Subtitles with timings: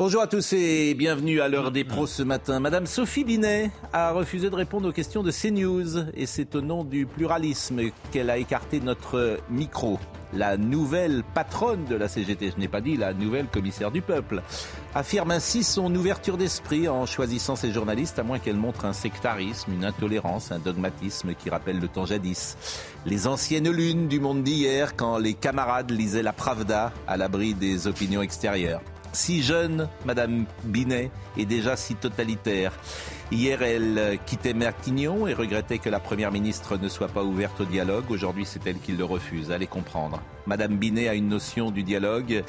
[0.00, 2.58] Bonjour à tous et bienvenue à l'heure des pros ce matin.
[2.58, 6.84] Madame Sophie Binet a refusé de répondre aux questions de CNews et c'est au nom
[6.84, 9.98] du pluralisme qu'elle a écarté notre micro.
[10.32, 14.42] La nouvelle patronne de la CGT, je n'ai pas dit la nouvelle commissaire du peuple,
[14.94, 19.70] affirme ainsi son ouverture d'esprit en choisissant ses journalistes, à moins qu'elle montre un sectarisme,
[19.70, 22.56] une intolérance, un dogmatisme qui rappelle le temps jadis.
[23.04, 27.86] Les anciennes lunes du monde d'hier, quand les camarades lisaient la Pravda à l'abri des
[27.86, 28.80] opinions extérieures.
[29.12, 32.72] Si jeune, Madame Binet est déjà si totalitaire.
[33.32, 37.64] Hier, elle quittait Matignon et regrettait que la Première ministre ne soit pas ouverte au
[37.64, 38.04] dialogue.
[38.10, 39.50] Aujourd'hui, c'est elle qui le refuse.
[39.50, 40.22] Allez comprendre.
[40.46, 42.44] Madame Binet a une notion du dialogue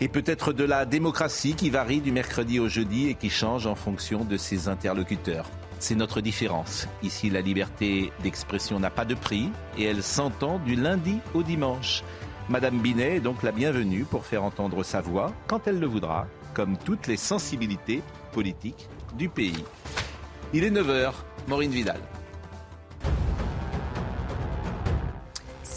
[0.00, 3.74] et peut-être de la démocratie qui varie du mercredi au jeudi et qui change en
[3.74, 5.50] fonction de ses interlocuteurs.
[5.80, 6.86] C'est notre différence.
[7.02, 12.04] Ici, la liberté d'expression n'a pas de prix et elle s'entend du lundi au dimanche.
[12.50, 16.26] Madame Binet est donc la bienvenue pour faire entendre sa voix quand elle le voudra,
[16.52, 19.64] comme toutes les sensibilités politiques du pays.
[20.52, 21.12] Il est 9h,
[21.46, 22.00] Maureen Vidal.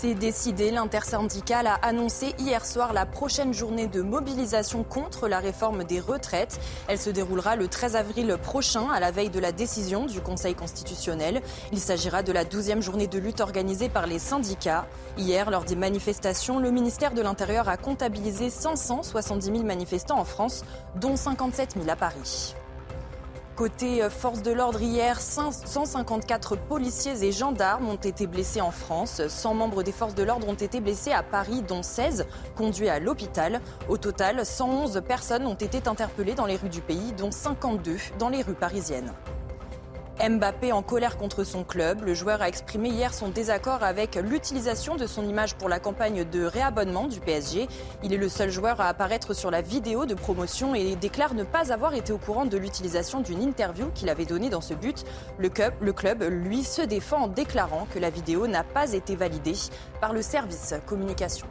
[0.04, 5.86] C'est décidé, l'intersyndicale a annoncé hier soir la prochaine journée de mobilisation contre la réforme
[5.86, 6.60] des retraites.
[6.90, 10.56] Elle se déroulera le 13 avril prochain, à la veille de la décision du Conseil
[10.56, 11.42] constitutionnel.
[11.72, 14.86] Il s'agira de la 12e journée de lutte organisée par les syndicats.
[15.18, 20.66] Hier, lors des manifestations, le ministère de l'Intérieur a comptabilisé 570 000 manifestants en France,
[21.00, 22.56] dont 57 000 à Paris.
[23.56, 29.22] Côté euh, force de l'ordre, hier, 154 policiers et gendarmes ont été blessés en France.
[29.28, 33.00] 100 membres des forces de l'ordre ont été blessés à Paris, dont 16 conduits à
[33.00, 33.62] l'hôpital.
[33.90, 38.30] Au total, 111 personnes ont été interpellées dans les rues du pays, dont 52 dans
[38.30, 39.14] les rues parisiennes.
[40.22, 42.04] Mbappé en colère contre son club.
[42.06, 46.24] Le joueur a exprimé hier son désaccord avec l'utilisation de son image pour la campagne
[46.24, 47.68] de réabonnement du PSG.
[48.04, 51.44] Il est le seul joueur à apparaître sur la vidéo de promotion et déclare ne
[51.44, 55.04] pas avoir été au courant de l'utilisation d'une interview qu'il avait donnée dans ce but.
[55.40, 59.56] Le club, lui, se défend en déclarant que la vidéo n'a pas été validée
[60.00, 61.48] par le service communication.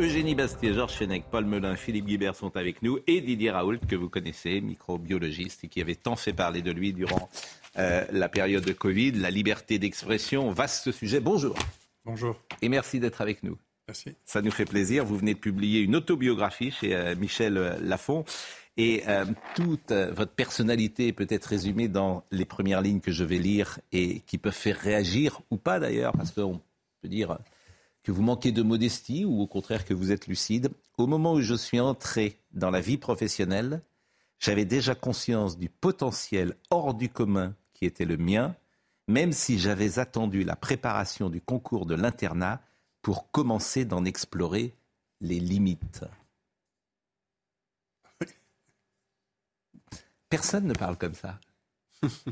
[0.00, 0.96] Eugénie Bastier, Georges
[1.28, 5.68] Paul Melun, Philippe Guibert sont avec nous et Didier Raoult, que vous connaissez, microbiologiste et
[5.68, 7.28] qui avait tant fait parler de lui durant
[7.78, 11.20] euh, la période de Covid, la liberté d'expression, vaste sujet.
[11.20, 11.56] Bonjour.
[12.04, 12.36] Bonjour.
[12.62, 13.56] Et merci d'être avec nous.
[13.86, 14.14] Merci.
[14.24, 15.04] Ça nous fait plaisir.
[15.04, 18.24] Vous venez de publier une autobiographie chez euh, Michel euh, Lafon.
[18.80, 19.02] Et
[19.56, 24.20] toute votre personnalité peut être résumée dans les premières lignes que je vais lire et
[24.20, 26.60] qui peuvent faire réagir ou pas d'ailleurs, parce qu'on
[27.02, 27.38] peut dire
[28.04, 30.70] que vous manquez de modestie ou au contraire que vous êtes lucide.
[30.96, 33.82] Au moment où je suis entré dans la vie professionnelle,
[34.38, 38.56] j'avais déjà conscience du potentiel hors du commun qui était le mien,
[39.06, 42.60] même si j'avais attendu la préparation du concours de l'internat
[43.02, 44.74] pour commencer d'en explorer
[45.20, 46.04] les limites.
[50.28, 51.38] Personne ne parle comme ça.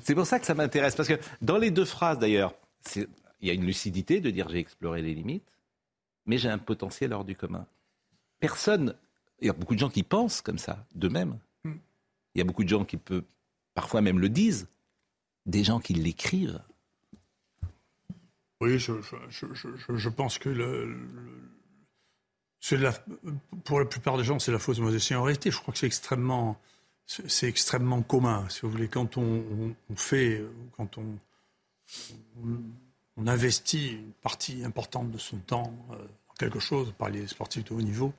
[0.02, 2.54] C'est pour ça que ça m'intéresse, parce que dans les deux phrases d'ailleurs,
[2.96, 3.08] il
[3.40, 5.48] y a une lucidité de dire j'ai exploré les limites,
[6.26, 7.66] mais j'ai un potentiel hors du commun.
[8.40, 8.96] Personne,
[9.40, 11.38] il y a beaucoup de gens qui pensent comme ça, d'eux-mêmes.
[11.64, 13.24] Il y a beaucoup de gens qui peuvent,
[13.74, 14.68] parfois même le disent,
[15.46, 16.60] des gens qui l'écrivent.
[18.60, 20.96] Oui, je, pense que
[23.64, 25.14] pour la plupart des gens, c'est la fausse modestie.
[25.14, 26.58] En réalité, je crois que c'est extrêmement,
[27.06, 28.88] c'est extrêmement commun, si vous voulez.
[28.88, 30.42] Quand on, fait,
[30.76, 31.18] quand on,
[33.16, 37.64] on, investit une partie importante de son temps euh, dans quelque chose, par les sportifs
[37.64, 38.12] de haut niveau,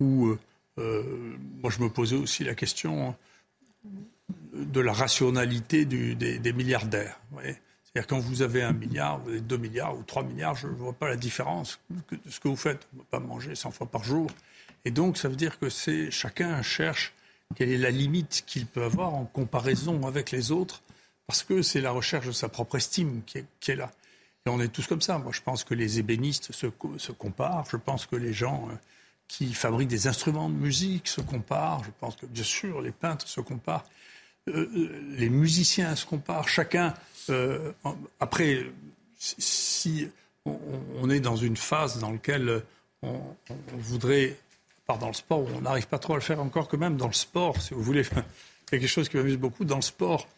[0.00, 0.38] ou euh,
[0.78, 3.14] euh, moi je me posais aussi la question
[4.52, 7.20] de la rationalité des, milliardaires.
[7.42, 10.72] C'est-à-dire quand vous avez un milliard, vous avez deux milliards ou trois milliards, je ne
[10.72, 12.86] vois pas la différence de ce que vous faites.
[12.92, 14.30] On ne peut pas manger 100 fois par jour.
[14.84, 17.14] Et donc ça veut dire que c'est chacun cherche
[17.54, 20.82] quelle est la limite qu'il peut avoir en comparaison avec les autres,
[21.26, 23.90] parce que c'est la recherche de sa propre estime qui est, là.
[24.44, 25.18] Et on est tous comme ça.
[25.18, 26.66] Moi, je pense que les ébénistes se,
[27.12, 27.66] comparent.
[27.70, 28.74] Je pense que les gens euh,
[29.26, 31.82] qui fabriquent des instruments de musique se comparent.
[31.84, 33.84] Je pense que, bien sûr, les peintres se comparent.
[34.48, 34.88] Euh, euh,
[35.18, 36.48] les musiciens se comparent.
[36.48, 36.94] Chacun.
[37.30, 37.72] Euh,
[38.20, 38.66] après,
[39.18, 40.08] si
[40.44, 42.62] on, est dans une phase dans laquelle
[43.02, 43.20] on,
[43.74, 44.36] voudrait,
[44.86, 47.08] part dans le sport, on n'arrive pas trop à le faire encore que même dans
[47.08, 48.04] le sport, si vous voulez.
[48.70, 50.28] quelque chose qui m'amuse beaucoup dans le sport.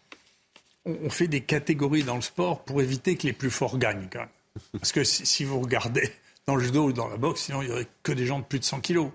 [0.85, 4.21] On, fait des catégories dans le sport pour éviter que les plus forts gagnent quand
[4.21, 4.29] même.
[4.73, 6.11] Parce que si, vous regardez
[6.47, 8.45] dans le judo ou dans la boxe, sinon il n'y aurait que des gens de
[8.45, 9.11] plus de 100 kilos.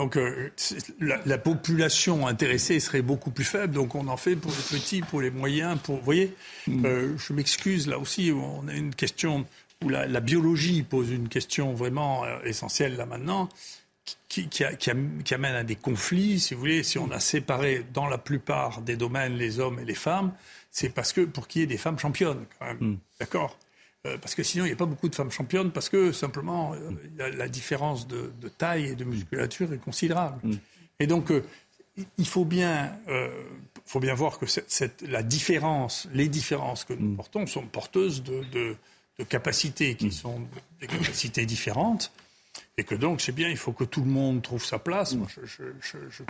[0.00, 0.50] Donc euh,
[0.98, 3.74] la, population intéressée serait beaucoup plus faible.
[3.74, 5.78] Donc on en fait pour les petits, pour les moyens.
[5.78, 6.34] Pour, vous voyez,
[6.66, 6.86] mm.
[6.86, 8.32] euh, je m'excuse là aussi.
[8.32, 9.44] On a une question
[9.84, 13.50] où la, biologie pose une question vraiment euh, essentielle là maintenant,
[14.30, 14.48] qui,
[15.34, 16.40] amène à des conflits.
[16.40, 19.84] Si vous voulez, si on a séparé dans la plupart des domaines les hommes et
[19.84, 20.32] les femmes,
[20.70, 22.78] c'est parce que pour qu'il y ait des femmes championnes, quand même.
[22.80, 22.98] Mm.
[23.20, 23.54] D'accord?
[24.06, 26.72] Euh, parce que sinon, il n'y a pas beaucoup de femmes championnes, parce que simplement,
[26.74, 30.38] euh, la, différence de, taille et de musculature est considérable.
[30.42, 30.54] Mm.
[31.00, 31.44] Et donc, euh,
[32.16, 32.98] il faut bien,
[33.84, 37.16] faut bien voir que cette, la différence, les différences que nous mm.
[37.16, 38.76] portons sont porteuses de,
[39.28, 40.12] capacités qui mm.
[40.12, 40.40] sont
[40.80, 42.10] des capacités différentes.
[42.76, 45.14] Et que donc, c'est bien, il faut que tout le monde trouve sa place.
[45.14, 45.26] Moi,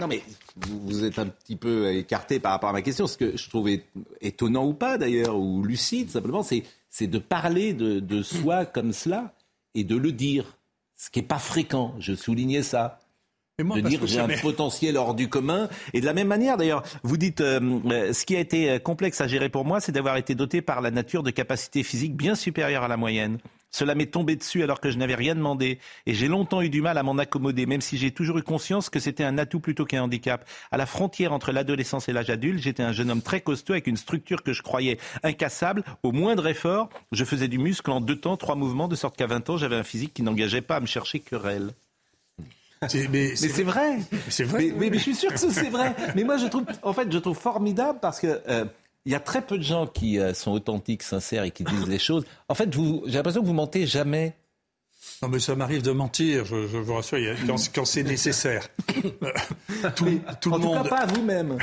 [0.00, 0.22] Non, mais
[0.56, 3.06] vous, êtes un petit peu écarté par rapport à ma question.
[3.06, 3.84] Ce que je trouvais
[4.20, 9.32] étonnant ou pas, d'ailleurs, ou lucide, simplement, c'est de parler de, soi comme cela
[9.74, 10.56] et de le dire,
[10.96, 11.94] ce qui n'est pas fréquent.
[12.00, 12.98] Je soulignais ça.
[13.58, 15.68] de dire j'ai un potentiel hors du commun.
[15.94, 19.20] Et de la même manière, d'ailleurs, vous dites, euh, euh, ce qui a été complexe
[19.20, 22.34] à gérer pour moi, c'est d'avoir été doté par la nature de capacités physiques bien
[22.34, 23.38] supérieures à la moyenne.
[23.70, 25.78] Cela m'est tombé dessus alors que je n'avais rien demandé.
[26.06, 28.90] Et j'ai longtemps eu du mal à m'en accommoder, même si j'ai toujours eu conscience
[28.90, 30.48] que c'était un atout plutôt qu'un handicap.
[30.70, 33.86] À la frontière entre l'adolescence et l'âge adulte, j'étais un jeune homme très costaud avec
[33.86, 35.84] une structure que je croyais incassable.
[36.02, 39.26] Au moindre effort, je faisais du muscle en deux temps, trois mouvements, de sorte qu'à
[39.26, 41.70] 20 ans, j'avais un physique qui n'engageait pas à me chercher querelle.
[43.10, 43.98] Mais c'est vrai.
[44.28, 44.72] C'est vrai.
[44.76, 45.94] Mais, je suis sûr que c'est vrai.
[46.14, 48.64] Mais moi, je trouve, en fait, je trouve formidable parce que euh,
[49.04, 51.88] il y a très peu de gens qui euh, sont authentiques, sincères et qui disent
[51.88, 52.24] les choses.
[52.48, 54.36] En fait, j'ai l'impression que vous mentez jamais.
[55.22, 57.18] Non, mais ça m'arrive de mentir, je, vous rassure,
[57.74, 58.68] quand, c'est nécessaire.
[59.96, 60.76] tout, tout en le monde.
[60.78, 61.58] Tout cas, pas à vous-même.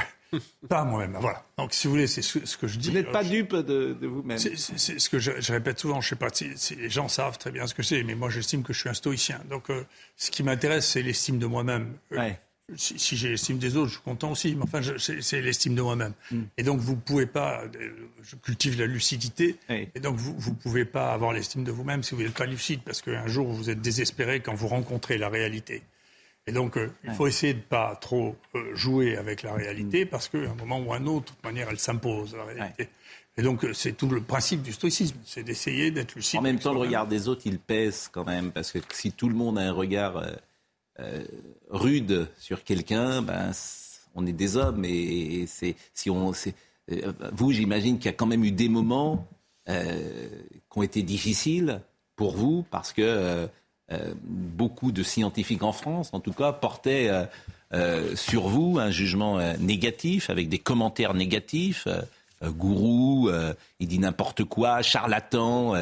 [0.68, 1.45] Pas moi-même, voilà.
[1.57, 2.89] Donc, si vous voulez, c'est ce, que je dis.
[2.89, 4.38] Vous n'êtes pas dupe de, vous-même.
[4.38, 6.01] C'est ce que je, répète souvent.
[6.01, 8.63] Je sais pas si, les gens savent très bien ce que c'est, mais moi, j'estime
[8.63, 9.39] que je suis un stoïcien.
[9.50, 9.86] Donc, euh,
[10.18, 11.94] ce qui m'intéresse, c'est l'estime de moi-même.
[12.12, 12.31] Euh,
[12.75, 16.14] si, j'ai l'estime des autres, je suis content aussi, mais enfin, c'est l'estime de moi-même.
[16.31, 16.42] Mm.
[16.58, 17.64] Et donc, vous ne pouvez pas,
[18.22, 22.14] je cultive la lucidité, et donc vous ne pouvez pas avoir l'estime de vous-même si
[22.16, 25.84] vous n'êtes pas lucide, parce qu'un jour, vous êtes désespéré quand vous rencontrez la réalité.
[26.46, 30.06] Et donc, euh, il faut essayer de ne pas trop euh, jouer avec la réalité,
[30.06, 30.08] mm.
[30.10, 32.90] parce qu'à un moment ou un autre, de toute manière, elle s'impose, la réalité.
[33.38, 36.40] Et donc, euh, c'est tout le principe du stoïcisme, c'est d'essayer d'être lucide.
[36.40, 39.30] En même temps, le regard des autres, il pèse quand même, parce que si tout
[39.30, 40.22] le monde a un regard
[41.00, 41.24] euh,
[41.70, 43.52] rude sur quelqu'un, ben,
[44.16, 46.32] on est des hommes et, c'est si on
[46.92, 49.28] euh, vous, j'imagine qu'il y a quand même eu des moments
[49.70, 50.28] euh,
[50.72, 51.82] qui ont été difficiles
[52.16, 53.48] pour vous parce que
[54.24, 57.12] beaucoup de scientifiques en France, en tout cas, portaient
[58.16, 61.88] sur vous un jugement négatif avec des commentaires négatifs.
[62.44, 63.30] gourou,
[63.80, 65.76] il dit n'importe quoi, charlatan,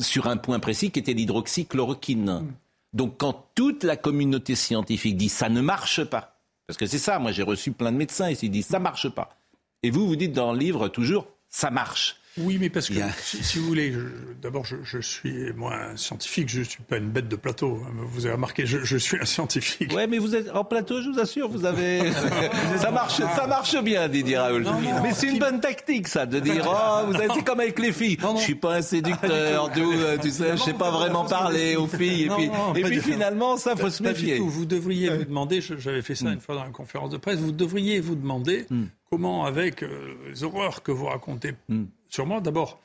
[0.00, 2.46] sur un point précis qui était l'hydroxychloroquine.
[2.92, 7.18] Donc quand toute la communauté scientifique dit ça ne marche pas, parce que c'est ça,
[7.18, 9.36] moi j'ai reçu plein de médecins et ils disent ça marche pas.
[9.82, 12.19] Et vous, vous dites dans le livre toujours ça marche.
[12.38, 13.92] Oui, mais parce que, si, vous voulez,
[14.40, 17.82] d'abord, je, suis, moi, un scientifique, je ne suis pas une bête de plateau.
[17.84, 19.92] Hein, vous avez remarqué, je, suis un scientifique.
[19.94, 22.12] Oui, mais vous êtes en plateau, je vous assure, vous avez...
[22.76, 24.64] ça, marche, ça marche bien, Didier Raoul.
[25.02, 27.92] mais c'est une bonne tactique, ça, de dire, oh, vous avez, c'est comme avec les
[27.92, 28.18] filles.
[28.36, 31.88] Je suis pas un séducteur, d'où, euh, tu sais, je sais pas vraiment parler aux
[31.88, 32.24] filles.
[32.24, 34.38] Et puis, et puis finalement, ça, faut se méfier.
[34.38, 36.34] Vous devriez vous demander, j'avais fait ça hmm.
[36.34, 38.84] une fois dans une conférence de presse, vous devriez vous demander hmm.
[39.10, 42.40] Comment, avec euh, les horreurs que vous racontez, hmm sur moi.
[42.40, 42.80] D'abord,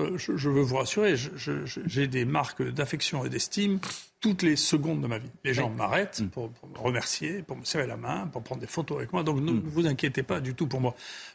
[0.00, 1.14] euh, je, veux vous rassurer,
[1.86, 3.78] j'ai des marques d'affection et d'estime
[4.20, 5.30] toutes les secondes de ma vie.
[5.44, 6.28] Les gens m'arrêtent mm.
[6.28, 9.22] pour, me remercier, pour me serrer la main, pour prendre des photos avec moi.
[9.22, 9.62] Donc ne mm.
[9.64, 10.94] vous inquiétez pas du tout pour moi.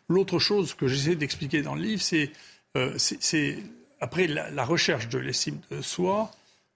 [0.10, 2.32] L'autre chose que j'essaie d'expliquer dans le livre, c'est
[2.78, 2.98] euh,
[4.02, 6.32] après la, recherche de l'estime de soi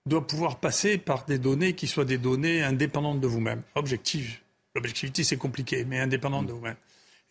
[0.06, 4.38] doit pouvoir passer par des données qui soient des données indépendantes de vous-même, objectives.
[4.76, 6.78] L'objectivité, c'est compliqué, mais indépendantes de vous-même.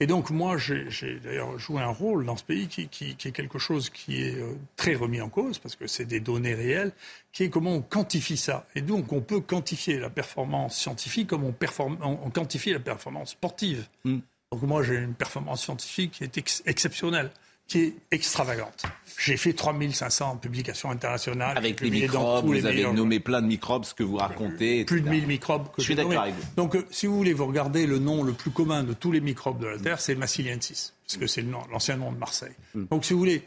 [0.01, 3.91] Et donc moi, j'ai d'ailleurs joué un rôle dans ce pays qui, est quelque chose
[3.91, 6.93] qui est euh, très remis en cause, parce que c'est des données réelles,
[7.33, 8.67] qui est comment on quantifie ça.
[8.77, 11.55] Et donc on peut quantifier la performance scientifique comme on,
[12.01, 13.89] on quantifie la performance sportive.
[14.05, 14.19] Mm.
[14.53, 17.31] Donc moi, j'ai une performance scientifique qui est exceptionnelle
[17.69, 18.85] qui est extravagante.
[19.19, 21.59] J'ai fait 3500 publications internationales.
[21.59, 24.85] Avec les microbes, vous avez nommé plein de microbes, ce que vous racontez.
[24.85, 26.43] Plus de 1000 microbes que je suis d'accord avec vous.
[26.57, 29.21] Donc, euh, si vous voulez, vous regardez le nom le plus commun de tous les
[29.21, 32.55] microbes de la Terre, c'est Massiliensis, parce que c'est l'ancien nom de Marseille.
[32.75, 32.85] Hmm.
[32.91, 33.43] Donc, si vous voulez,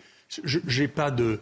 [0.68, 1.40] j'ai pas de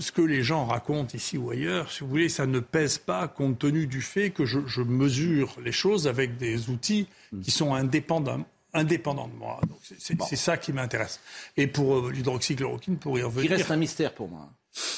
[0.00, 3.28] ce que les gens racontent ici ou ailleurs, si vous voulez, ça ne pèse pas
[3.28, 7.06] compte tenu du fait que je, mesure les choses avec des outils
[7.42, 9.60] qui sont indépendants, indépendants de moi.
[9.98, 11.20] C'est ça qui m'intéresse.
[11.56, 13.50] Et pour euh, l'hydroxychloroquine, pour y revenir...
[13.50, 14.50] Il reste un mystère pour moi.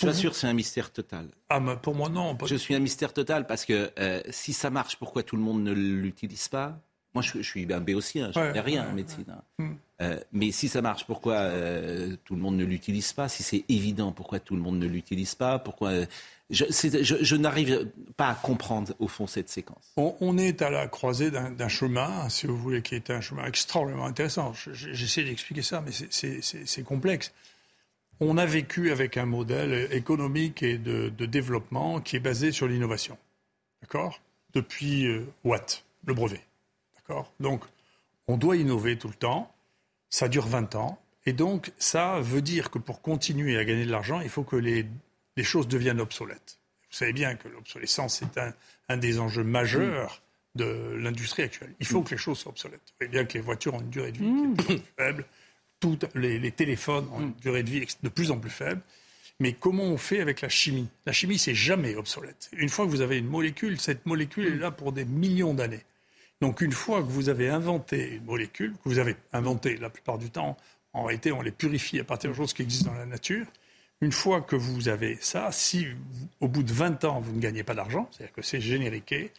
[0.02, 1.28] Je sûr c'est un mystère total.
[1.48, 2.36] Ah, mais pour moi, non.
[2.44, 5.62] je suis un mystère total parce que euh, si ça marche, pourquoi tout le monde
[5.62, 6.78] ne l'utilise pas?
[7.14, 9.26] Moi, je, suis un béotien, je ne rien en médecine.
[9.28, 9.42] Hein.
[9.58, 9.74] Hmm.
[10.00, 11.50] Euh, mais si ça marche, pourquoi
[12.24, 13.28] tout le monde ne l'utilise pas?
[13.28, 15.58] Si c'est évident, pourquoi tout le monde ne l'utilise pas?
[15.58, 15.92] Pourquoi
[16.52, 19.92] je, n'arrive pas à comprendre au fond cette séquence.
[19.96, 24.04] On, est à la croisée d'un chemin, si vous voulez, qui est un chemin extrêmement
[24.04, 24.52] intéressant.
[24.72, 27.32] J'essaie d'expliquer ça, mais c'est complexe
[28.28, 33.18] on a vécu avec un modèle économique et de, développement qui est basé sur l'innovation.
[33.80, 34.20] D'accord?
[34.54, 36.40] Depuis euh, Watt, le brevet.
[36.94, 37.32] D'accord?
[37.40, 37.64] Donc,
[38.28, 39.52] on doit innover tout le temps.
[40.10, 40.98] Ça dure 20 ans.
[41.26, 44.56] Et donc, ça veut dire que pour continuer à gagner de l'argent, il faut que
[44.56, 44.86] les,
[45.44, 46.58] choses deviennent obsolètes.
[46.90, 48.38] Vous savez bien que l'obsolescence est
[48.88, 50.22] un, des enjeux majeurs
[50.54, 51.72] de l'industrie actuelle.
[51.80, 52.80] Il faut que les choses soient obsolètes.
[52.86, 54.82] Vous voyez bien que les voitures ont une durée de vie qui est mmh.
[54.98, 55.24] faible
[56.14, 57.34] les, téléphones ont une mm.
[57.42, 58.80] durée de vie de plus en plus faible.
[59.40, 60.88] Mais comment on fait avec la chimie?
[61.06, 62.50] La chimie, c'est jamais obsolète.
[62.52, 65.84] Une fois que vous avez une molécule, cette molécule est là pour des millions d'années.
[66.40, 70.18] Donc une fois que vous avez inventé une molécule, que vous avez inventé la plupart
[70.18, 70.56] du temps,
[70.92, 73.46] en réalité, on les purifie à partir de choses qui existent dans la nature.
[74.02, 75.86] Une fois que vous avez ça, si
[76.40, 79.30] au bout de 20 ans, vous ne gagnez pas d'argent, c'est-à-dire que c'est génériqué,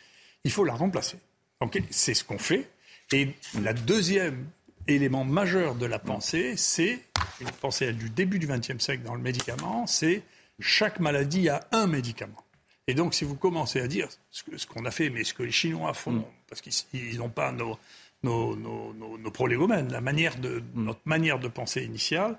[0.45, 1.17] il faut la remplacer.
[1.61, 2.69] Donc c'est ce qu'on fait.
[3.11, 3.29] Et
[3.61, 4.47] la deuxième
[4.87, 6.99] élément majeur de la pensée, c'est
[7.41, 10.23] une pensée du début du XXe siècle dans le médicament, c'est
[10.59, 12.43] chaque maladie a un médicament.
[12.87, 15.51] Et donc, si vous commencez à dire ce qu'on a fait, mais ce que les
[15.51, 16.25] Chinois font, mm.
[16.49, 17.77] parce qu'ils n'ont pas nos,
[18.23, 20.83] nos, nos, nos, prolégomènes, la manière de, mm.
[20.83, 22.37] notre manière de penser initiale,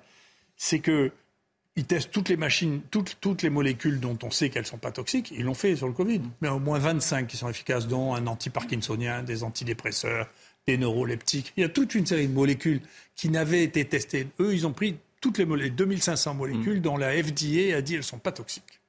[0.57, 1.13] c'est que
[1.77, 4.79] ils testent toutes les machines, toutes, toutes les molécules dont on sait qu'elles ne sont
[4.79, 5.33] pas toxiques.
[5.37, 6.21] Ils l'ont fait sur le Covid.
[6.21, 6.31] Mm.
[6.41, 10.29] Mais au moins 25 qui sont efficaces, dont un anti-parkinsonien, des antidépresseurs,
[10.67, 11.53] des neuroleptiques.
[11.57, 12.81] Il y a toute une série de molécules
[13.17, 14.29] qui n'avaient été testées.
[14.41, 16.83] Eux, ils ont pris toutes les molécules, 2500 molécules mm.
[16.83, 18.81] dont la FDA a dit qu'elles ne sont pas toxiques.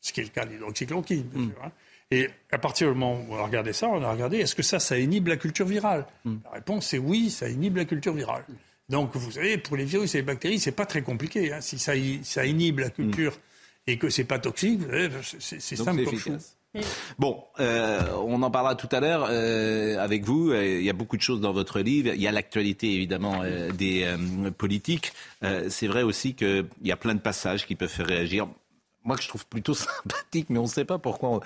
[0.00, 1.50] Ce qui est le cas de l'hydroxychloroquine, bien mm.
[1.50, 1.64] sûr.
[1.64, 1.72] Hein.
[2.10, 4.62] Et à partir du moment où on a regardé ça, on a regardé est-ce que
[4.62, 6.06] ça, ça inhibe la culture virale?
[6.24, 6.36] Mm.
[6.44, 8.44] La réponse est oui, ça inhibe la culture virale.
[8.88, 11.52] Donc, vous savez, pour les virus et les bactéries, c'est pas très compliqué.
[11.52, 11.60] Hein.
[11.60, 11.92] Si ça,
[12.22, 13.38] ça, inhibe la culture
[13.86, 14.80] et que c'est pas toxique,
[15.38, 16.54] c'est simple comme chose.
[17.18, 20.52] Bon, euh, on en parlera tout à l'heure euh, avec vous.
[20.52, 22.12] Il y a beaucoup de choses dans votre livre.
[22.14, 24.06] Il y a l'actualité évidemment euh, des
[24.56, 25.12] politiques.
[25.68, 28.48] c'est vrai aussi qu'il y a plein de passages qui peuvent faire réagir.
[29.04, 31.40] Moi, que je trouve plutôt sympathique, mais on ne sait pas pourquoi.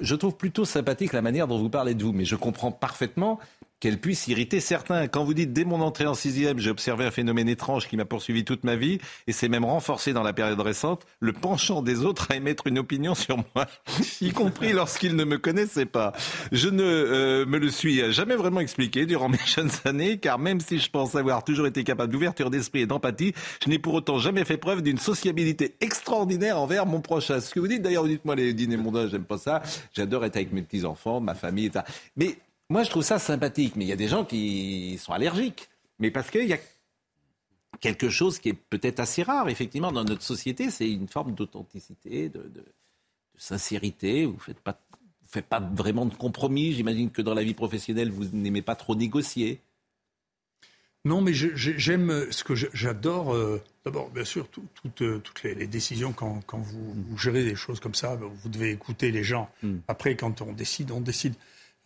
[0.00, 3.38] Je trouve plutôt sympathique la manière dont vous parlez de vous, mais je comprends parfaitement
[3.84, 5.08] qu'elle puisse irriter certains.
[5.08, 8.06] Quand vous dites dès mon entrée en sixième, j'ai observé un phénomène étrange qui m'a
[8.06, 12.02] poursuivi toute ma vie et s'est même renforcé dans la période récente, le penchant des
[12.02, 13.66] autres à émettre une opinion sur moi,
[14.22, 16.14] y compris lorsqu'ils ne me connaissaient pas.
[16.50, 20.60] Je ne euh, me le suis jamais vraiment expliqué durant mes jeunes années, car même
[20.60, 24.16] si je pense avoir toujours été capable d'ouverture d'esprit et d'empathie, je n'ai pour autant
[24.16, 27.38] jamais fait preuve d'une sociabilité extraordinaire envers mon prochain.
[27.38, 29.60] Ce que vous dites d'ailleurs, dites moi les dîners mondains, j'aime pas ça.
[29.92, 31.84] J'adore être avec mes petits enfants, ma famille, etc.
[32.16, 32.38] Mais
[32.70, 35.68] moi, je trouve ça sympathique, mais il y a des gens qui sont allergiques.
[35.98, 36.58] Mais parce qu'il y a
[37.80, 42.28] quelque chose qui est peut-être assez rare, effectivement, dans notre société, c'est une forme d'authenticité,
[42.28, 42.50] de,
[43.36, 44.24] sincérité.
[44.24, 44.80] Vous ne faites pas,
[45.26, 46.72] faites pas vraiment de compromis.
[46.72, 49.60] J'imagine que dans la vie professionnelle, vous n'aimez pas trop négocier.
[51.06, 53.34] Non, mais j'aime ce que j'adore.
[53.34, 54.48] Euh, d'abord, bien sûr,
[55.02, 59.22] euh, toutes les, décisions, quand, vous, gérez des choses comme ça, vous devez écouter les
[59.22, 59.50] gens.
[59.62, 59.78] Hmm.
[59.86, 61.34] Après, quand on décide, on décide.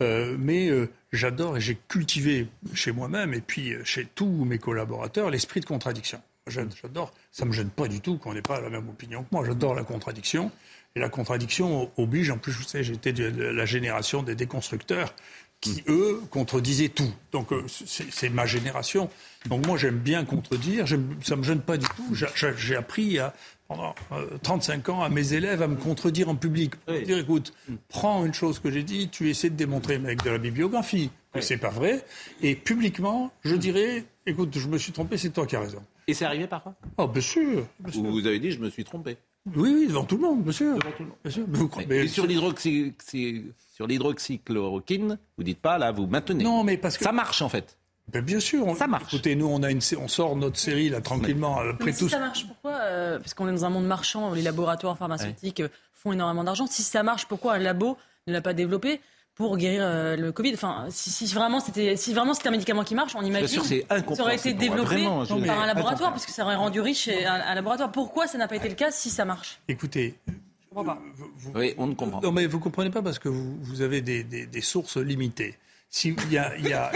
[0.01, 4.57] Euh, mais euh, j'adore et j'ai cultivé chez moi-même et puis euh, chez tous mes
[4.57, 6.21] collaborateurs l'esprit de contradiction.
[6.47, 9.43] J'adore, ça me gêne pas du tout qu'on n'ait pas la même opinion que moi.
[9.45, 10.51] J'adore la contradiction
[10.95, 12.31] et la contradiction oblige.
[12.31, 15.13] En plus, vous savez, j'étais de la génération des déconstructeurs
[15.61, 17.13] qui, eux, contredisaient tout.
[17.31, 19.11] Donc, c'est ma génération.
[19.45, 20.87] Donc, moi, j'aime bien contredire.
[21.21, 22.15] Ça me gêne pas du tout.
[22.15, 23.35] J'ai appris à,
[23.69, 23.95] pendant
[24.43, 26.73] 35 euh, ans à mes élèves à me contredire en public.
[27.05, 27.53] Dire, écoute,
[27.87, 31.41] prends une chose que j'ai dit, tu essaies de démontrer avec de la bibliographie que
[31.41, 32.03] c'est pas vrai,
[32.41, 35.83] et publiquement, je dirais, écoute, je me suis trompé, c'est toi qui as raison.
[36.07, 39.17] Et c'est arrivé parfois Oh, bien sûr, Vous avez dit, je me suis trompé.
[39.55, 40.75] Oui, oui, devant tout le monde, sûr.
[40.77, 41.17] Devant tout le monde.
[41.23, 42.25] Mais vous, mais, sur
[43.87, 46.43] l'hydroxychloroquine, vous dites pas, là, vous maintenez.
[46.43, 47.03] Non, mais parce que...
[47.03, 47.77] Ça marche, en fait.
[48.11, 48.75] Ben, bien sûr.
[48.77, 49.13] ça marche.
[49.13, 51.59] Écoutez, nous, on, a une, on sort notre série là tranquillement.
[51.59, 54.41] Après si ça marche, pourquoi euh, Parce qu'on est dans un monde marchand où les
[54.41, 55.61] laboratoires pharmaceutiques
[55.93, 56.65] font énormément d'argent.
[56.67, 57.97] Si ça marche, pourquoi un labo
[58.27, 59.01] ne l'a pas développé
[59.35, 60.53] pour guérir euh, le Covid?
[60.53, 63.65] Enfin, si, si vraiment c'était si vraiment c'était un médicament qui marche, on imagine sûr,
[63.65, 63.85] c'est
[64.15, 67.07] ça aurait été développé Vraiment, je- par un laboratoire, parce que ça aurait rendu riche
[67.07, 67.91] et un, un laboratoire.
[67.91, 69.59] Pourquoi ça n'a pas été le cas si ça marche?
[69.67, 70.33] Écoutez, Je
[70.75, 71.01] comprends pas.
[71.55, 72.27] Oui, on ne comprend pas.
[72.27, 75.57] Non, mais vous comprenez pas parce que vous, vous avez des, des- des sources limitées.
[75.91, 76.91] Si il y a, il y a,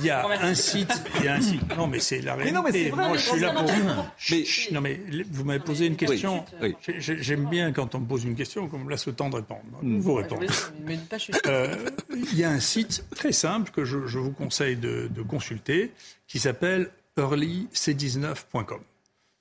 [0.00, 1.76] il y a un site, il y a un site.
[1.76, 2.54] Non, mais c'est la réalité.
[2.56, 3.70] non, mais c'est vrai, Moi, mais je suis là pour.
[4.16, 4.98] chut, non, mais
[5.30, 6.46] vous m'avez posé une question.
[6.62, 6.74] oui.
[6.98, 9.62] J'aime bien quand on me pose une question qu'on me laisse le temps de répondre.
[9.82, 9.98] Mm.
[10.00, 10.18] Vous.
[10.86, 14.76] Mais suis- Euh, Il y a un site très simple que je, je vous conseille
[14.76, 15.92] de, de consulter
[16.26, 18.80] qui s'appelle earlyc19.com.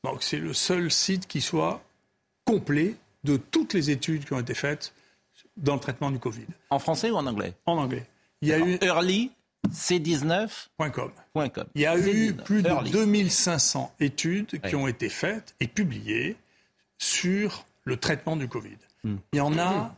[0.04, 1.82] Donc c'est le seul site qui soit
[2.46, 4.94] complet de toutes les études qui ont été faites
[5.56, 7.54] dans le traitement du Covid En français ou en anglais?
[7.66, 8.06] En anglais.
[8.42, 9.32] Il y a eu Early,
[9.72, 11.12] C19.com.
[11.34, 11.66] .com.
[11.76, 12.92] Il y a eu C19, plus de Early.
[12.92, 14.76] 2500 études qui Oui.
[14.76, 16.36] ont été faites et publiées
[16.98, 18.78] sur le traitement du Covid.
[19.04, 19.18] Hmm.
[19.34, 19.96] Il y en a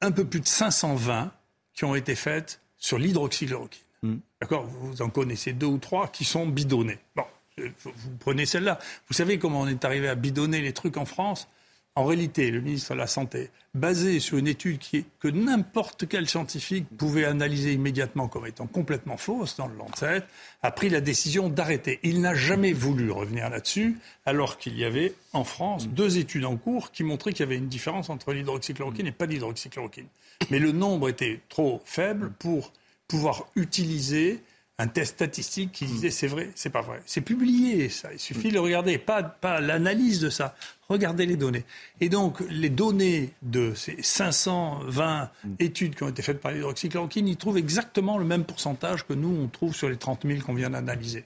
[0.00, 1.32] un peu plus de 520
[1.74, 3.82] qui ont été faites sur l'hydroxychloroquine.
[4.02, 4.16] Hmm.
[4.40, 4.64] D'accord?
[4.66, 6.98] Vous en connaissez deux ou trois qui sont bidonnés.
[7.16, 7.24] Bon,
[7.60, 8.78] euh, vous prenez celle-là.
[9.08, 11.48] Vous savez comment on est arrivé à bidonner les trucs en France?
[11.96, 16.28] En réalité, le ministre de la Santé, basé sur une étude qui que n'importe quel
[16.28, 20.24] scientifique pouvait analyser immédiatement comme étant complètement fausse dans le Lancet,
[20.62, 22.00] a pris la décision d'arrêter.
[22.02, 23.96] Il n'a jamais voulu revenir là-dessus,
[24.26, 27.58] alors qu'il y avait en France deux études en cours qui montraient qu'il y avait
[27.58, 30.08] une différence entre l'hydroxychloroquine et pas d'hydroxychloroquine.
[30.50, 32.72] Mais le nombre était trop faible pour
[33.06, 34.40] pouvoir utiliser
[34.78, 37.00] un test statistique qui disait c'est vrai, c'est pas vrai.
[37.06, 38.12] C'est publié, ça.
[38.12, 40.56] Il suffit de le regarder, pas, pas l'analyse de ça.
[40.88, 41.64] Regardez les données.
[42.00, 47.36] Et donc, les données de ces 520 études qui ont été faites par l'hydroxychloroquine, ils
[47.36, 50.70] trouvent exactement le même pourcentage que nous, on trouve sur les 30 000 qu'on vient
[50.70, 51.24] d'analyser.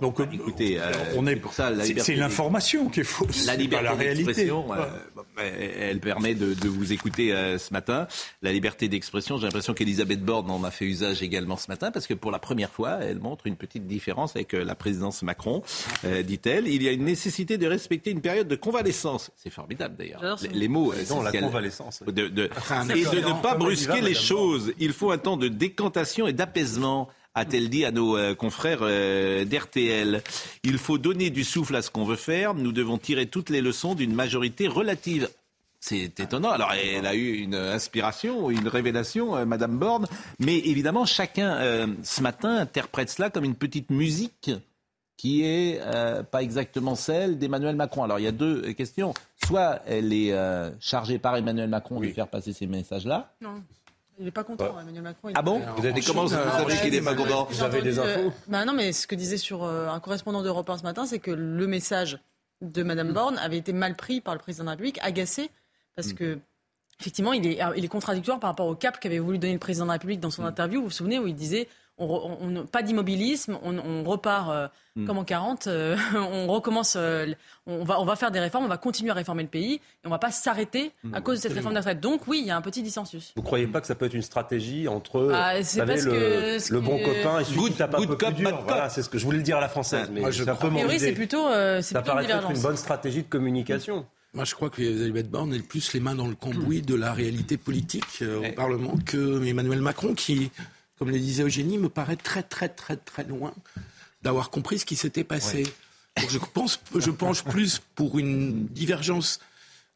[0.00, 3.46] Donc, euh, écoutez, euh, on est c'est pour ça, la c'est- l'information qui est fausse,
[3.46, 4.24] La pas liberté la réalité.
[4.24, 4.76] d'expression, euh,
[5.36, 5.74] Ouais.
[5.80, 8.06] elle permet de, de vous écouter euh, ce matin.
[8.42, 12.06] La liberté d'expression, j'ai l'impression qu'Elisabeth Borne en a fait usage également ce matin, parce
[12.06, 15.62] que pour la première fois, elle montre une petite différence avec euh, la présidence Macron,
[16.04, 16.68] euh, dit-elle.
[16.68, 19.30] Il y a une nécessité de respecter une période de convalescence.
[19.36, 20.36] C'est formidable d'ailleurs.
[20.42, 22.02] Les, les mots, euh, Non, c'est la convalescence.
[22.06, 24.72] de, de- et de ne pas brusquer les choses.
[24.78, 29.44] Il faut un temps de décantation et d'apaisement a-t-elle dit à nos euh, confrères euh,
[29.44, 30.22] d'RTL.
[30.64, 32.54] Il faut donner du souffle à ce qu'on veut faire.
[32.54, 35.28] Nous devons tirer toutes les leçons d'une majorité relative.
[35.80, 36.50] C'est étonnant.
[36.50, 40.06] Alors, elle a eu une inspiration, une révélation, euh, Madame Borne.
[40.38, 44.52] Mais évidemment, chacun, euh, ce matin, interprète cela comme une petite musique
[45.16, 48.02] qui est euh, pas exactement celle d'Emmanuel Macron.
[48.04, 49.14] Alors, il y a deux questions.
[49.44, 53.32] Soit elle est euh, chargée par Emmanuel Macron de faire passer ces messages-là.
[53.40, 53.62] Non.
[54.18, 55.28] Il n'est pas content, Emmanuel Macron.
[55.30, 57.62] il- Ah bon Vous avez comment vous euh, savez qu'il n'est Chine, pas content Vous
[57.62, 60.68] avez des euh, infos bah non, mais ce que disait sur euh, un correspondant d'Europe
[60.68, 62.18] 1 ce matin, c'est que le message
[62.60, 65.50] de Madame Borne avait été mal pris par le président de la République, agacé,
[65.96, 66.38] parce que
[67.00, 69.86] effectivement, il est, il est contradictoire par rapport au cap qu'avait voulu donner le président
[69.86, 70.80] de la République dans son interview.
[70.80, 71.68] Vous vous souvenez où il disait
[72.04, 74.68] on, pas d'immobilisme, on, on repart euh,
[75.06, 77.26] comme en 40, euh, on recommence, euh,
[77.66, 79.80] on, va, on va faire des réformes, on va continuer à réformer le pays et
[80.06, 82.00] on va pas s'arrêter à cause de cette réforme retraites.
[82.00, 83.32] Donc oui, il y a un petit dissensus.
[83.36, 86.76] Vous croyez pas que ça peut être une stratégie entre Ah, vous savez, le, que
[86.78, 88.68] bon copain et celui Good- qui tape un peu cop, plus bad dur cop.
[88.68, 90.06] Voilà, c'est ce que je voulais le dire à la française.
[90.08, 91.12] Ouais, mais moi, je c'est un peu mon c'est idée.
[91.12, 92.62] plutôt, euh, c'est Ça plutôt une paraît être une divergence.
[92.62, 94.04] bonne stratégie de communication.
[94.34, 97.12] Moi, je crois que Elisabeth Borne est plus les mains dans le cambouis de la
[97.12, 100.50] réalité politique euh, au Parlement que Emmanuel Macron, qui,
[101.02, 103.52] comme le disait Eugénie, me paraît très, très, très, très loin
[104.22, 105.64] d'avoir compris ce qui s'était passé.
[106.28, 109.40] Je pense, je penche plus pour une divergence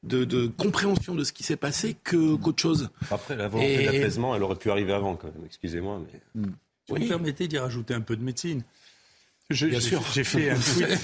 [0.02, 2.90] de, de compréhension de ce qui s'est passé que qu'autre chose.
[3.12, 5.44] Après, la volonté Et- d'apaisement, elle aurait pu arriver avant, quand même.
[5.46, 6.50] Excusez-moi, mais Si
[6.88, 8.64] vous me permettez d'y rajouter un peu de médecine.
[9.48, 10.02] Je- Bien sûr.
[10.12, 10.98] J'ai fait un tweet.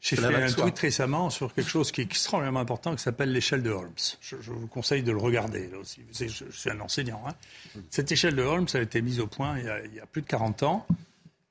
[0.00, 3.62] J'ai fait un tweet récemment sur quelque chose qui est extrêmement important qui s'appelle l'échelle
[3.62, 3.90] de Holmes.
[4.20, 6.00] Je, je vous conseille de le regarder là aussi.
[6.12, 7.22] Je, je suis un enseignant.
[7.26, 7.34] hein.
[7.90, 10.06] Cette échelle de Holmes a été mise au point il y a, il y a
[10.06, 10.86] plus de 40 ans,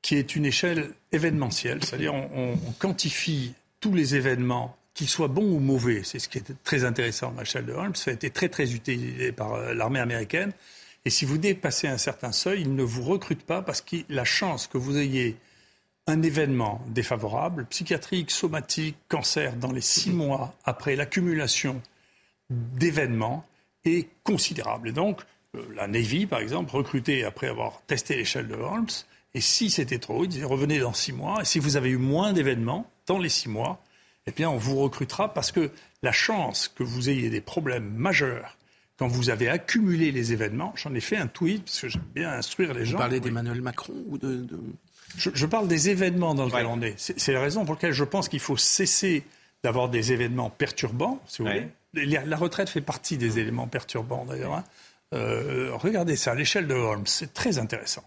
[0.01, 1.83] qui est une échelle événementielle.
[1.83, 6.01] C'est-à-dire on, on- on quantifie tous les événements, qu'ils soient bons ou mauvais.
[6.03, 7.95] C'est ce qui est très intéressant dans l'échelle de Holmes.
[7.95, 10.53] Ça a été très très utilisé par euh, l'armée américaine.
[11.03, 14.23] Et si vous dépassez un certain seuil, ils ne vous recrutent pas parce que la
[14.23, 15.35] chance que vous ayez
[16.07, 21.81] un événement défavorable, psychiatrique, somatique, cancer, dans les six mois après l'accumulation
[22.49, 23.45] d'événements
[23.85, 24.89] est considérable.
[24.89, 25.21] Et donc,
[25.55, 28.85] euh, la Navy, par exemple, recrutait après avoir testé l'échelle de Holmes,
[29.33, 31.97] et si c'était trop, ils disaient revenez dans six mois, et si vous avez eu
[31.97, 33.81] moins d'événements dans les six mois,
[34.27, 38.57] eh bien, on vous recrutera parce que la chance que vous ayez des problèmes majeurs
[38.97, 42.31] quand vous avez accumulé les événements, j'en ai fait un tweet, parce que j'aime bien
[42.31, 42.97] instruire les Vous gens.
[42.97, 43.21] parlez Oui.
[43.23, 44.59] d'Emmanuel Macron ou de, de-
[45.17, 46.71] Je, je parle des événements dans lesquels Ouais.
[46.73, 46.93] on est.
[46.97, 49.23] C'est c'est la raison pour laquelle je pense qu'il faut cesser
[49.63, 51.69] d'avoir des événements perturbants, si vous Ouais.
[51.93, 52.05] voulez.
[52.07, 54.53] La, la retraite fait partie des éléments perturbants, d'ailleurs.
[54.53, 54.63] hein.
[55.13, 58.03] Euh, regardez ça, l'échelle de Holmes, c'est très intéressant.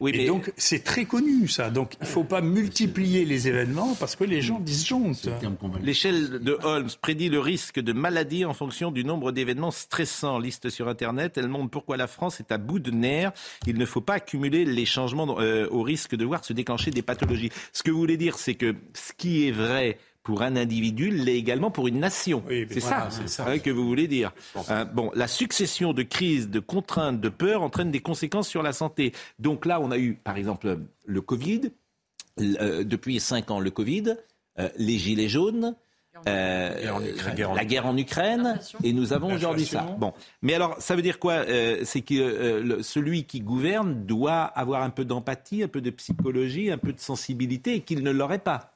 [0.00, 1.70] Oui, Et mais donc, c'est très connu, ça.
[1.70, 5.28] Donc, il ne faut pas multiplier les événements parce que les gens disjonctent.
[5.82, 10.38] l'échelle de Holmes prédit le risque de maladie en fonction du nombre d'événements stressants.
[10.38, 13.32] Liste sur Internet, elle montre pourquoi la France est à bout de nerfs.
[13.66, 17.02] Il ne faut pas accumuler les changements euh, au risque de voir se déclencher des
[17.02, 17.50] pathologies.
[17.72, 21.38] Ce que vous voulez dire, c'est que ce qui est vrai pour un individu l'est
[21.38, 22.42] également pour une nation.
[22.46, 23.46] Oui, c'est voilà, ça, c'est ça.
[23.48, 24.34] hein, que vous voulez dire.
[24.68, 28.74] Euh, bon, la succession de crises, de contraintes, de peurs entraîne des conséquences sur la
[28.74, 29.14] santé.
[29.38, 31.62] Donc là, on a eu, par exemple, le Covid,
[32.40, 34.16] euh, depuis cinq ans, le Covid,
[34.58, 35.74] euh, les gilets jaunes.
[36.26, 37.54] euh, Guerre en Ukraine.
[37.54, 39.96] la guerre en Ukraine et nous avons aujourd'hui ça.
[39.98, 40.12] Bon,
[40.42, 44.42] mais alors ça veut dire quoi Euh, C'est que euh, le- celui qui gouverne doit
[44.42, 48.10] avoir un peu d'empathie, un peu de psychologie, un peu de sensibilité et qu'il ne
[48.10, 48.74] l'aurait pas.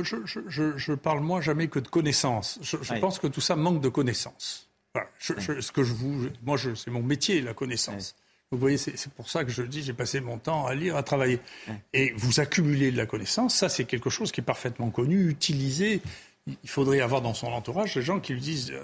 [0.00, 2.58] Je, je, je, je parle moi jamais que de connaissances.
[2.62, 4.70] Je, pense que tout ça manque de connaissances.
[4.94, 5.08] Voilà.
[5.18, 8.14] Ce que je vous, moi, c'est mon métier, la connaissance.
[8.50, 10.96] Vous voyez, c'est c'est pour ça que je dis, j'ai passé mon temps à lire,
[10.96, 11.40] à travailler.
[11.94, 16.02] Et vous accumulez de la connaissance, ça, c'est quelque chose qui est parfaitement connu, utilisé.
[16.46, 18.82] Il faudrait avoir dans son entourage des gens qui lui disent euh,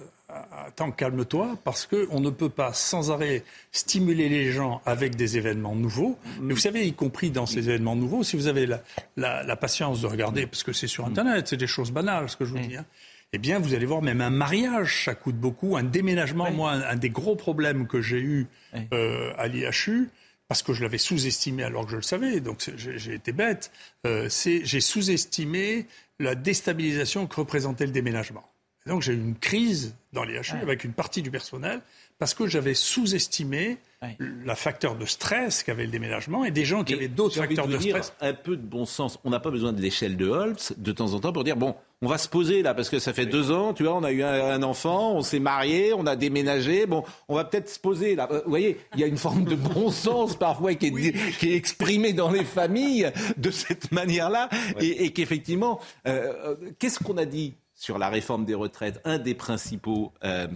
[0.66, 5.74] Attends, calme-toi, parce qu'on ne peut pas sans arrêt stimuler les gens avec des événements
[5.74, 6.18] nouveaux.
[6.40, 8.82] Mais vous savez, y compris dans ces événements nouveaux, si vous avez la,
[9.16, 12.36] la- la patience de regarder, parce que c'est sur Internet, c'est des choses banales, ce
[12.36, 12.84] que je vous dis, hein,
[13.32, 15.76] eh bien, vous allez voir même un mariage, ça coûte beaucoup.
[15.78, 18.46] Un déménagement, moi, un, un des gros problèmes que j'ai eu
[18.92, 20.10] euh, à l'IHU,
[20.46, 23.70] parce que je l'avais sous-estimé alors que je le savais, donc j'ai été bête,
[24.06, 25.86] euh, c'est j'ai sous-estimé
[26.20, 28.44] la déstabilisation que représentait le déménagement.
[28.88, 31.80] Donc j'ai eu une crise dans l'IHU avec une partie du personnel
[32.18, 34.16] parce que j'avais sous-estimé Ouais.
[34.44, 37.66] la facteur de stress qu'avait le déménagement et des gens qui Et avaient d'autres facteurs
[37.66, 38.12] de de, dire, stress.
[38.20, 39.18] Un peu de bon sens.
[39.24, 41.74] On n'a pas besoin de l'échelle de Holtz de temps en temps pour dire bon,
[42.00, 44.12] on va se poser là parce que ça fait deux ans, tu vois, on a
[44.12, 46.86] eu un, un enfant, on s'est marié, on a déménagé.
[46.86, 48.28] Bon, on va peut-être se poser là.
[48.30, 51.50] Euh, Vous voyez, il y a une forme de bon sens parfois qui est, qui
[51.50, 54.48] est exprimée dans les familles de cette manière-là
[54.78, 59.18] et, et qu'effectivement, euh, euh, qu'est-ce qu'on a dit sur la réforme des retraites Un
[59.18, 60.48] des principaux, euh,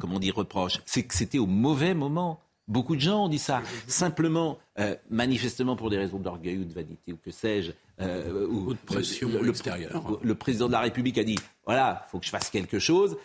[0.00, 2.40] comment on dit, reproches, c'est que c'était au mauvais moment.
[2.66, 3.62] Beaucoup de gens ont dit ça.
[3.86, 7.72] Simplement, euh, manifestement pour des raisons d'orgueil ou de vanité ou que sais-je.
[8.00, 10.18] euh, Ou de pression extérieure.
[10.22, 13.16] Le, le président de la République a dit voilà, faut que je fasse quelque chose.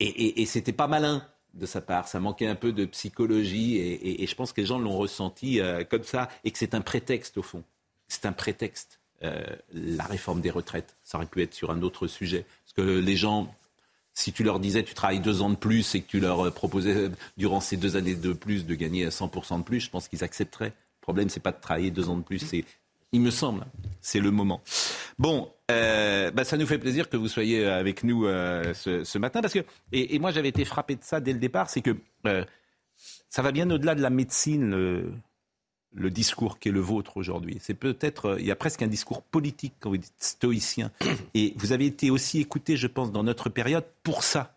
[0.00, 2.06] Et, et, et c'était pas malin de sa part.
[2.08, 3.76] Ça manquait un peu de psychologie.
[3.76, 6.28] Et, et- je pense que les gens l'ont ressenti comme ça.
[6.44, 7.64] Et que c'est un prétexte, au fond.
[8.08, 9.00] C'est un prétexte.
[9.24, 10.94] Euh, la réforme des retraites.
[11.02, 12.44] Ça aurait pu être sur un autre sujet.
[12.64, 13.54] Parce que les gens
[14.12, 16.50] si tu leur disais tu travailles deux ans de plus et que tu leur euh,
[16.50, 20.08] proposais euh, durant ces deux années de plus de gagner 100% de plus, je pense
[20.08, 20.72] qu'ils accepteraient.
[21.00, 22.44] Le problème, c'est pas de travailler deux ans de plus,
[23.12, 23.64] il me semble,
[24.00, 24.60] c'est le moment.
[25.18, 29.64] Bon, bah, ça nous fait plaisir que vous soyez avec nous ce, matin parce que
[29.92, 31.96] et, moi j'avais été frappé de ça dès le départ, c'est que
[33.28, 35.14] ça va bien au-delà de la médecine.
[35.96, 37.58] Le discours qui est le vôtre aujourd'hui.
[37.60, 40.92] C'est peut-être, euh, il y a presque un discours politique, quand vous dites stoïcien.
[41.34, 44.56] Et vous avez été aussi écouté, je pense, dans notre période pour ça.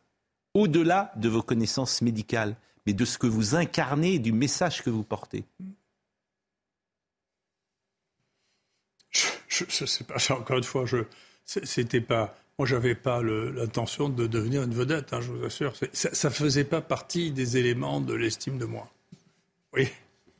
[0.53, 4.89] Au-delà de vos connaissances médicales, mais de ce que vous incarnez et du message que
[4.89, 5.45] vous portez.
[9.11, 10.15] Je, je sais pas.
[10.31, 11.05] Encore une fois, je
[11.45, 12.35] c'était pas.
[12.57, 15.13] Moi, j'avais pas l'intention de devenir une vedette.
[15.13, 15.73] hein, je vous assure.
[15.93, 18.91] Ça, ça faisait pas partie des éléments de l'estime de moi.
[19.73, 19.87] Oui.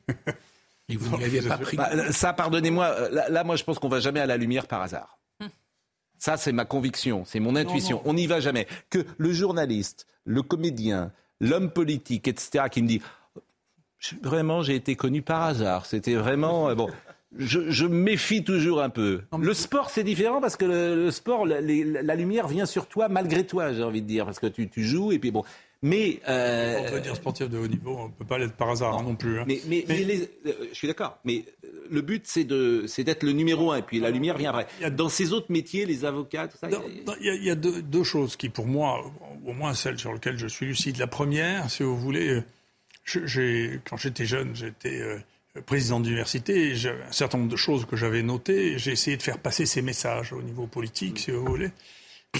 [0.90, 1.76] Et vous ne l'aviez pas pris.
[1.76, 4.66] Bah, ça, pardonnez-moi, euh, là, là, moi, je pense qu'on va jamais à la lumière
[4.66, 5.18] par hasard.
[6.18, 7.96] Ça, c'est ma conviction, c'est mon intuition.
[8.04, 8.10] non.
[8.10, 8.66] On n'y va jamais.
[8.90, 13.00] Que le journaliste, le comédien, l'homme politique, etc., qui me dit
[13.98, 15.86] Je- vraiment, j'ai été connu par hasard.
[15.86, 16.90] C'était vraiment euh, bon.
[17.38, 19.22] Je, je méfie toujours un peu.
[19.38, 22.86] Le sport, c'est différent parce que le, le sport, la, les- la lumière vient sur
[22.86, 25.42] toi malgré toi, j'ai envie de dire, parce que tu, tu joues et puis bon.
[25.82, 28.98] Mais euh, On peut dire sportif de haut niveau, on peut pas l'être par hasard
[28.98, 29.40] hein, non, plus.
[29.40, 29.44] hein.
[29.48, 31.18] mais, mais, mais les- euh, je suis d'accord.
[31.24, 33.78] Mais euh, le but, c'est de, c'est d'être le numéro un.
[33.78, 34.66] Et puis la lumière vient après.
[34.84, 36.68] A- Dans ces autres métiers, les avocats, tout ça.
[36.68, 38.50] Dans- il y a- dans- Il y a, il y a deux, deux choses qui,
[38.50, 39.10] pour moi,
[39.46, 40.98] au moins celle sur laquelle je suis lucide.
[40.98, 42.44] La première, si vous voulez, euh,
[43.04, 45.18] je- quand j'étais jeune, j'étais euh,
[45.64, 46.74] président d'université.
[46.74, 48.78] un certain nombre de choses que j'avais notées.
[48.78, 51.70] J'ai essayé de faire passer ces messages au niveau politique, si vous voulez.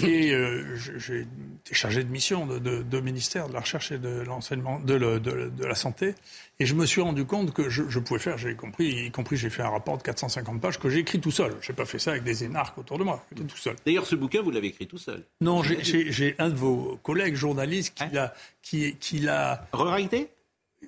[0.03, 3.97] Et euh, j'ai été chargé de mission de, de, de ministère de la recherche et
[3.97, 5.19] de l'enseignement, de, le-
[5.59, 6.15] la santé.
[6.59, 9.35] Et je me suis rendu compte que je, je pouvais faire, j'ai compris, y compris
[9.35, 11.53] j'ai fait un rapport de 450 pages que j'ai écrit tout seul.
[11.61, 13.75] J'ai pas fait ça avec des énarques autour de moi, j'étais tout seul.
[13.85, 15.23] D'ailleurs, ce bouquin, vous l'avez écrit tout seul.
[15.41, 20.29] Non, j'ai- un de vos collègues journalistes qui Hein l'a, qui, qui l'a, Rarité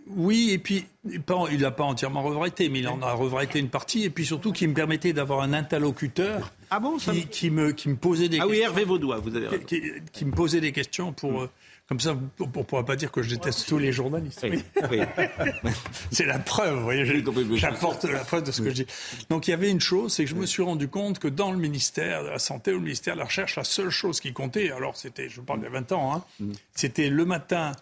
[0.08, 0.86] oui, et puis
[1.26, 4.26] pas- il l'a pas entièrement revraité, mais il en a revraité une partie, et puis
[4.26, 7.96] surtout qui me permettait d'avoir un interlocuteur Ah bon ça qui, qui me, qui me
[7.96, 9.64] posait des Ah oui, questions Hervé Vaudois, vous avez raison.
[9.66, 11.50] qui, qui me posait des questions pour, euh,
[11.88, 14.46] Comme ça, on ne pourra pas dire que je déteste tous les journalistes.
[14.50, 15.00] Oui, oui.
[16.12, 17.58] C'est la preuve, vous voyez, Oui, oui, oui.
[17.58, 18.86] j'apporte la preuve de ce que je dis.
[19.30, 21.52] Donc il y avait une chose, c'est que je me suis rendu compte que dans
[21.52, 24.32] le ministère de la Santé ou le ministère de la Recherche, la seule chose qui
[24.34, 26.52] comptait, alors c'était, je parle de 20 ans, hein, Mm.
[26.74, 27.74] c'était le matin,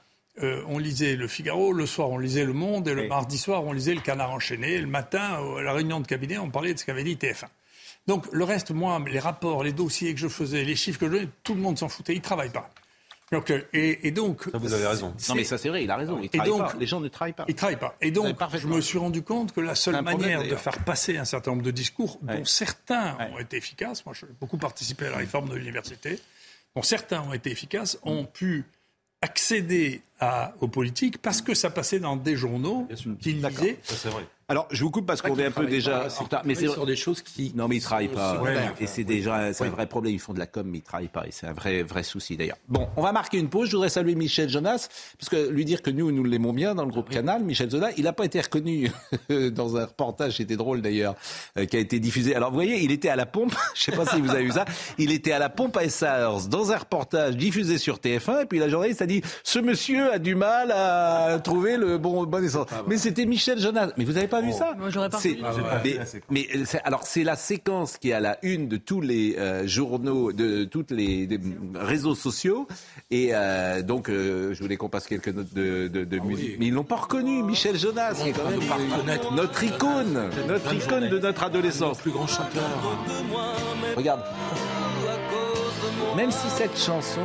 [0.41, 3.07] euh, on lisait le Figaro, le soir on lisait Le Monde, et le Oui.
[3.07, 6.07] mardi soir on lisait le Canard enchaîné, et le matin, euh, à la réunion de
[6.07, 7.47] cabinet, on parlait de ce qu'avait dit TF1.
[8.07, 11.11] Donc le reste, moi, les rapports, les dossiers que je faisais, les chiffres que je
[11.11, 12.69] donnais, tout le monde s'en foutait, ils ne travaillent pas.
[13.31, 15.13] Donc, euh, et, et donc, Ça, vous avez raison.
[15.29, 16.19] Non, mais ça, c'est vrai, il a raison.
[16.21, 16.73] Il Et donc- pas.
[16.77, 17.45] Les gens ne travaillent pas.
[17.47, 17.95] Ils ne travaillent pas.
[18.01, 21.15] Et donc, je me suis rendu compte que la seule problème, manière de faire passer
[21.15, 22.39] un certain nombre de discours, Ouais.
[22.39, 23.29] dont certains Ouais.
[23.33, 26.19] ont été efficaces, moi j'ai beaucoup participé à la réforme de l'université,
[26.75, 28.65] dont certains ont été efficaces, ont pu
[29.21, 32.87] accéder à, aux politiques parce que ça passait dans des journaux
[33.19, 33.77] qu'ils lisaient.
[33.83, 34.25] Ça, c'est vrai.
[34.51, 36.41] Alors, je vous coupe parce qu'on est un peu déjà en retard.
[36.43, 37.53] Mais c'est sur des choses qui.
[37.55, 38.37] Non, mais ils travaillent pas.
[38.81, 40.13] Et c'est déjà c'est un vrai problème.
[40.13, 41.25] Ils font de la com, mais ils travaillent pas.
[41.25, 42.57] Et c'est un vrai, vrai souci d'ailleurs.
[42.67, 43.69] Bon, on va marquer une pause.
[43.69, 46.83] Je voudrais saluer Michel Jonas, parce que lui dire que nous, nous l'aimons bien dans
[46.83, 47.43] le groupe Canal.
[47.43, 48.91] Michel Jonas, il n'a pas été reconnu
[49.51, 51.15] dans un reportage, c'était drôle d'ailleurs,
[51.57, 52.35] euh, qui a été diffusé.
[52.35, 53.55] Alors, vous voyez, il était à la pompe.
[53.73, 54.65] Je sais pas si vous avez vu ça.
[54.97, 58.43] Il était à la pompe à Essars dans un reportage diffusé sur TF1.
[58.43, 62.25] Et puis la journaliste a dit ce monsieur a du mal à trouver le bon,
[62.25, 62.67] bon essence.
[62.87, 63.91] Mais c'était Michel Jonas.
[63.95, 65.47] Mais vous n'avez pas vu ça Moi, j'aurais pas C'est- reconnu.
[65.47, 65.79] Ah ouais.
[65.83, 66.29] mais, La séquence.
[66.31, 69.35] mais, euh, c'est- alors c'est la séquence qui est à la une de tous les
[69.37, 71.39] euh, journaux, de tous les des
[71.75, 72.67] réseaux sociaux.
[73.11, 76.49] Et euh, donc euh, je voulais qu'on passe quelques notes de, de, de musique.
[76.51, 76.55] oui.
[76.59, 78.59] Mais ils l'ont pas reconnu, Michel Jonas, qui est quand même
[79.35, 81.99] notre icône, notre icône de notre Le adolescence.
[81.99, 82.63] plus grand chanteur.
[83.95, 84.21] Regarde.
[86.15, 87.21] Même si cette chanson,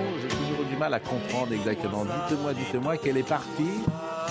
[0.76, 2.04] du mal à comprendre exactement.
[2.28, 3.62] Dites-moi, dites-moi qu'elle est partie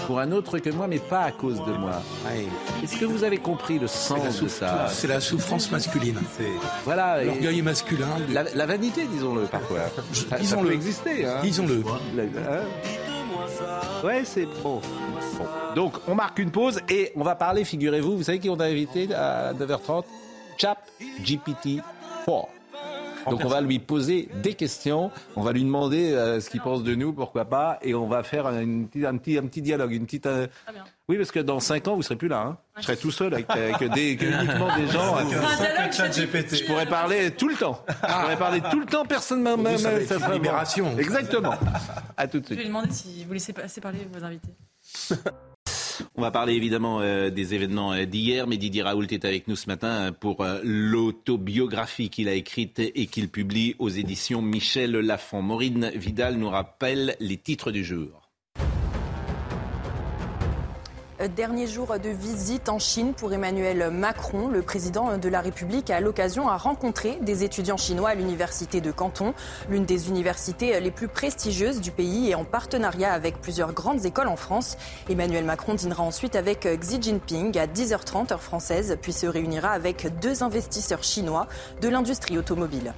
[0.06, 2.02] pour un autre que moi, mais pas à cause de moi.
[2.26, 2.46] Ouais.
[2.84, 6.20] Est-ce que vous avez compris le sens de ça c'est la souffrance masculine.
[6.84, 7.24] Voilà.
[7.24, 8.08] L'orgueil masculin.
[8.28, 9.80] de- La, la vanité, disons-le parfois.
[10.40, 10.72] Disons-le.
[10.74, 11.26] exister.
[11.26, 11.38] Hein.
[11.42, 11.84] Disons-le.
[11.88, 12.62] Hein.
[14.04, 14.82] Ouais, c'est bon.
[15.38, 15.46] Bon.
[15.76, 18.66] Donc, on marque une pause et on va parler, figurez-vous, vous savez qui on a
[18.66, 20.04] invité à 9h30
[20.58, 20.78] Chap
[21.24, 21.82] GPT
[22.26, 22.48] 4.
[23.30, 26.84] Donc on va lui poser des questions, on va lui demander euh, ce qu'il pense
[26.84, 29.92] de nous, pourquoi pas, et on va faire un, une un, petit, un petit dialogue,
[29.94, 30.26] une petite.
[30.26, 30.84] euh, bien.
[31.08, 32.42] Oui, parce que dans 5 ans, vous serez plus là.
[32.42, 32.58] Hein.
[32.78, 35.16] Je serai tout seul avec, avec des, que uniquement des gens.
[35.18, 36.56] Un dialogue, Chat c'est- GPT.
[36.56, 37.84] Je pourrais parler tout le temps.
[37.88, 39.78] Je pourrais parler tout le temps, personne ne m'a.
[39.78, 40.98] ça libération.
[40.98, 41.54] Exactement.
[42.18, 42.60] À tout de Je vais suite.
[42.60, 44.54] lui demander si vous laissez passer parler vos invités.
[46.16, 49.56] On va parler évidemment euh, des événements euh, d'hier, mais Didier Raoult est avec nous
[49.56, 55.42] ce matin euh, pour l'autobiographie qu'il a écrite et qu'il publie aux éditions Michel Lafon.
[55.42, 58.25] Maureen Vidal nous rappelle les titres du jour.
[61.34, 64.48] Dernier jour de visite en Chine pour Emmanuel Macron.
[64.50, 68.92] Le président de la République a l'occasion à rencontrer des étudiants chinois à l'université de
[68.92, 69.34] Canton,
[69.70, 74.28] l'une des universités les plus prestigieuses du pays et en partenariat avec plusieurs grandes écoles
[74.28, 74.78] en France.
[75.10, 80.20] Emmanuel Macron dînera ensuite avec Xi Jinping à 10h30 heure française, puis se réunira avec
[80.20, 81.48] deux investisseurs chinois
[81.82, 82.94] de l'industrie automobile.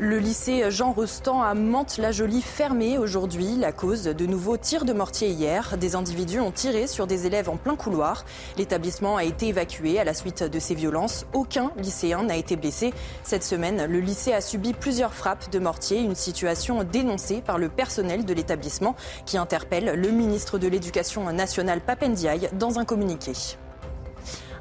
[0.00, 3.56] Le lycée Jean Rostand à Mantes-la-Jolie fermé aujourd'hui.
[3.56, 5.76] La cause de nouveaux tirs de mortier hier.
[5.76, 8.24] Des individus ont tiré sur des élèves en plein couloir.
[8.56, 11.26] L'établissement a été évacué à la suite de ces violences.
[11.32, 12.94] Aucun lycéen n'a été blessé.
[13.24, 17.68] Cette semaine, le lycée a subi plusieurs frappes de mortier, une situation dénoncée par le
[17.68, 18.94] personnel de l'établissement
[19.26, 23.32] qui interpelle le ministre de l'Éducation nationale Papendiaï dans un communiqué.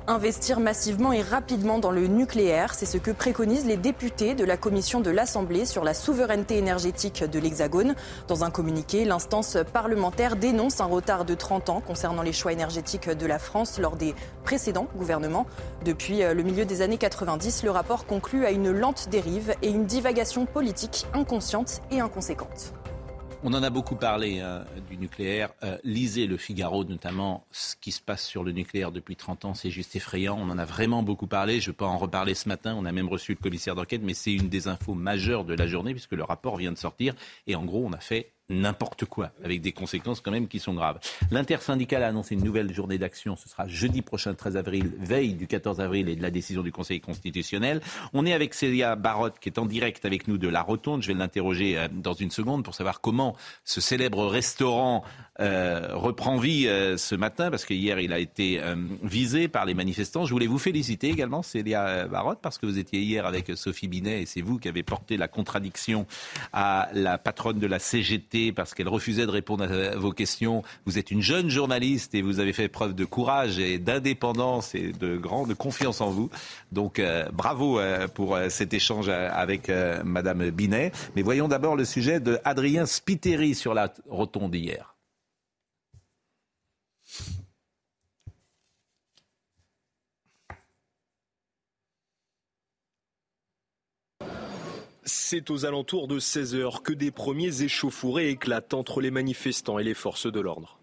[0.09, 4.55] Investir massivement et rapidement dans le nucléaire, c'est ce que préconisent les députés de la
[4.55, 7.93] commission de l'Assemblée sur la souveraineté énergétique de l'Hexagone.
[8.29, 13.09] Dans un communiqué, l'instance parlementaire dénonce un retard de 30 ans concernant les choix énergétiques
[13.09, 14.15] de la France lors des
[14.45, 15.45] précédents gouvernements.
[15.83, 19.67] Depuis euh, le milieu des années 90, le rapport conclut à une lente dérive et
[19.67, 22.71] une divagation politique inconsciente et inconséquente.
[23.49, 25.53] On en a beaucoup parlé hein, du nucléaire.
[25.63, 29.53] Euh, lisez le Figaro, notamment ce qui se passe sur le nucléaire depuis 30 ans,
[29.53, 30.37] c'est juste effrayant.
[30.37, 31.61] On en a vraiment beaucoup parlé.
[31.61, 32.75] Je ne vais pas en reparler ce matin.
[32.77, 35.65] On a même reçu le commissaire d'enquête, mais c'est une des infos majeures de la
[35.65, 37.15] journée puisque le rapport vient de sortir.
[37.47, 40.73] Et en gros, on a fait n'importe quoi, avec des conséquences quand même qui sont
[40.73, 40.99] graves.
[41.31, 43.35] L'intersyndicale a annoncé une nouvelle journée d'action.
[43.35, 46.71] Ce sera jeudi prochain, 13 avril, veille du 14 avril et de la décision du
[46.71, 47.81] Conseil constitutionnel.
[48.13, 51.01] On est avec Célia Barotte qui est en direct avec nous de La Rotonde.
[51.01, 55.03] Je vais l'interroger euh, dans une seconde pour savoir comment ce célèbre restaurant
[55.39, 58.61] euh, reprend vie euh, ce matin parce que hier il a été
[59.03, 60.25] visé par les manifestants.
[60.25, 64.21] Je voulais vous féliciter également, Célia Barotte, parce que vous étiez hier avec Sophie Binet
[64.21, 66.07] et c'est vous qui avez porté la contradiction
[66.53, 70.63] à la patronne de la CGT parce qu'elle refusait de répondre à vos questions.
[70.85, 74.91] Vous êtes une jeune journaliste et vous avez fait preuve de courage et d'indépendance et
[74.91, 76.29] de grande confiance en vous.
[76.71, 77.01] Donc
[77.33, 77.79] bravo
[78.13, 79.71] pour cet échange avec
[80.03, 80.91] Madame Binet.
[81.15, 84.96] Mais voyons d'abord le sujet de Adrien Spiteri sur la rotonde hier.
[95.09, 99.83] C'est aux alentours de 16 heures que des premiers échauffourés éclatent entre les manifestants et
[99.85, 100.79] les forces de l'ordre.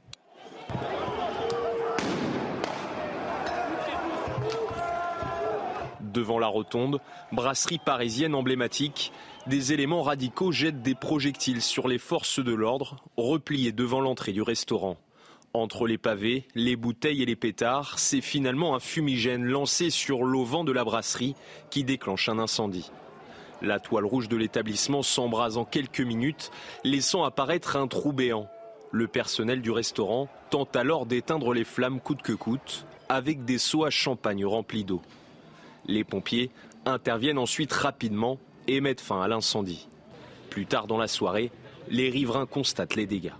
[6.01, 9.13] Devant la rotonde, brasserie parisienne emblématique,
[9.47, 14.41] des éléments radicaux jettent des projectiles sur les forces de l'ordre, repliées devant l'entrée du
[14.41, 14.97] restaurant.
[15.53, 20.65] Entre les pavés, les bouteilles et les pétards, c'est finalement un fumigène lancé sur l'auvent
[20.65, 21.35] de la brasserie
[21.69, 22.91] qui déclenche un incendie.
[23.63, 26.51] La toile rouge de l'établissement s'embrase en quelques minutes,
[26.85, 28.49] laissant apparaître un trou béant.
[28.93, 33.85] Le personnel du restaurant tente alors d'éteindre les flammes coûte que coûte, avec des seaux
[33.85, 35.03] à champagne remplis d'eau.
[35.87, 36.51] Les pompiers
[36.87, 39.89] interviennent ensuite rapidement et mettent fin à l'incendie.
[40.51, 41.51] Plus tard dans la soirée,
[41.89, 43.33] les riverains constatent les dégâts.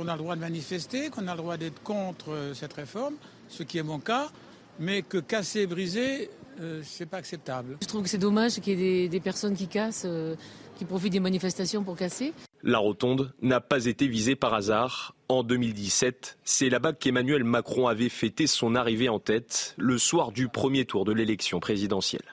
[0.00, 3.14] On a le droit de manifester, qu'on a le droit d'être contre euh, cette réforme,
[3.48, 4.28] ce qui est mon cas,
[4.78, 7.78] mais que casser, briser, euh, c'est pas acceptable.
[7.80, 10.34] Je trouve que c'est dommage qu'il y ait des, personnes qui cassent, euh,
[10.76, 12.32] qui profitent des manifestations pour casser.
[12.62, 15.14] La rotonde n'a pas été visée par hasard.
[15.28, 20.48] En 2017, c'est là-bas qu'Emmanuel Macron avait fêté son arrivée en tête le soir du
[20.48, 22.24] premier tour de l'élection présidentielle.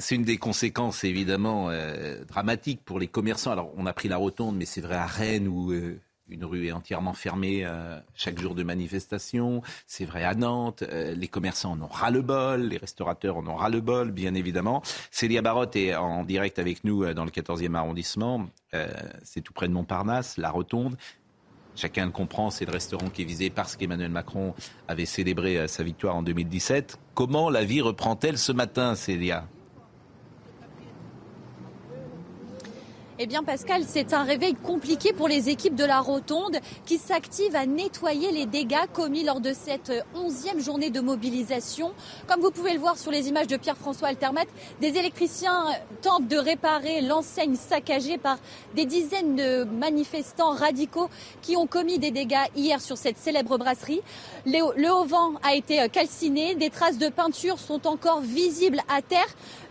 [0.00, 3.52] C'est une des conséquences évidemment euh, dramatiques pour les commerçants.
[3.52, 6.00] Alors on a pris la rotonde, mais c'est vrai à Rennes où euh,
[6.32, 9.62] une rue est entièrement fermée euh, chaque jour de manifestation.
[9.86, 10.82] C'est vrai à Nantes.
[10.90, 14.82] les commerçants en ont ras-le-bol, les restaurateurs en ont ras-le-bol, bien évidemment.
[15.10, 18.46] Célia Barotte est en direct avec nous dans le 14e arrondissement.
[19.22, 20.96] c'est tout près de Montparnasse, la rotonde.
[21.74, 24.54] Chacun le comprend, c'est le restaurant qui est visé parce qu'Emmanuel Macron
[24.88, 26.98] avait célébré euh, sa victoire en 2017.
[27.14, 29.46] Comment la vie reprend-elle ce matin, Célia?
[33.24, 37.54] Eh bien Pascal, c'est un réveil compliqué pour les équipes de la Rotonde qui s'activent
[37.54, 41.92] à nettoyer les dégâts commis lors de cette onzième journée de mobilisation.
[42.26, 44.46] Comme vous pouvez le voir sur les images de Pierre-François Altermat,
[44.80, 45.66] des électriciens
[46.00, 48.38] tentent de réparer l'enseigne saccagée par
[48.74, 51.08] des dizaines de manifestants radicaux
[51.42, 54.00] qui ont commis des dégâts hier sur cette célèbre brasserie.
[54.46, 59.20] Le haut-vent a été calciné, des traces de peinture sont encore visibles à terre,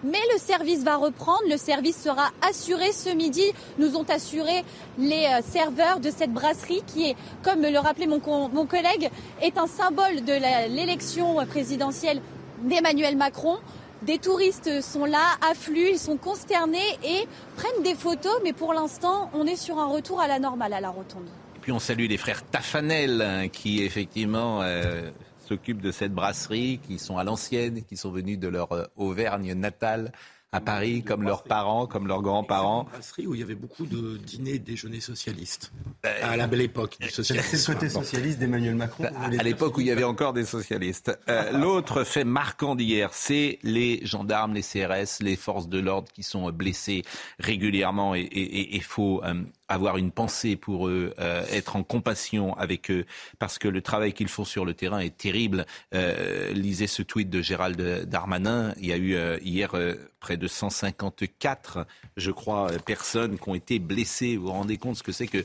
[0.06, 3.41] mais le service va reprendre, le service sera assuré ce midi
[3.78, 4.64] nous ont assuré
[4.98, 9.10] les euh, serveurs de cette brasserie qui est, comme le rappelait mon, mon collègue,
[9.42, 10.34] est un symbole de
[10.76, 12.22] l'élection présidentielle
[12.64, 13.58] d'Emmanuel Macron.
[14.02, 19.30] Des touristes sont là, affluent, ils sont consternés et prennent des photos, mais pour l'instant,
[19.34, 21.28] on est sur un retour à la normale à la rotonde.
[21.56, 25.12] Et puis on salue les frères Tafanel hein, qui effectivement euh,
[25.48, 29.54] s'occupent de cette brasserie, qui sont à l'ancienne, qui sont venus de leur euh, Auvergne
[29.54, 30.12] natale
[30.54, 32.84] à Paris, comme leurs parents, comme leurs grands-parents.
[32.84, 35.72] Une brasserie où il y avait beaucoup de dîners, déjeuners socialistes.
[36.04, 37.48] Ben, à la belle époque du socialisme.
[37.56, 39.06] C'est le côté socialiste d'Emmanuel Macron.
[39.06, 41.18] À, l'époque où il y avait encore des socialistes.
[41.30, 46.24] Euh, l'autre fait marquant d'hier, c'est les gendarmes, les CRS, les forces de l'ordre qui
[46.24, 47.04] sont blessés
[47.40, 49.36] régulièrement et il faut euh,
[49.72, 53.06] avoir une pensée pour eux, euh, être en compassion avec eux,
[53.40, 55.66] parce que le travail qu'ils font sur le terrain est terrible.
[55.94, 58.74] Euh, lisez ce tweet de Gérald Darmanin.
[58.80, 59.72] Il y a eu euh, hier
[60.20, 61.86] près de 154,
[62.18, 64.38] je crois, personnes qui ont été blessées.
[64.38, 65.44] Vous vous rendez compte ce que c'est que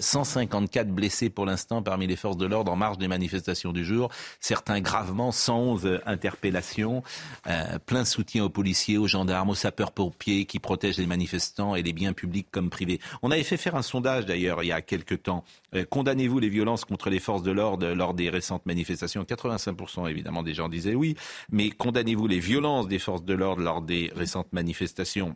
[0.00, 4.10] 154 blessés pour l'instant parmi les forces de l'ordre en marge des manifestations du jour,
[4.40, 7.04] certains gravement, 111 interpellations,
[7.86, 12.12] plein soutien aux policiers, aux gendarmes, aux sapeurs-pompiers qui protègent les manifestants et les biens
[12.12, 13.00] publics comme privés.
[13.22, 15.42] On avait fait faire un sondage d'ailleurs il y a quelques temps.
[15.74, 19.24] Euh, condamnez-vous les violences contre les forces de l'ordre lors des récentes manifestations?
[19.24, 21.16] 85% évidemment des gens disaient oui,
[21.50, 25.34] mais condamnez-vous les violences des forces de l'ordre lors des récentes manifestations?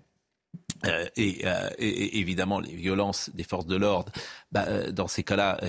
[0.86, 4.12] Euh, euh, et, évidemment les violences des forces de l'ordre,
[4.50, 5.60] bah, dans ces cas-là,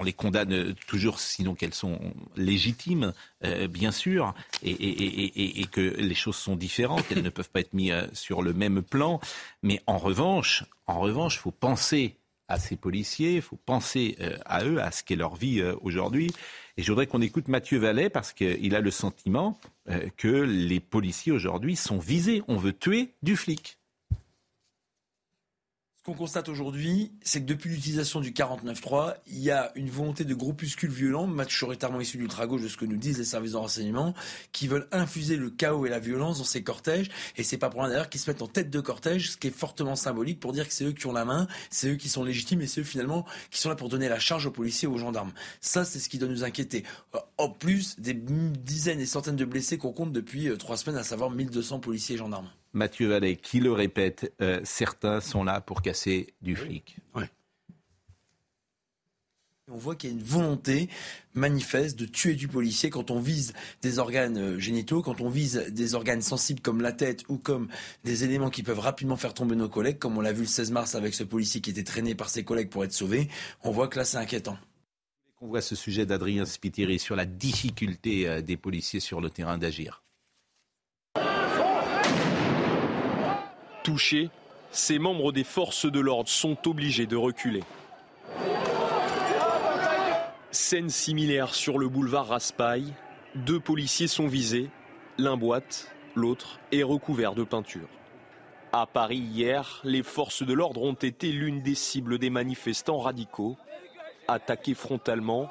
[0.00, 1.98] on les condamne toujours, sinon qu'elles sont
[2.36, 3.12] légitimes,
[3.68, 8.42] bien sûr, et, que les choses sont différentes, elles ne peuvent pas être mises sur
[8.42, 9.20] le même plan.
[9.62, 12.16] Mais en revanche, en revanche, il faut penser
[12.48, 16.32] à ces policiers, il faut penser à eux, à ce qu'est leur vie aujourd'hui.
[16.78, 19.58] Et je voudrais qu'on écoute Mathieu Vallet parce qu'il a le sentiment
[19.90, 22.44] euh, que les policiers aujourd'hui sont visés.
[22.46, 23.77] On veut tuer du flic.
[26.08, 30.34] Qu'on constate aujourd'hui, c'est que depuis l'utilisation du 49.3, il y a une volonté de
[30.34, 34.14] groupuscules violents, majoritairement issus d'ultra-gauche, de ce que nous disent les services de renseignement,
[34.52, 37.10] qui veulent infuser le chaos et la violence dans ces cortèges.
[37.36, 39.48] Et c'est pas pour rien d'ailleurs qu'ils se mettent en tête de cortège, ce qui
[39.48, 42.08] est fortement symbolique pour dire que c'est eux qui ont la main, c'est eux qui
[42.08, 44.88] sont légitimes et c'est eux finalement qui sont là pour donner la charge aux policiers
[44.88, 45.32] et aux gendarmes.
[45.60, 46.84] Ça, c'est ce qui doit nous inquiéter.
[47.16, 50.98] Euh, en plus des dizaines et centaines de blessés qu'on compte depuis euh, trois semaines,
[50.98, 52.48] à savoir 1200 policiers et gendarmes.
[52.78, 56.96] Mathieu Vallet, qui le répète, euh, certains sont là pour casser du flic.
[59.70, 60.88] On voit qu'il y a une volonté
[61.34, 63.52] manifeste de tuer du policier quand on vise
[63.82, 67.68] des organes euh, génitaux, quand on vise des organes sensibles comme la tête ou comme
[68.02, 70.70] des éléments qui peuvent rapidement faire tomber nos collègues, comme on l'a vu le 16
[70.70, 73.28] mars avec ce policier qui était traîné par ses collègues pour être sauvé.
[73.62, 74.56] On voit que là, c'est inquiétant.
[75.42, 79.58] On voit ce sujet d'Adrien Spiteri sur la difficulté euh, des policiers sur le terrain
[79.58, 80.02] d'agir.
[83.88, 84.28] Touchés,
[84.70, 87.62] ces membres des forces de l'ordre sont obligés de reculer.
[90.50, 92.92] Scène similaire sur le boulevard Raspail.
[93.34, 94.68] Deux policiers sont visés,
[95.16, 97.88] l'un boite, l'autre est recouvert de peinture.
[98.74, 103.56] À Paris hier, les forces de l'ordre ont été l'une des cibles des manifestants radicaux,
[104.28, 105.48] attaqués frontalement,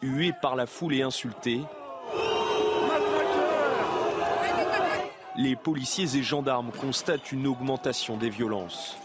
[0.00, 1.60] hués par la foule et insultés,
[5.36, 8.96] les policiers et gendarmes constatent une augmentation des violences.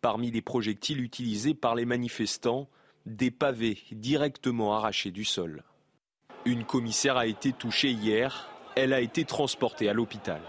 [0.00, 2.68] Parmi les projectiles utilisés par les manifestants,
[3.04, 5.62] des pavés directement arrachés du sol.
[6.46, 10.40] Une commissaire a été touchée hier, elle a été transportée à l'hôpital.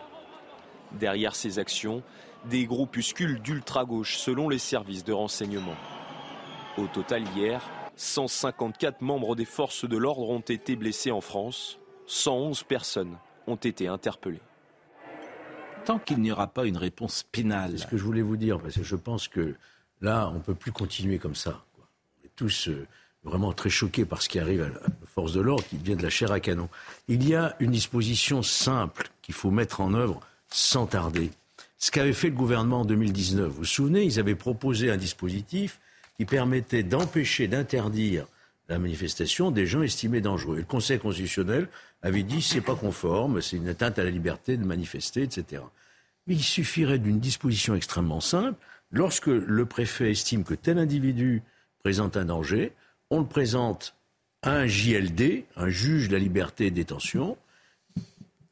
[0.93, 2.03] Derrière ces actions,
[2.45, 5.75] des groupuscules d'ultra-gauche selon les services de renseignement.
[6.77, 7.61] Au total hier,
[7.97, 13.17] 154 membres des forces de l'ordre ont été blessés en France, 111 personnes
[13.47, 14.41] ont été interpellées
[15.87, 17.71] tant qu'il n'y aura pas une réponse pénale.
[17.71, 19.55] C'est ce que je voulais vous dire, parce que je pense que
[20.01, 21.63] là, on ne peut plus continuer comme ça.
[21.79, 22.85] On est tous euh,
[23.23, 26.03] vraiment très choqués par ce qui arrive à la force de l'ordre, qui devient de
[26.03, 26.67] la chair à canon.
[27.07, 30.19] Il y a une disposition simple qu'il faut mettre en œuvre
[30.49, 31.31] sans tarder.
[31.77, 35.79] Ce qu'avait fait le gouvernement en 2019, vous vous souvenez, ils avaient proposé un dispositif
[36.17, 38.25] qui permettait d'empêcher, d'interdire
[38.67, 40.57] la manifestation des gens estimés dangereux.
[40.57, 41.69] Et le Conseil constitutionnel
[42.01, 45.63] avait dit c'est pas conforme, c'est une atteinte à la liberté de manifester, etc.
[46.27, 48.59] Mais il suffirait d'une disposition extrêmement simple.
[48.91, 51.43] Lorsque le préfet estime que tel individu
[51.83, 52.73] présente un danger,
[53.09, 53.95] on le présente
[54.41, 57.37] à un JLD, un juge de la liberté et détention,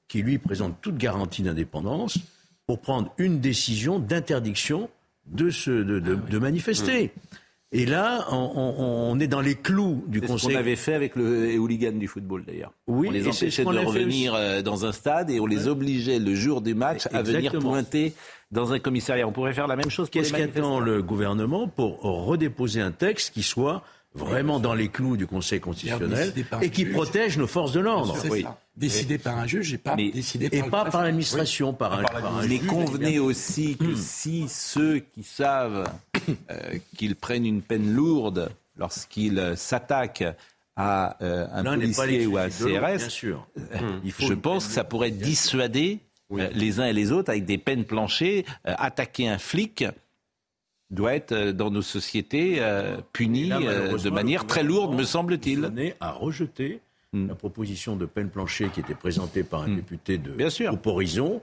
[0.07, 2.17] qui lui présente toute garantie d'indépendance
[2.67, 4.89] pour prendre une décision d'interdiction
[5.25, 5.49] de,
[5.81, 7.11] de, manifester.
[7.71, 10.37] Et là, on, est dans les clous du Conseil.
[10.37, 12.71] C'est ce qu'on avait fait avec le, hooligan du football d'ailleurs.
[12.87, 16.35] Oui, on les empêchait de revenir euh, dans un stade et on les obligeait le
[16.35, 18.13] jour du match à venir pointer
[18.51, 19.27] dans un commissariat.
[19.27, 20.09] On pourrait faire la même chose.
[20.09, 25.27] Qu'est-ce qu'attend le gouvernement pour redéposer un texte qui soit vraiment dans les clous du
[25.27, 28.15] Conseil constitutionnel et qui protège nos forces de l'ordre?
[28.77, 32.43] Décidé par un juge et pas décidé par, et pas par l'administration, par, un, par
[32.47, 33.95] Mais convenez aussi que hmm.
[33.95, 35.85] si ceux qui savent
[36.51, 40.25] euh, qu'ils prennent une peine lourde lorsqu'ils s'attaquent
[40.75, 43.47] à euh, un policier ou à un CRS, bien sûr.
[43.57, 45.99] Euh, il faut je pense que ça pourrait dissuader
[46.29, 49.85] les uns et les autres avec des peines planchées, attaquer un flic
[50.91, 55.71] doit être euh, dans nos sociétés euh, puni euh, de manière très lourde, me semble-t-il.
[55.99, 56.81] à rejeter
[57.13, 57.27] hmm.
[57.27, 59.75] la proposition de peine planchée qui était présentée par un hmm.
[59.75, 60.77] député de Bien sûr.
[60.85, 61.41] Horizon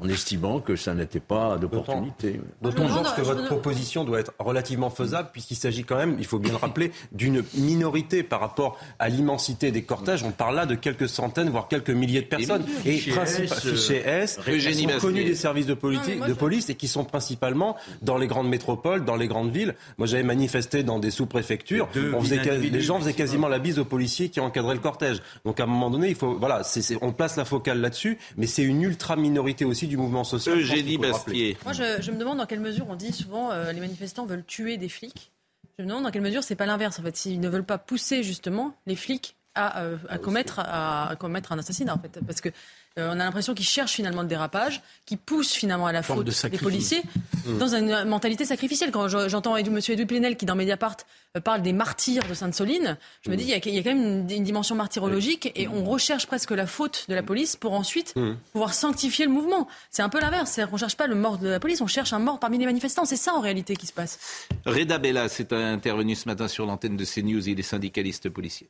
[0.00, 2.40] en estimant que ça n'était pas d'opportunité.
[2.60, 6.52] D'autant, que votre proposition doit être relativement faisable, puisqu'il s'agit quand même, il faut bien
[6.52, 10.22] le rappeler, d'une minorité par rapport à l'immensité des cortèges.
[10.22, 12.64] On parle là de quelques centaines, voire quelques milliers de personnes.
[12.84, 17.04] Et, principalement chez S, qui sont connus des services de, de police et qui sont
[17.04, 19.74] principalement dans les grandes métropoles, dans les grandes villes.
[19.98, 21.88] Moi, j'avais manifesté dans des sous-préfectures.
[21.94, 25.22] les gens faisaient quasiment la bise aux policiers qui encadraient le cortège.
[25.44, 26.62] Donc, à un moment donné, il faut, voilà,
[27.00, 30.58] on place la focale là-dessus, mais c'est une ultra minorité aussi du mouvement social.
[30.58, 31.56] Eugénie Bastier.
[31.64, 34.76] Moi, je, me demande dans quelle mesure on dit souvent euh, les manifestants veulent tuer
[34.76, 35.32] des flics.
[35.78, 36.98] Je me demande dans quelle mesure c'est pas l'inverse.
[36.98, 41.14] En fait, s'ils ne veulent pas pousser justement les flics à, euh, à, commettre, à,
[41.18, 42.50] commettre un assassinat, en fait, parce que
[42.98, 46.26] euh, on a l'impression qu'ils cherchent finalement le dérapage, qu'ils poussent finalement à la faute
[46.50, 47.02] des policiers
[47.46, 47.58] mmh.
[47.58, 48.90] dans une mentalité sacrificielle.
[48.90, 49.66] Quand j'entends M.
[49.66, 50.96] Edouard Plenel qui dans Mediapart
[51.36, 53.38] euh, parle des martyrs de Sainte-Soline, je me mmh.
[53.38, 57.06] dis il y, a, quand même une, dimension martyrologique et on recherche presque la faute
[57.08, 58.32] de la police pour ensuite mmh.
[58.52, 59.68] pouvoir sanctifier le mouvement.
[59.90, 62.12] C'est un peu l'inverse, c'est-à-dire qu'on cherche pas le mort de la police, on cherche
[62.12, 63.04] un mort parmi les manifestants.
[63.04, 64.48] C'est ça en réalité qui se passe.
[64.66, 68.68] Reda Bella, c'est intervenu ce matin sur l'antenne de CNews, il est syndicaliste policier.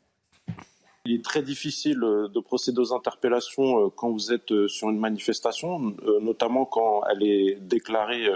[1.04, 4.88] Il est très difficile euh, de procéder aux interpellations euh, quand vous êtes euh, sur
[4.88, 8.28] une manifestation, notamment quand elle est déclarée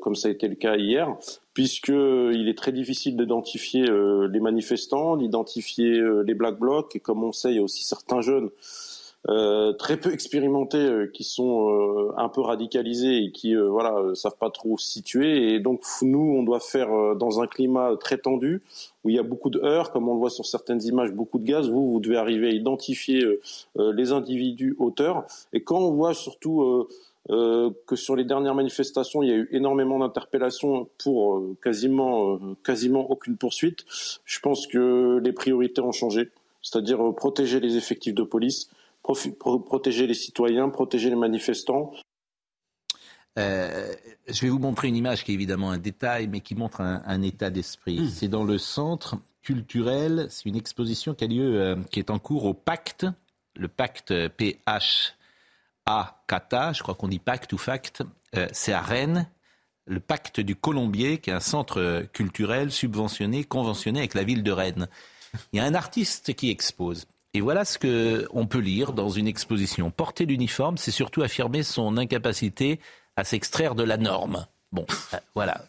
[0.00, 1.16] comme ça a été le cas hier,
[1.52, 7.50] puisqu'il est très difficile d'identifier les manifestants, d'identifier les black blocs, et comme on sait,
[7.50, 8.50] il y a aussi certains jeunes
[9.28, 14.36] euh, très peu expérimentés euh, qui sont euh, un peu radicalisés et qui voilà savent
[14.38, 15.54] pas trop se situer.
[15.54, 18.62] Et donc nous on doit faire dans un climat très tendu
[19.04, 21.38] où il y a beaucoup de heurts comme on le voit sur certaines images beaucoup
[21.38, 21.68] de gaz.
[21.68, 23.26] Vous vous devez arriver à identifier
[23.76, 25.24] les individus auteurs.
[25.52, 26.88] Et quand on voit surtout
[27.28, 33.36] que sur les dernières manifestations, il y a eu énormément d'interpellations pour quasiment, quasiment aucune
[33.36, 33.84] poursuite.
[34.24, 36.30] Je pense que les priorités ont changé,
[36.62, 38.70] c'est-à-dire protéger les effectifs de police,
[39.02, 41.92] protéger les citoyens, protéger les manifestants.
[43.38, 43.94] Euh,
[44.26, 47.22] je vais vous montrer une image qui est évidemment un détail, mais qui montre un,
[47.22, 48.00] état d'esprit.
[48.00, 48.08] Hmm.
[48.08, 52.18] C'est dans le centre culturel, c'est une exposition qui a lieu, euh, qui est en
[52.18, 53.06] cours au Pacte,
[53.56, 55.14] le Pacte PH
[55.86, 58.02] A Kata, je crois qu'on dit Pacte ou Fact,
[58.34, 59.28] euh, c'est à Rennes,
[59.86, 64.52] le Pacte du Colombier, qui est un centre culturel subventionné, conventionné avec la ville de
[64.52, 64.88] Rennes.
[65.52, 67.06] Il y a un artiste qui expose.
[67.38, 69.92] Et voilà ce qu'on peut lire dans une exposition.
[69.92, 72.80] Porter l'uniforme, c'est surtout affirmer son incapacité
[73.14, 74.44] à s'extraire de la norme.
[74.72, 74.84] Bon,
[75.14, 75.60] euh, voilà.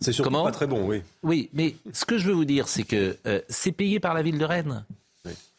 [0.00, 1.02] C'est surtout pas très bon, oui.
[1.22, 4.22] Oui, mais ce que je veux vous dire, c'est que euh, c'est payé par la
[4.22, 4.84] ville de Rennes.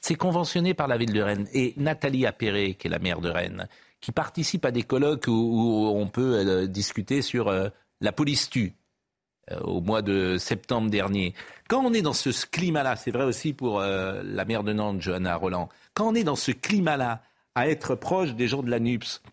[0.01, 1.47] C'est conventionné par la ville de Rennes.
[1.53, 3.69] Et Nathalie Appéré, qui est la maire de Rennes,
[4.01, 7.49] qui participe à des colloques où, on peut euh, discuter sur
[8.01, 8.73] la police tue.
[9.49, 11.33] Euh, au mois de septembre dernier.
[11.67, 15.01] Quand on est dans ce climat-là, c'est vrai aussi pour euh, la maire de Nantes,
[15.01, 17.23] Johanna Roland, quand on est dans ce climat-là,
[17.55, 19.23] à être proche des gens de la NUPS,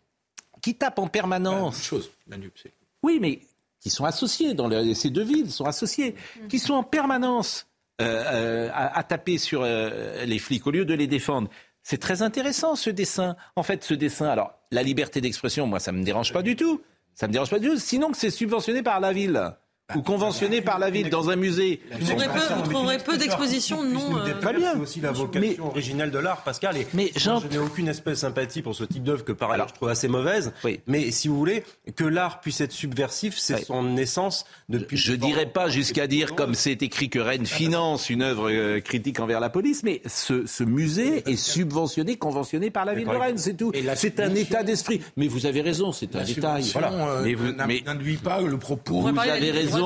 [0.63, 1.83] qui tapent en permanence.
[1.83, 2.69] chose, la NUPS.
[3.03, 3.41] Oui, mais
[3.81, 6.15] qui sont associés dans ces deux villes, sont associés,
[6.49, 7.67] qui sont en permanence
[8.01, 11.51] euh, à, taper sur les flics au lieu de les défendre.
[11.83, 13.37] C'est très intéressant ce dessin.
[13.57, 16.81] En fait, ce dessin, alors la liberté d'expression, moi, ça me dérange pas du tout.
[17.15, 17.79] Ça me dérange pas du tout.
[17.79, 19.53] Sinon que c'est subventionné par la ville
[19.97, 21.80] ou conventionné par la ville dans un musée.
[21.99, 24.18] Vous trouverez peu, d'expositions non.
[24.18, 24.34] Euh...
[24.39, 24.72] Très bien.
[24.74, 26.76] C'est aussi la vocation originale de l'art, Pascal.
[26.76, 29.68] Et mais je n'ai aucune espèce de sympathie pour ce type d'œuvre que par ailleurs
[29.68, 30.53] je trouve assez mauvaise.
[30.62, 30.80] Oui.
[30.86, 31.64] Mais si vous voulez
[31.97, 34.99] que l'art puisse être subversif, c'est son essence depuis.
[34.99, 39.20] Je dirais pas jusqu'à dire comme c'est écrit que Rennes finance une œuvre euh, critique
[39.20, 43.39] envers la police, mais ce, ce musée est subventionné, conventionné par la ville de Rennes,
[43.39, 43.72] c'est tout.
[43.95, 45.01] C'est un état d'esprit.
[45.16, 46.64] Mais vous avez raison, c'est un détail.
[46.74, 46.93] Voilà.
[46.93, 49.01] Euh, mais vous n'induit pas le propos.
[49.01, 49.78] Vous avez raison.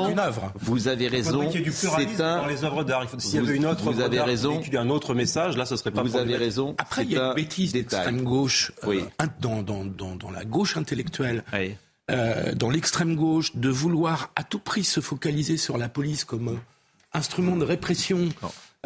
[0.60, 1.42] Vous avez raison.
[1.42, 3.06] Il y ait du pluralisme dans les œuvres d'art.
[3.18, 4.60] S'il y avait une autre vous avez raison.
[4.76, 6.74] un autre message, là, ce serait pas Vous avez raison.
[6.78, 9.04] Après, il y a une bêtise d'extrême gauche oui.
[9.20, 11.44] Euh, dans, dans, dans, dans, la gauche intellectuelle.
[11.52, 11.74] Oui.
[12.10, 16.48] Euh, dans l'extrême gauche, de vouloir à tout prix se focaliser sur la police comme
[16.48, 16.56] euh,
[17.14, 18.28] instrument de répression,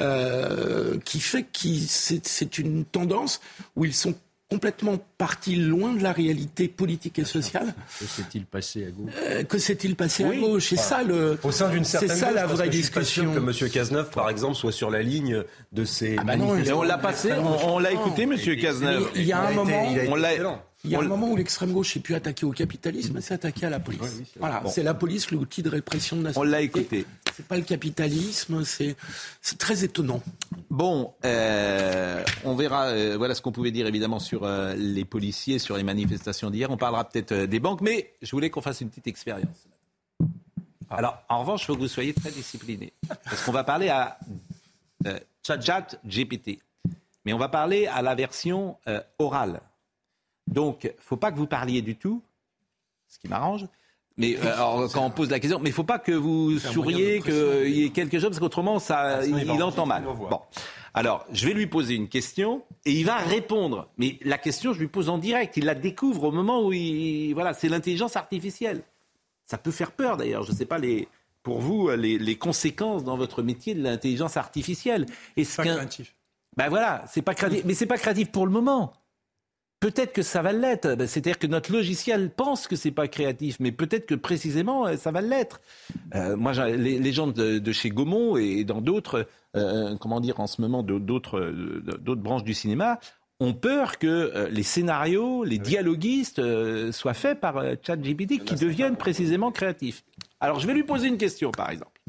[0.00, 3.40] euh, qui fait que c'est une tendance
[3.74, 4.14] où ils sont
[4.50, 7.74] complètement parti loin de la réalité politique et sociale.
[7.98, 10.68] Que s'est-il passé à gauche euh, Que s'est-il passé à gauche?
[10.68, 11.38] C'est ça le.
[11.42, 12.10] Au sein d'une certaine.
[12.10, 13.34] C'est ça la vraie discussion.
[13.34, 13.70] que M.
[13.70, 15.42] Cazeneuve, par exemple, soit sur la ligne
[15.72, 16.16] de ces.
[16.18, 17.32] Ah bah non, on l'a passé,
[17.64, 18.36] on, l'a écouté, M.
[18.60, 19.10] Cazeneuve.
[19.14, 19.86] Il y a un moment.
[20.08, 20.32] on l'a.
[20.84, 23.66] Il y a un moment où l'extrême gauche s'est plus attaqué au capitalisme, c'est attaqué
[23.66, 24.00] à la police.
[24.38, 26.46] voilà, c'est la police l'outil de répression de la société.
[26.46, 27.04] On l'a écouté.
[27.36, 28.96] C'est pas le capitalisme, c'est
[29.58, 30.22] très étonnant.
[30.70, 32.86] Bon, euh, on verra.
[32.86, 36.70] Euh, voilà ce qu'on pouvait dire évidemment sur euh, les policiers, sur les manifestations d'hier.
[36.70, 39.68] On parlera peut-être des banques, mais je voulais qu'on fasse une petite expérience.
[40.88, 44.18] Alors, en revanche, il faut que vous soyez très disciplinés, parce qu'on va parler à
[45.42, 46.60] Chat GPT,
[47.26, 48.78] mais on va parler à la version
[49.18, 49.60] orale.
[50.46, 52.22] Donc, il ne faut pas que vous parliez du tout,
[53.08, 53.66] ce qui m'arrange.
[54.18, 57.20] Mais euh, quand on pose la question, mais il ne faut pas que vous souriez,
[57.20, 60.04] qu'il y ait quelque chose, parce qu'autrement, ça, ah, il, entend mal.
[60.04, 60.40] Bon.
[60.94, 63.88] Alors, je vais lui poser une question et il va répondre.
[63.98, 65.58] Mais la question, je lui pose en direct.
[65.58, 67.34] Il la découvre au moment où il.
[67.34, 68.82] Voilà, c'est l'intelligence artificielle.
[69.44, 70.42] Ça peut faire peur d'ailleurs.
[70.44, 71.08] Je ne sais pas les,
[71.42, 75.04] pour vous les, les, conséquences dans votre métier de l'intelligence artificielle.
[75.36, 76.14] C'est pas créatif.
[76.56, 77.62] Ben voilà, c'est pas créatif.
[77.66, 78.94] Mais c'est pas créatif pour le moment.
[79.78, 80.94] Peut-être que ça va l'être.
[80.94, 84.96] Ben, c'est-à-dire que notre logiciel pense que c'est pas créatif, mais peut-être que précisément euh,
[84.96, 85.60] ça va l'être.
[86.14, 90.62] Euh, moi, les, gens de, chez Gaumont et dans d'autres, euh, comment dire, en ce
[90.62, 91.52] moment, d'autres,
[91.98, 92.98] d'autres branches du cinéma
[93.38, 96.40] ont peur que les scénarios, les dialoguistes
[96.90, 100.04] soient faits par ChatGPT, qui deviennent précisément créatifs.
[100.40, 102.00] Alors, je vais lui poser une question, par exemple.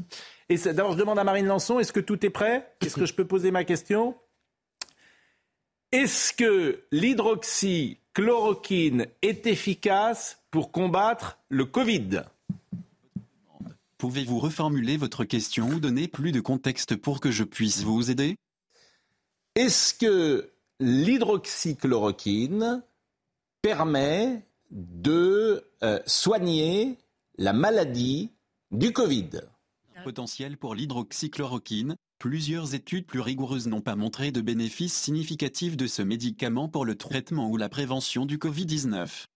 [0.48, 2.72] Et d'abord, je demande à Marine Lançon, est-ce que tout est prêt?
[2.80, 4.14] Est-ce que je peux poser ma question?
[5.92, 12.24] Est-ce que l'hydroxychloroquine est efficace pour combattre le Covid?
[13.96, 18.36] Pouvez-vous reformuler votre question ou donner plus de contexte pour que je puisse vous aider?
[19.54, 22.82] Est-ce que l'hydroxychloroquine
[23.62, 26.98] permet de euh, soigner
[27.38, 28.30] la maladie
[28.70, 29.30] du Covid?
[30.04, 36.02] Potentiel pour l'hydroxychloroquine, plusieurs études plus rigoureuses n'ont pas montré de bénéfices significatifs de ce
[36.02, 39.26] médicament pour le traitement ou la prévention du Covid-19.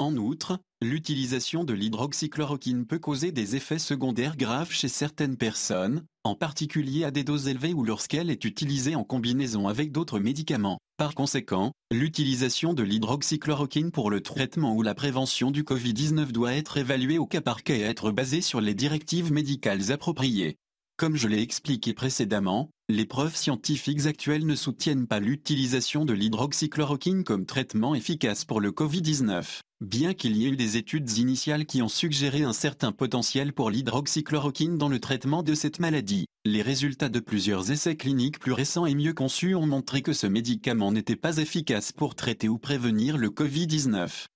[0.00, 6.36] En outre, l'utilisation de l'hydroxychloroquine peut causer des effets secondaires graves chez certaines personnes, en
[6.36, 10.78] particulier à des doses élevées ou lorsqu'elle est utilisée en combinaison avec d'autres médicaments.
[10.96, 16.76] Par conséquent, l'utilisation de l'hydroxychloroquine pour le traitement ou la prévention du Covid-19 doit être
[16.76, 20.56] évaluée au cas par cas et être basée sur les directives médicales appropriées.
[20.98, 27.22] Comme je l'ai expliqué précédemment, les preuves scientifiques actuelles ne soutiennent pas l'utilisation de l'hydroxychloroquine
[27.22, 29.60] comme traitement efficace pour le Covid-19.
[29.80, 33.70] Bien qu'il y ait eu des études initiales qui ont suggéré un certain potentiel pour
[33.70, 38.84] l'hydroxychloroquine dans le traitement de cette maladie, les résultats de plusieurs essais cliniques plus récents
[38.84, 43.18] et mieux conçus ont montré que ce médicament n'était pas efficace pour traiter ou prévenir
[43.18, 44.26] le Covid-19.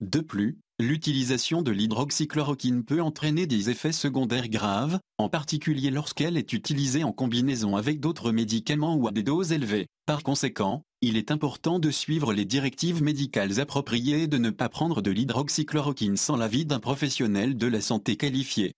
[0.00, 6.54] De plus, l'utilisation de l'hydroxychloroquine peut entraîner des effets secondaires graves, en particulier lorsqu'elle est
[6.54, 9.88] utilisée en combinaison avec d'autres médicaments ou à des doses élevées.
[10.06, 14.70] Par conséquent, il est important de suivre les directives médicales appropriées et de ne pas
[14.70, 18.72] prendre de l'hydroxychloroquine sans l'avis d'un professionnel de la santé qualifié.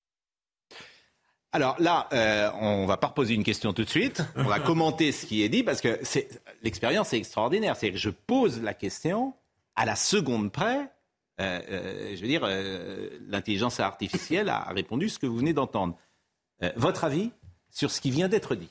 [1.52, 4.22] Alors là, euh, on va pas reposer une question tout de suite.
[4.34, 6.00] On va commenter ce qui est dit parce que
[6.62, 7.76] l'expérience est extraordinaire.
[7.76, 9.34] C'est que je pose la question
[9.76, 10.90] à la seconde près
[11.38, 15.96] je veux dire, euh, l'intelligence artificielle a répondu ce que vous venez d'entendre.
[16.76, 17.30] votre avis
[17.70, 18.70] sur ce qui vient d'être dit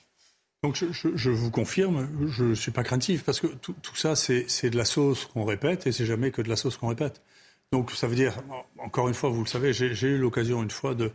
[0.64, 4.78] donc je, vous confirme, je ne suis pas craintif parce que tout, ça c'est de
[4.78, 7.24] la sauce qu'on répète et c'est jamais que de la sauce qu'on répète.
[7.72, 8.36] Donc ça veut dire,
[8.78, 11.12] encore une fois, vous le savez, j'ai eu l'occasion une fois de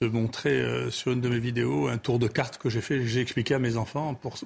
[0.00, 3.04] montrer sur une de mes vidéos un tour de cartes que j'ai fait.
[3.04, 4.36] J'ai expliqué à mes enfants pour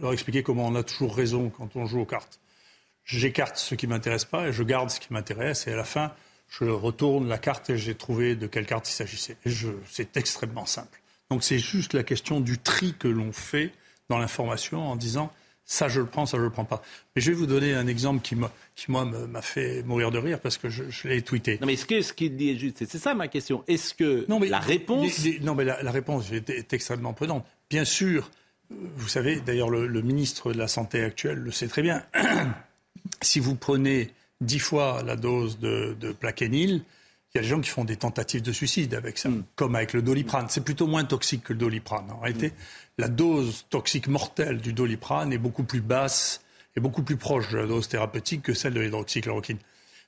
[0.00, 2.38] leur expliquer comment on a toujours raison quand on joue aux cartes
[3.06, 5.66] j'écarte ce qui m'intéresse pas et je garde ce qui m'intéresse.
[5.66, 6.12] Et à la fin,
[6.48, 9.36] je retourne la carte et j'ai trouvé de quelle carte il s'agissait.
[9.88, 11.00] C'est extrêmement simple.
[11.30, 13.72] Donc c'est juste la question du tri que l'on fait
[14.08, 15.32] dans l'information en disant
[15.64, 16.82] ça je le prends, ça je le prends pas.
[17.14, 18.36] Mais je vais vous donner un exemple qui,
[18.76, 21.58] qui moi m'a fait mourir de rire parce que je, l'ai tweeté.
[21.60, 23.64] Non mais est-ce que ce qu'il dit est juste C'est ça ma question.
[23.66, 27.44] Est-ce que non, mais la réponse Non mais la, réponse est, extrêmement prudente.
[27.68, 28.30] Bien sûr,
[28.70, 32.04] vous savez, d'ailleurs le, le ministre de la Santé actuel le sait très bien.
[33.20, 36.82] si vous prenez dix fois la dose de, de plaquenil,
[37.36, 39.44] il y a des gens qui font des tentatives de suicide avec ça, mm.
[39.56, 40.46] comme avec le doliprane.
[40.48, 42.10] C'est plutôt moins toxique que le doliprane.
[42.10, 42.52] En réalité, mm.
[42.98, 46.40] la dose toxique mortelle du doliprane est beaucoup plus basse
[46.76, 49.58] et beaucoup plus proche de la dose thérapeutique que celle de l'hydroxychloroquine.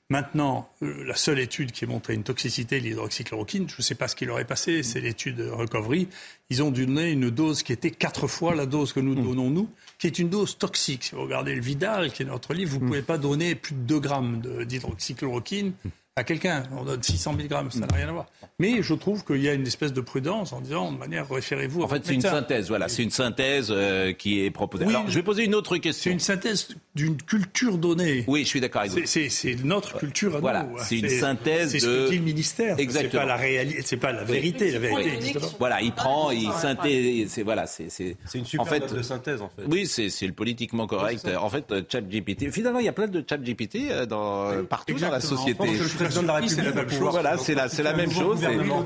[0.09, 3.93] Maintenant, euh, la seule étude qui a montré une toxicité de l'hydroxychloroquine, je ne sais
[3.93, 6.07] pas ce qui leur est passé, c'est l'étude Recovery.
[6.49, 9.23] Ils ont donné une dose qui était quatre fois la dose que nous mm.
[9.23, 9.69] donnons nous,
[9.99, 11.03] qui est une dose toxique.
[11.03, 13.75] Si vous regardez le Vidal, qui est notre livre, vous ne pouvez pas donner plus
[13.75, 15.73] de 2 grammes d'hydroxychloroquine
[16.19, 16.63] à quelqu'un.
[16.77, 18.25] On donne 600 000 grammes, ça n'a rien à voir.
[18.59, 21.81] Mais je trouve qu'il y a une espèce de prudence en disant, de manière, référez-vous.
[21.81, 24.85] En fait, c'est une synthèse, voilà, c'est une synthèse euh, qui est proposée.
[24.85, 26.09] Alors, je vais poser une autre question.
[26.09, 28.25] C'est une synthèse d'une culture donnée.
[28.27, 28.99] Oui, je suis d'accord avec vous.
[29.05, 31.79] C'est notre culture à voilà, c'est une synthèse de.
[31.79, 32.77] C'est ce que dit le ministère.
[32.79, 33.11] Exactement.
[33.11, 35.39] C'est pas la réalité, c'est pas la vérité, la vérité.
[35.57, 38.17] Voilà, il prend, il synthèse, c'est voilà, c'est c'est.
[38.33, 39.63] une super en fait, de synthèse en fait.
[39.67, 41.25] Oui, c'est le politiquement correct.
[41.39, 42.51] En fait, ChatGPT.
[42.51, 45.63] Finalement, il y a plein de ChatGPT euh, dans partout dans la société
[46.09, 47.11] président de la République, c'est la même chose.
[47.11, 48.39] Voilà, c'est la, c'est la même chose.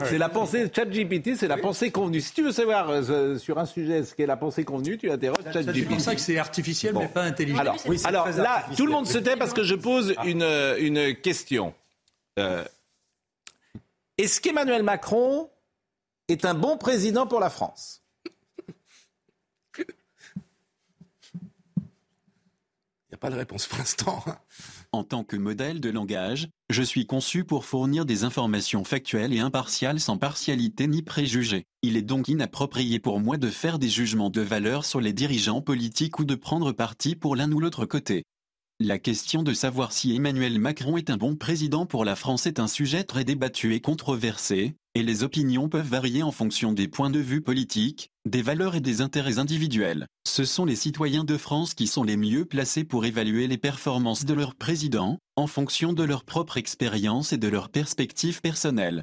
[0.05, 2.21] C'est la pensée, ChatGPT, c'est la pensée convenue.
[2.21, 5.43] Si tu veux savoir euh, sur un sujet ce qu'est la pensée convenue, tu interroges
[5.51, 5.75] ChatGPT.
[5.75, 7.59] C'est pour ça que c'est artificiel, mais pas intelligent.
[7.59, 10.43] Alors, alors là, tout le monde se tait parce que je pose une,
[10.79, 11.73] une question.
[12.39, 12.63] Euh,
[14.17, 15.49] est-ce qu'Emmanuel Macron
[16.27, 18.01] est un bon président pour la France
[23.05, 24.21] Il n'y a pas de réponse pour l'instant.
[24.91, 29.39] En tant que modèle de langage, je suis conçu pour fournir des informations factuelles et
[29.39, 31.63] impartiales sans partialité ni préjugés.
[31.83, 35.61] Il est donc inapproprié pour moi de faire des jugements de valeur sur les dirigeants
[35.61, 38.25] politiques ou de prendre parti pour l'un ou l'autre côté.
[38.81, 42.59] La question de savoir si Emmanuel Macron est un bon président pour la France est
[42.59, 47.09] un sujet très débattu et controversé, et les opinions peuvent varier en fonction des points
[47.09, 50.05] de vue politiques, des valeurs et des intérêts individuels.
[50.27, 54.25] Ce sont les citoyens de France qui sont les mieux placés pour évaluer les performances
[54.25, 59.01] de leur président, en fonction de leur propre expérience et de leurs perspectives personnelles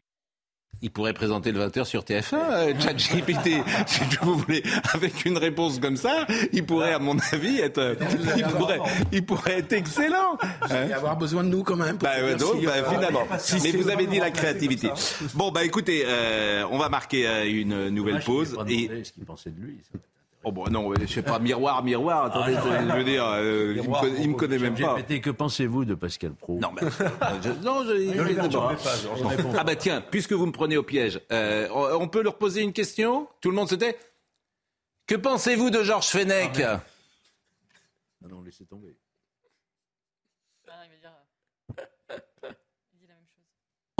[0.82, 4.62] il pourrait présenter le 20h sur TF1, euh, ChatGPT, si vous voulez.
[4.94, 7.94] Avec une réponse comme ça, il pourrait, à mon avis, être, euh,
[8.36, 8.80] il pourrait,
[9.12, 10.38] il pourrait être excellent.
[10.66, 11.96] Vous allez avoir besoin de nous quand même.
[11.98, 13.26] Bah, donc, bah, euh, finalement.
[13.62, 14.90] Mais vous avez dit la créativité.
[15.34, 16.06] Bon, bah écoutez,
[16.70, 18.56] on va marquer une nouvelle pause.
[18.68, 19.04] et...
[19.04, 19.78] ce qu'il pensait de lui.
[20.42, 23.82] Oh bon, non, je sais pas, miroir, miroir, attendez, Ah, je veux dire, euh, il,
[23.88, 24.96] me connaît, il me connaît même pas.
[24.96, 26.58] GPT, que pensez-vous de Pascal Pro?
[26.58, 26.88] Non, mais,
[27.42, 29.58] je, non, je, Ne le je- perturbez pas.
[29.58, 32.72] Ah bah tiens, puisque vous me prenez au piège, euh, on peut leur poser une
[32.72, 33.28] question?
[33.42, 33.98] Tout le monde se tait?
[35.06, 36.58] Que pensez-vous de Georges Fenech?
[36.62, 36.80] Ah
[38.30, 38.96] non, laissez tomber.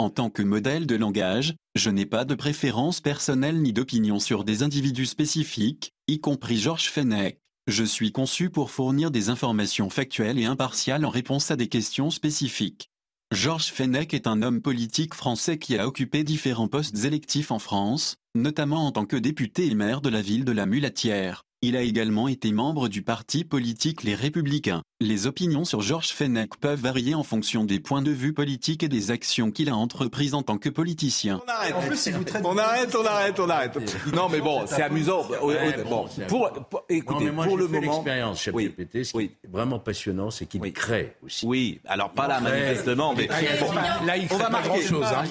[0.01, 4.43] En tant que modèle de langage, je n'ai pas de préférence personnelle ni d'opinion sur
[4.43, 7.37] des individus spécifiques, y compris Georges Fenech.
[7.67, 12.09] Je suis conçu pour fournir des informations factuelles et impartiales en réponse à des questions
[12.09, 12.89] spécifiques.
[13.31, 18.15] Georges Fenech est un homme politique français qui a occupé différents postes électifs en France,
[18.33, 21.43] notamment en tant que député et maire de la ville de la Mulatière.
[21.61, 24.81] Il a également été membre du parti politique Les Républicains.
[25.03, 28.87] Les opinions sur Georges Fenech peuvent varier en fonction des points de vue politiques et
[28.87, 31.41] des actions qu'il a entreprises en tant que politicien.
[31.43, 31.73] On arrête,
[32.45, 33.97] on arrête, on arrête, on arrête.
[34.13, 35.27] Non mais bon, c'est amusant.
[35.41, 38.65] Ouais, Bon, pour, pour- écoutez, Non, moi, pour le fait moment, l'expérience chez Oui.
[38.77, 41.47] GPT, ce qui est vraiment passionnant, c'est qu'il crée aussi.
[41.47, 43.73] Oui, alors pas là manifestement, mais bon,
[44.05, 45.23] là, il on crée va pas marquer grand-chose, hein.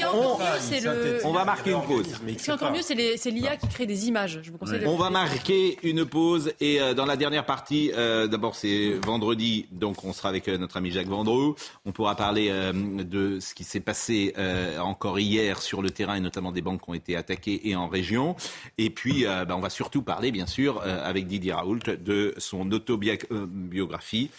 [1.25, 2.07] On va marquer une pause.
[2.09, 4.41] Ce qui est encore mieux, c'est l'IA qui crée des images.
[4.43, 8.27] Je vous conseille On va marquer une pause et euh, dans la dernière partie, euh,
[8.27, 11.55] d'abord c'est vendredi, donc on sera avec euh, notre ami Jacques Vendroux.
[11.85, 16.15] On pourra parler euh, de ce qui s'est passé euh, encore hier sur le terrain
[16.15, 18.37] et notamment des banques qui ont été attaquées et en région.
[18.79, 24.31] Et puis bah, on va surtout parler bien sûr avec Didier Raoult de son autobiographie.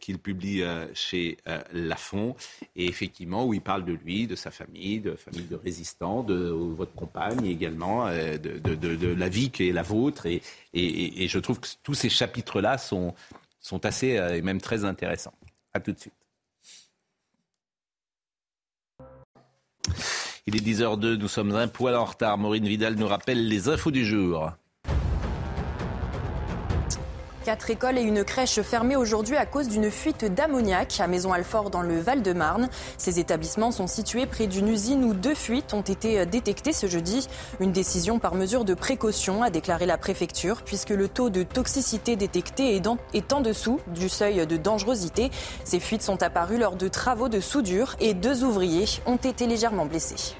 [0.00, 0.62] qu'il publie
[0.92, 2.32] chez euh,
[2.76, 6.50] et effectivement où il parle de lui, de sa famille, de famille de résistants, de
[6.50, 10.42] votre compagne également, de, la vie qui est la vôtre et
[11.28, 13.14] je trouve que tous ces chapitres-là sont,
[13.60, 15.34] sont assez euh, et même très intéressants.
[15.74, 16.14] À tout de suite.
[20.46, 22.38] Il est 10h02, nous sommes un poil en retard.
[22.38, 24.50] Maureen Vidal nous rappelle les infos du jour.
[27.48, 31.80] Quatre écoles et une crèche fermées aujourd'hui à cause d'une fuite d'ammoniac à Maison-Alfort dans
[31.80, 32.68] le Val-de-Marne.
[32.98, 37.26] Ces établissements sont situés près d'une usine où deux fuites ont été détectées ce jeudi.
[37.58, 42.16] Une décision par mesure de précaution, a déclaré la préfecture, puisque le taux de toxicité
[42.16, 45.30] détecté est en- est en dessous du seuil de dangerosité.
[45.64, 49.86] Ces fuites sont apparues lors de travaux de soudure et deux ouvriers ont été légèrement
[49.86, 50.34] blessés.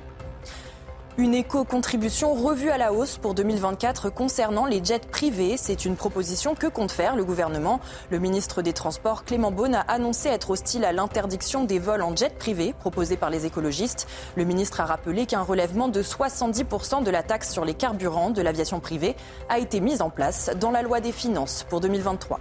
[1.18, 5.56] Une éco-contribution revue à la hausse pour 2024 concernant les jets privés.
[5.56, 7.80] C'est une proposition que compte faire le gouvernement.
[8.10, 12.14] Le ministre des Transports, Clément Beaune, a annoncé être hostile à l'interdiction des vols en
[12.14, 14.06] jet privé proposée par les écologistes.
[14.36, 18.40] Le ministre a rappelé qu'un relèvement de 70% de la taxe sur les carburants de
[18.40, 19.16] l'aviation privée
[19.48, 22.38] a été mis en place dans la loi des finances pour 2023.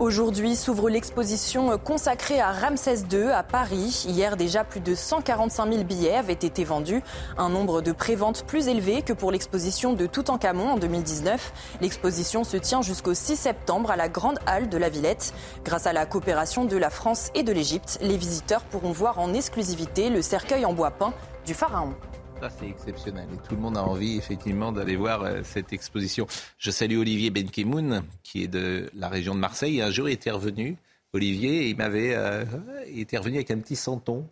[0.00, 4.06] Aujourd'hui s'ouvre l'exposition consacrée à Ramsès II à Paris.
[4.08, 7.02] Hier déjà, plus de 145 000 billets avaient été vendus,
[7.36, 11.52] un nombre de préventes plus élevé que pour l'exposition de Toutankhamon en 2019.
[11.82, 15.34] L'exposition se tient jusqu'au 6 septembre à la Grande Halle de la Villette.
[15.66, 19.34] Grâce à la coopération de la France et de l'Égypte, les visiteurs pourront voir en
[19.34, 21.12] exclusivité le cercueil en bois peint
[21.44, 21.92] du pharaon.
[22.40, 23.28] Ça, c'est exceptionnel.
[23.34, 26.26] Et tout le monde a envie, effectivement, d'aller voir euh, cette exposition.
[26.56, 29.82] Je salue Olivier Benkemoun, qui est de la région de Marseille.
[29.82, 30.78] Un jour, il était revenu,
[31.12, 32.44] Olivier, et il m'avait, euh,
[32.86, 34.26] était revenu avec un petit santon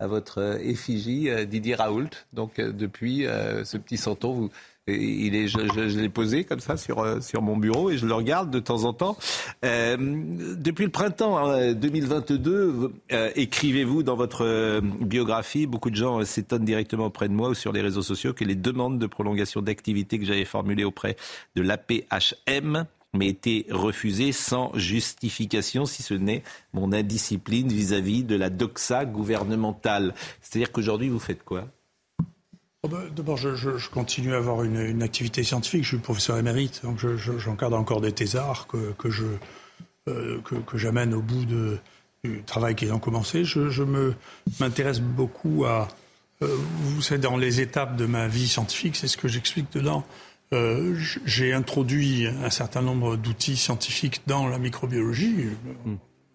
[0.00, 2.10] à votre euh, effigie, euh, Didier Raoult.
[2.32, 3.26] Donc, depuis
[3.64, 4.50] ce petit santon, vous,
[4.88, 5.58] il est, je,
[5.88, 8.58] je- l'ai posé comme ça sur, euh, sur mon bureau et je le regarde de
[8.58, 9.16] temps en temps.
[9.64, 9.96] Euh,
[10.56, 17.06] depuis le printemps hein, 2022, euh, écrivez-vous dans votre biographie, beaucoup de gens s'étonnent directement
[17.06, 20.24] auprès de moi ou sur les réseaux sociaux que les demandes de prolongation d'activité que
[20.24, 21.16] j'avais formulées auprès
[21.54, 28.48] de l'APHM m'aient été refusées sans justification, si ce n'est mon indiscipline vis-à-vis de la
[28.50, 30.14] doxa gouvernementale.
[30.40, 31.66] C'est-à-dire qu'aujourd'hui, vous faites quoi?
[32.84, 35.84] Oh ben, D'abord, je, je- je continue à avoir une, une activité scientifique.
[35.84, 39.24] Je suis professeur émérite, donc je- je- j'encadre encore des thésards que, que je
[40.08, 41.78] euh, que, que j'amène au bout de,
[42.24, 43.44] du travail qu'ils ont commencé.
[43.44, 44.14] Je, me
[44.58, 45.86] m'intéresse beaucoup à
[46.42, 46.48] euh,
[46.80, 50.04] vous savez dans les étapes de ma vie scientifique, c'est ce que j'explique dedans.
[50.52, 55.36] Euh, J'ai introduit un certain nombre d'outils scientifiques dans la microbiologie.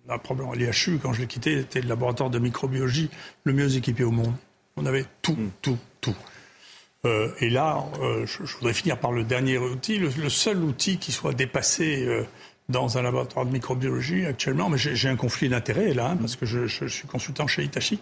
[0.07, 3.09] La problème à l'IHU, quand je l'ai quitté, était le laboratoire de microbiologie
[3.43, 4.33] le mieux équipé au monde.
[4.77, 6.15] On avait tout, tout, tout.
[7.05, 11.11] Euh, et là, euh, je, voudrais finir par le dernier outil, le, seul outil qui
[11.11, 12.25] soit dépassé euh,
[12.69, 14.69] dans un laboratoire de microbiologie actuellement.
[14.69, 17.99] Mais j'ai un conflit d'intérêts là, hein, parce que je, suis consultant chez Hitachi.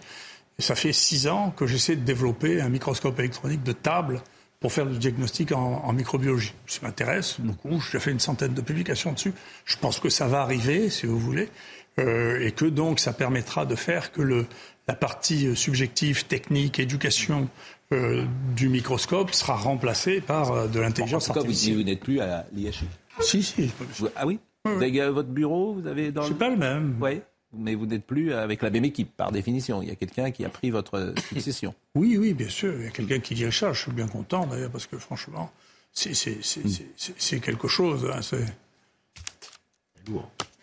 [0.58, 4.22] Et ça fait six ans que j'essaie de développer un microscope électronique de table
[4.58, 6.54] pour faire du diagnostic en, microbiologie.
[6.66, 7.78] Ça m'intéresse beaucoup.
[7.92, 9.34] J'ai fait une centaine de publications dessus.
[9.66, 11.50] Je pense que ça va arriver, si vous voulez,
[11.98, 14.46] et que donc ça permettra de faire que
[14.88, 17.50] la partie subjective, technique, éducation
[17.92, 18.24] euh,
[18.56, 21.76] du microscope sera remplacé par euh, de l'intelligence cas, vous, artificielle.
[21.76, 22.72] vous n'êtes plus à l'IHU.
[23.20, 23.70] Si, si.
[23.98, 26.22] Vous- Ah oui Vous avez votre bureau, vous avez dans.
[26.26, 26.96] C'est pas le même.
[27.00, 27.20] Oui,
[27.56, 29.80] mais vous n'êtes plus avec la même équipe, par définition.
[29.82, 31.74] Il y a quelqu'un qui a pris votre succession.
[31.94, 32.74] Oui, oui, bien sûr.
[32.78, 33.72] Il y a quelqu'un qui dirige ça.
[33.72, 35.50] Je suis bien content d'ailleurs parce que franchement,
[35.92, 37.40] c'est Hmm.
[37.40, 38.06] quelque chose.
[38.12, 38.44] hein, c'est-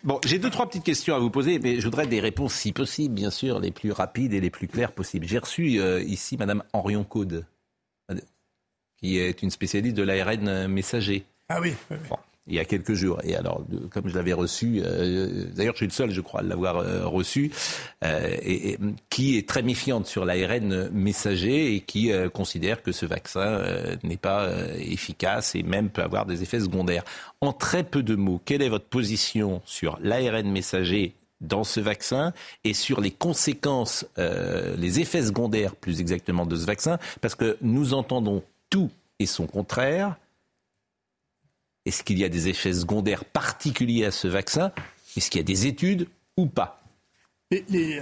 [0.04, 2.72] Bon, j'ai deux, trois petites questions à vous poser, mais je voudrais des réponses, si
[2.72, 5.26] possible, bien sûr, les plus rapides et les plus claires possibles.
[5.26, 7.46] J'ai reçu euh, ici Madame Henrion Caude,
[8.98, 11.24] qui est une spécialiste de l'ARN messager.
[11.48, 11.74] Ah oui.
[11.90, 12.08] oui, oui.
[12.10, 13.20] Bon, il y a quelques jours.
[13.24, 16.42] Et alors, comme je l'avais reçu, euh, d'ailleurs, je suis le seul, je crois, à
[16.42, 17.50] l'avoir euh, reçu,
[18.04, 18.78] euh, et,
[19.08, 23.96] qui est très méfiante sur l'ARN messager et qui euh, considère que ce vaccin euh,
[24.02, 27.04] n'est pas euh, efficace et même peut avoir des effets secondaires.
[27.40, 32.32] En très peu de mots, quelle est votre position sur l'ARN messager dans ce vaccin
[32.64, 37.56] et sur les conséquences, euh, les effets secondaires plus exactement de ce vaccin, parce que
[37.60, 40.16] nous entendons tout et son contraire.
[41.86, 44.72] Est-ce qu'il y a des effets secondaires particuliers à ce vaccin?
[45.16, 46.80] Est-ce qu'il y a des études ou pas?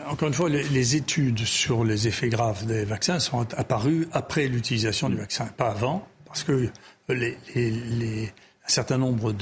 [0.07, 5.11] Encore une fois, les, études sur les effets graves des vaccins sont apparues après l'utilisation
[5.11, 6.71] du vaccin, pas avant, parce que
[7.11, 9.35] un certain nombre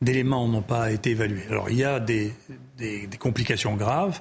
[0.00, 1.44] d'éléments n'ont pas été évalués.
[1.50, 2.32] Alors, il y a des,
[3.20, 4.18] complications graves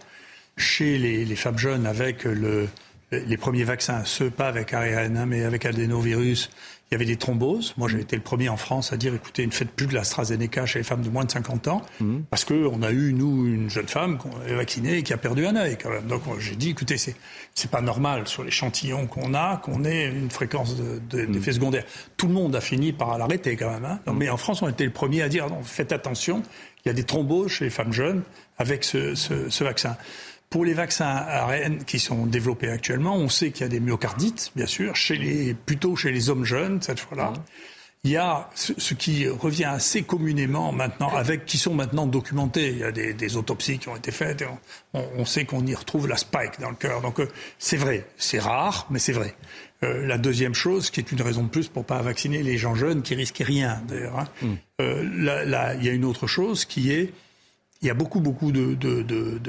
[0.58, 2.68] chez les, femmes jeunes avec le-
[3.12, 6.50] les premiers vaccins, ceux pas avec ARN, mais avec adénovirus.
[6.94, 7.74] Il y avait des thromboses.
[7.78, 10.68] Moi, j'ai été le premier en France à dire, écoutez, ne faites plus de l'AstraZeneca
[10.68, 11.82] chez les femmes de moins de 50 ans,
[12.30, 15.48] parce qu'on a eu, nous, une jeune femme qu'on avait vaccinée et qui a perdu
[15.48, 16.06] un œil, quand même.
[16.06, 17.16] Donc, j'ai dit, écoutez, c'est,
[17.56, 21.86] c'est pas normal sur l'échantillon qu'on a, qu'on ait une fréquence de, de- d'effets secondaires.
[22.16, 23.86] Tout le monde a fini par l'arrêter, quand même.
[23.86, 24.00] hein.
[24.06, 26.44] Non, Mais en France, on était le premier à dire, non, faites attention,
[26.86, 28.22] il y a des thromboses chez les femmes jeunes
[28.60, 29.98] avec ce, ce- ce vaccin.
[30.54, 34.52] Pour les vaccins ARN qui sont développés actuellement, on sait qu'il y a des myocardites,
[34.56, 37.34] bien sûr, chez les, plutôt chez les hommes jeunes, cette fois-là.
[38.04, 42.70] Il y a ce, qui revient assez communément maintenant, avec qui sont maintenant documentés.
[42.70, 44.44] Il y a des, des autopsies qui ont été faites.
[44.44, 44.48] Et
[44.94, 47.02] on, sait qu'on y retrouve la spike dans le cœur.
[47.02, 47.28] Donc euh,
[47.58, 49.34] c'est vrai, c'est rare, mais c'est vrai.
[49.84, 52.76] Euh, la deuxième chose, qui est une raison de plus pour pas vacciner les gens
[52.76, 54.20] jeunes qui risquent rien, d'ailleurs.
[54.20, 54.28] hein.
[54.82, 57.12] Euh, là, là, il y a une autre chose qui est
[57.84, 59.40] il y a beaucoup, beaucoup de, de, de,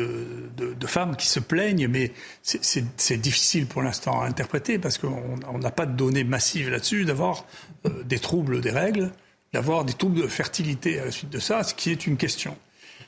[0.74, 2.12] de, femmes qui se plaignent, mais
[2.42, 7.04] c'est- difficile pour l'instant à interpréter parce qu'on on n'a pas de données massives là-dessus,
[7.04, 7.46] d'avoir
[7.86, 9.12] euh, des troubles des règles,
[9.52, 12.56] d'avoir des troubles de fertilité à la suite de ça, ce qui est une question.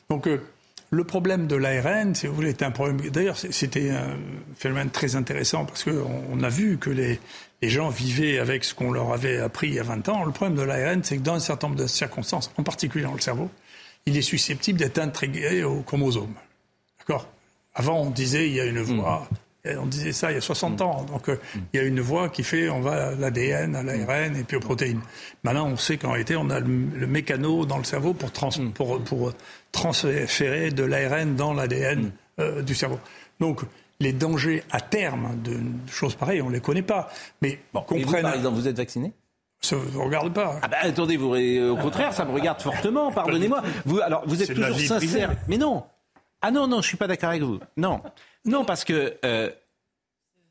[0.08, 0.40] Donc, euh,
[0.90, 3.00] le problème de l'ARN, si vous voulez, est un problème.
[3.10, 4.16] D'ailleurs, c'était un
[4.56, 7.18] phénomène très intéressant parce qu'on on a vu que les,
[7.62, 10.24] les gens vivaient avec ce qu'on leur avait appris il y a 20 ans.
[10.24, 13.14] Le problème de l'ARN, c'est que dans un certain nombre de circonstances, en particulier dans
[13.14, 13.50] le cerveau,
[14.06, 16.34] il est susceptible d'être intégré au chromosome.
[16.98, 17.28] D'accord?
[17.74, 19.28] Avant, on disait il y a une voie.
[19.68, 21.02] Et On disait ça il y a 60 ans.
[21.04, 21.36] Donc, euh,
[21.74, 24.56] il y a une voie qui fait on va à l'ADN, à l'ARN et puis
[24.56, 25.00] aux protéines.
[25.42, 28.70] Maintenant, on sait qu'en réalité, on a le, le mécano dans le cerveau pour, trans-
[28.72, 29.32] pour, pour
[29.72, 32.98] transférer de l'ARN dans l'ADN euh, du cerveau.
[33.40, 33.60] Donc,
[33.98, 35.58] les dangers à terme de
[35.90, 37.08] choses pareilles, on ne les connaît pas.
[37.42, 38.22] Mais bon, Et vous, comprennent.
[38.22, 39.12] par exemple, vous êtes vacciné?
[39.66, 40.60] Ça ne vous regarde pas.
[40.62, 43.62] Ah bah attendez, vous, euh, au contraire, ça me regarde fortement, pardonnez-moi.
[43.84, 44.98] Vous, alors, vous êtes toujours sincère.
[44.98, 45.26] privée.
[45.48, 45.84] Mais non.
[46.40, 47.58] Ah non, non, je suis pas d'accord avec vous.
[47.76, 48.00] Non.
[48.44, 49.50] Non, parce que euh,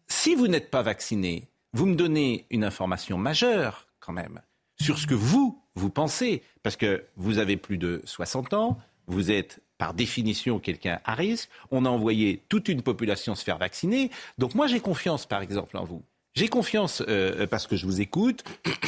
[0.08, 4.42] si vous n'êtes pas vacciné, vous me donnez une information majeure, quand même,
[4.82, 6.44] sur ce que vous, vous pensez.
[6.62, 11.50] Parce que vous avez plus de 60 ans, vous êtes par définition quelqu'un à risque,
[11.72, 14.10] on a envoyé toute une population se faire vacciner.
[14.38, 16.04] Donc moi j'ai confiance par exemple en vous.
[16.36, 18.44] J'ai confiance euh, parce que je vous écoute.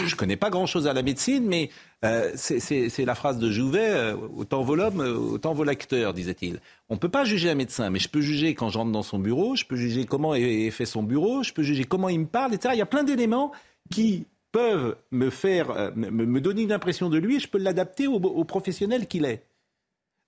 [0.06, 1.70] Je connais pas grand-chose à la médecine, mais
[2.04, 6.60] euh, c'est- la phrase de Jouvet euh, autant vaut l'homme, euh, autant vaut l'acteur, disait-il.
[6.90, 9.56] On peut pas juger un médecin, mais je peux juger quand j'entre dans son bureau,
[9.56, 12.54] je peux juger comment est fait son bureau, je peux juger comment il me parle,
[12.54, 12.74] etc.
[12.76, 13.54] Il y a plein d'éléments
[13.92, 18.08] qui peuvent me faire euh, me, donner une impression de lui, et je peux l'adapter
[18.08, 19.44] au, au professionnel qu'il est.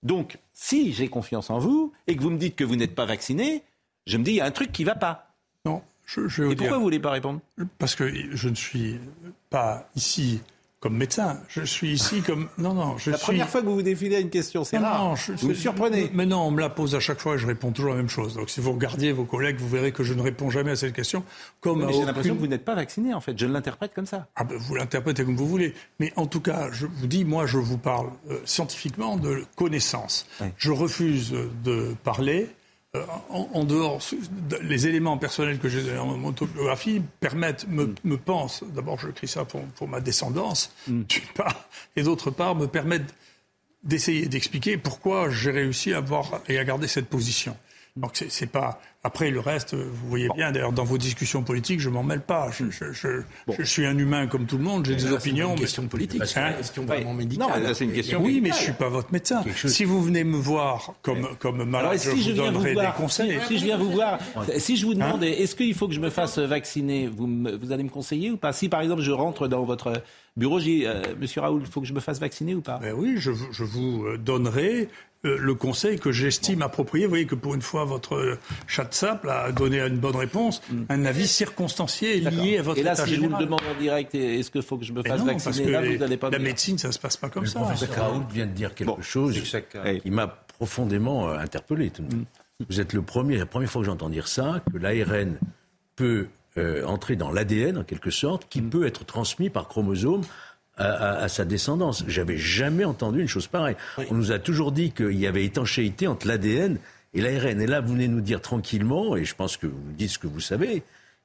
[0.03, 3.05] Donc, si j'ai confiance en vous et que vous me dites que vous n'êtes pas
[3.05, 3.63] vacciné,
[4.07, 5.36] je me dis il y a un truc qui va pas.
[5.65, 5.82] Non,
[6.16, 7.39] je, je vais vous Et pourquoi dire- vous voulez pas répondre?
[7.78, 8.97] Parce que je ne suis
[9.49, 10.41] pas ici
[10.80, 11.41] comme médecin.
[11.49, 12.47] Je suis ici comme.
[12.57, 13.26] Non, non, je La suis.
[13.26, 15.03] première fois que vous vous défilez à une question, c'est Non, rare.
[15.03, 16.10] non, je- vous me surprenez.
[16.14, 18.07] Mais non, on me la pose à chaque fois et je réponds toujours la même
[18.07, 18.36] chose.
[18.36, 20.93] Donc si vous regardiez vos collègues, vous verrez que je ne réponds jamais à cette
[20.93, 21.26] question.
[21.60, 23.38] Comme Oui, j'ai aucune- l'impression que vous n'êtes pas vacciné, en fait.
[23.38, 24.28] Je l'interprète comme ça.
[24.38, 25.74] Ah ben, vous l'interprétez comme vous voulez.
[25.99, 30.28] Mais en tout cas, je vous dis, moi, je vous parle euh, scientifiquement de connaissance.
[30.57, 31.34] Je refuse
[31.66, 32.47] de parler.
[32.95, 33.99] Euh, en, en dehors,
[34.49, 39.27] de- les éléments personnels que j'ai dans mon autobiographie permettent, me, me pensent, d'abord j'écris
[39.27, 43.13] ça pour, pour ma descendance, d'une part, et d'autre part, me permettent
[43.83, 47.55] d'essayer d'expliquer pourquoi j'ai réussi à avoir et à garder cette position.
[47.95, 48.79] Donc c'est c'est pas.
[49.01, 50.51] Après le reste, vous voyez bien.
[50.51, 52.49] D'ailleurs, dans vos discussions politiques, je m'en mêle pas.
[52.51, 53.21] Je, je- je-
[53.57, 54.85] je suis un humain comme tout le monde.
[54.85, 55.45] J'ai Mais des là, c'est opinions.
[55.47, 57.47] pas une mais- question politique, c'est une question vraiment médicale.
[57.47, 59.41] Non, là, c'est une question Oui, mais je suis pas votre médecin.
[59.65, 62.73] Si vous venez me voir comme comme malade, Alors, si vous je viens vous donnerai
[62.73, 63.39] voir, des conseils.
[63.47, 64.19] si je viens vous voir,
[64.57, 67.55] si je vous demande, Hein est-ce qu'il faut que je me fasse vacciner, vous, me-
[67.55, 68.51] vous allez me conseiller ou pas?
[68.53, 69.93] Si par exemple je rentre dans votre
[70.35, 72.79] bureau, j'ai, euh, Monsieur Raoul, il faut que je me fasse vacciner ou pas?
[72.81, 74.85] Ben oui, je, vous- je vous euh, donnerai euh,
[75.24, 77.05] le conseil que j'estime approprié.
[77.05, 80.15] Vous voyez que pour une fois, votre euh, chat de sable a donné une bonne
[80.15, 82.82] réponse, un avis circonstancié lié à votre Hmm.
[82.82, 84.93] Et là, état si je vous le demande en direct, est-ce qu'il faut que je
[84.93, 86.47] me fasse non, parce vacciner que Là, les- vous n'allez pas la dire.
[86.47, 87.59] médecine, ça se passe pas comme Le ça.
[87.59, 89.38] professeur Raoult vient de dire quelque chose
[90.03, 91.89] qui m'a profondément euh, interpellé.
[91.89, 92.26] tout même.
[92.70, 95.38] Vous êtes le premier, la première fois que j'entends dire ça, que l'ARN
[95.95, 100.22] peut euh, entrer dans l'ADN, en quelque sorte, qui peut être transmis par chromosome
[100.80, 102.03] à, à- à sa descendance.
[102.07, 103.75] J'avais jamais entendu une chose pareille.
[104.09, 106.77] On nous a toujours dit qu'il y avait étanchéité entre l'ADN
[107.13, 107.61] et l'ARN.
[107.61, 110.27] Et là, vous venez nous dire tranquillement, et je pense que vous dites ce que
[110.27, 110.82] vous savez,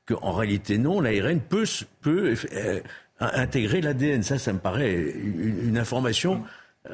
[0.07, 1.65] qu'en réalité, non, l'ARN peut,
[2.03, 2.81] peut euh,
[3.21, 4.23] intégrer l'ADN.
[4.23, 6.43] Ça, ça me paraît une, une information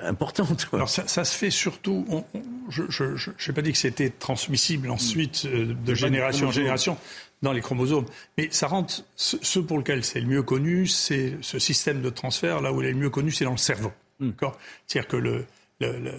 [0.02, 0.66] importante.
[0.66, 0.78] quoi.
[0.78, 2.04] Alors ça, ça se fait surtout.
[2.08, 6.96] on- on- je n'ai pas dit que c'était transmissible ensuite euh, de génération en génération
[7.42, 9.02] dans les chromosomes, mais ça rentre.
[9.16, 12.60] Ce, ce pour lequel c'est le mieux connu, c'est ce système de transfert.
[12.60, 13.92] Là où il est le mieux connu, c'est dans le cerveau.
[14.20, 14.58] D'accord?
[14.86, 15.46] C'est-à-dire que le,
[15.80, 16.12] le- le-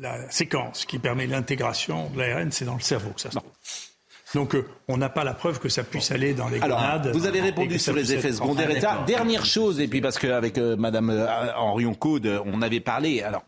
[0.00, 3.36] la, la séquence qui permet l'intégration de l'ARN, c'est dans le cerveau que ça se
[3.38, 3.50] trouve.
[4.34, 6.82] Donc euh, on n'a pas la preuve que ça puisse aller dans les Alors,
[7.14, 9.02] vous avez et répondu sur les effets secondaires et ça.
[9.06, 13.22] Dernière chose, et puis parce qu'avec euh, Madame euh, Henrion Caude, on avait parlé.
[13.22, 13.44] Alors,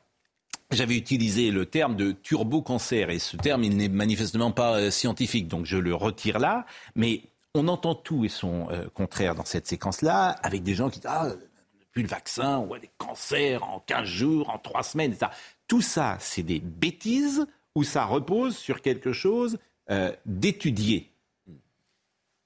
[0.71, 5.49] j'avais utilisé le terme de turbo-cancer et ce terme, il n'est manifestement pas euh, scientifique,
[5.49, 6.67] donc je le retire là.
[6.95, 7.23] Mais
[7.55, 11.11] on entend tout et son euh, contraire dans cette séquence-là, avec des gens qui disent
[11.11, 11.33] ah,
[11.81, 15.31] depuis le vaccin, on voit des cancers en 15 jours, en 3 semaines, etc.
[15.67, 19.59] Tout ça, c'est des bêtises ou ça repose sur quelque chose
[19.91, 21.11] euh, d'étudié?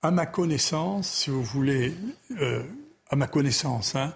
[0.03, 1.95] À ma connaissance, si vous voulez,
[3.09, 4.13] à ma connaissance, hein,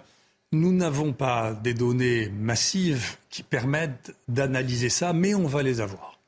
[0.51, 6.19] nous n'avons pas des données massives qui permettent d'analyser ça, mais on va les avoir.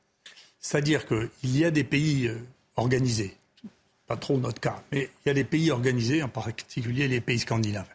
[0.60, 2.38] C'est-à-dire qu'il y a des pays euh,
[2.76, 3.36] organisés,
[4.06, 7.38] pas trop notre cas, mais il y a des pays organisés, en particulier les pays
[7.38, 7.88] scandinaves.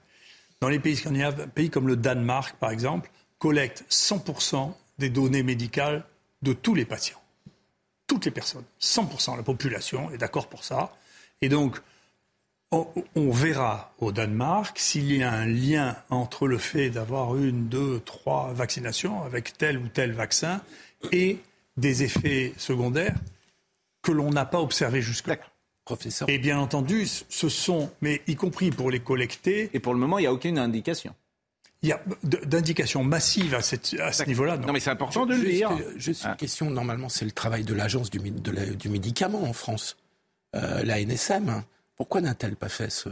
[0.62, 5.44] Dans les pays scandinaves, un pays comme le Danemark, par exemple, collecte 100% des données
[5.44, 6.06] médicales
[6.42, 7.22] de tous les patients
[8.08, 10.96] toutes les personnes, 100% la population est d'accord pour ça.
[11.42, 11.82] Et donc,
[12.76, 17.68] on, on verra au Danemark s'il y a un lien entre le fait d'avoir une,
[17.68, 20.62] deux, trois vaccinations avec tel ou tel vaccin
[21.12, 21.40] et
[21.78, 23.16] des effets secondaires
[24.02, 25.38] que l'on n'a pas observés jusque-là.
[25.86, 26.28] Professeur.
[26.30, 29.70] Et bien entendu, ce sont, mais y compris pour les collecter.
[29.74, 31.14] Et pour le moment, il n'y a aucune indication.
[31.84, 34.58] Il y a d'indications massives à, cette- à ce niveau-là.
[34.58, 35.70] Non, mais c'est important de le Juste, dire.
[35.72, 36.36] euh, Juste une Ah.
[36.36, 39.96] question, normalement, c'est le travail de l'agence du, mé- de la- du médicament en France,
[40.56, 41.62] euh, la NSM.
[41.98, 43.10] Pourquoi n'a-t-elle pas fait ce,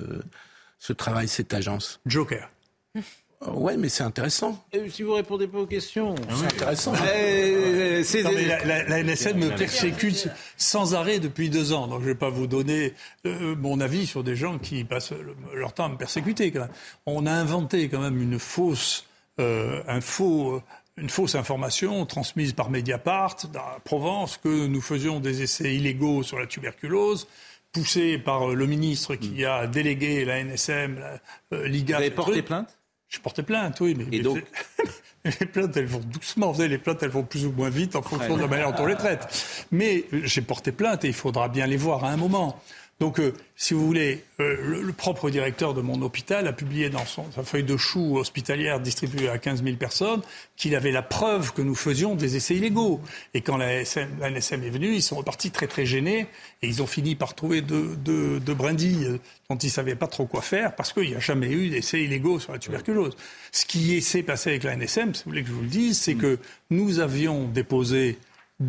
[0.80, 2.00] ce travail, cette agence?
[2.06, 2.50] Joker.
[2.96, 3.02] Euh,
[3.46, 4.64] Ouais, mais c'est intéressant.
[4.90, 6.94] Si vous répondez pas aux questions, C'est intéressant.
[7.06, 11.88] Euh, c'est- Non, mais la, la- la NSM me persécute sans arrêt depuis deux ans.
[11.88, 12.94] Donc je ne vais pas vous donner
[13.26, 16.52] euh, mon avis sur des gens qui passent le- leur temps à me persécuter.
[16.54, 16.70] Quand même.
[17.06, 19.08] On a inventé quand même une fausse,
[19.42, 20.62] euh, un faux,
[20.96, 26.24] une fausse information transmise par Mediapart dans la Provence que nous faisions des essais illégaux
[26.24, 27.28] sur la tuberculose.
[27.74, 31.98] Poussé par euh, le ministre qui a délégué la NSM, la, euh, l'IGA.
[31.98, 32.78] Vous avez porté plainte
[33.10, 33.96] Je portais plainte, oui.
[33.98, 34.44] Mais, Et mais donc
[35.26, 36.52] les plaintes, elles vont doucement.
[36.52, 38.72] Vous savez, les plaintes, elles vont plus ou moins vite en fonction de la manière
[38.72, 39.68] dont on les traite.
[39.72, 42.62] Mais euh, j'ai porté plainte et il faudra bien les voir à un moment.
[43.00, 46.90] Donc, euh, si vous voulez, euh, le, le propre directeur de mon hôpital a publié
[46.90, 50.22] dans son, sa feuille de chou hospitalière distribuée à 15 000 personnes
[50.56, 53.02] qu'il avait la preuve que nous faisions des essais illégaux.
[53.34, 56.28] Et quand la, SM, la NSM est venue, ils sont repartis très très gênés
[56.62, 59.20] et ils ont fini par trouver deux, deux, deux brindilles
[59.50, 62.02] dont ils ne savaient pas trop quoi faire parce qu'il n'y a jamais eu d'essais
[62.04, 63.18] illégaux sur la tuberculose.
[63.52, 66.00] Ce qui s'est passé avec la NSM, si vous voulez que je vous le dise,
[66.00, 66.38] c'est que
[66.70, 68.18] nous avions déposé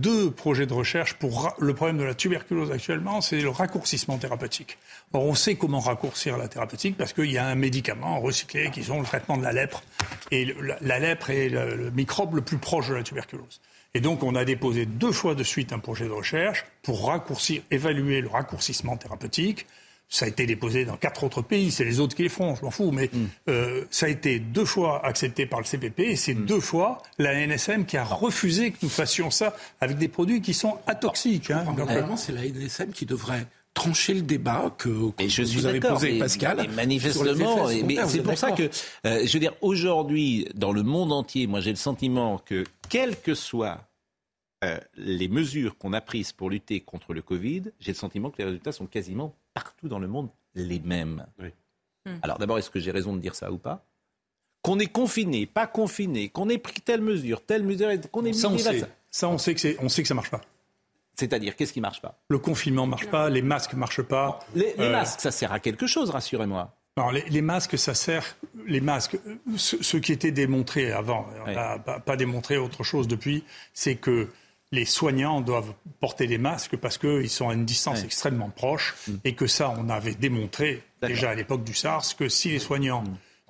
[0.00, 4.78] deux projets de recherche pour le problème de la tuberculose actuellement, c'est le raccourcissement thérapeutique.
[5.12, 8.82] Or, on sait comment raccourcir la thérapeutique parce qu'il y a un médicament recyclé qui
[8.82, 9.82] sont le traitement de la lèpre.
[10.30, 13.60] Et la lèpre est le, le microbe le plus proche de la tuberculose.
[13.94, 17.62] Et donc, on a déposé deux fois de suite un projet de recherche pour raccourcir,
[17.70, 19.66] évaluer le raccourcissement thérapeutique.
[20.14, 22.62] Ça a été déposé dans quatre autres pays, c'est les autres qui les feront, je
[22.62, 23.10] m'en fous, mais
[23.48, 27.34] euh, ça a été deux fois accepté par le CPP et c'est deux fois la
[27.44, 31.50] NSM qui a refusé que nous fassions ça avec des produits qui sont atoxiques.
[31.50, 31.64] hein.
[31.76, 33.44] Normalement, c'est la NSM qui devrait
[33.74, 36.58] trancher le débat que, que je suis vous avez d'accord, posé, mais- Pascal.
[36.58, 38.70] mais manifestement, mais c'est pour ça que,
[39.06, 43.20] euh, je veux dire, aujourd'hui, dans le monde entier, moi j'ai le sentiment que, quelle
[43.20, 43.80] que soit
[44.62, 48.38] euh, les mesures qu'on a prises pour lutter contre le Covid, j'ai le sentiment que
[48.38, 51.26] les résultats sont quasiment partout dans le monde les mêmes.
[52.06, 52.16] Hmm.
[52.22, 53.84] Alors d'abord, est-ce que j'ai raison de dire ça ou pas?
[54.62, 58.48] Qu'on est confiné, pas confiné, qu'on ait pris telle mesure, telle mesure, qu'on ait Ça,
[58.48, 58.84] mis on sait.
[59.10, 60.40] Ça, on sait que, c'est- on sait que ça marche pas.
[61.16, 62.18] C'est-à-dire, qu'est-ce qui marche pas?
[62.28, 64.40] Le confinement marche pas, les masques marchent pas.
[64.54, 66.74] Les, les Euh, masques, ça sert à quelque chose, rassurez-moi.
[66.96, 68.36] Non, les, les masques, ça sert.
[68.66, 72.82] Les masques, euh, ce, ce qui était démontré avant, on n'a pas, pas démontré autre
[72.82, 74.28] chose depuis, c'est que
[74.72, 78.94] les soignants doivent porter des masques parce qu'ils sont à une distance extrêmement proche
[79.24, 83.04] et que ça, on avait démontré déjà à l'époque du SARS que si les soignants,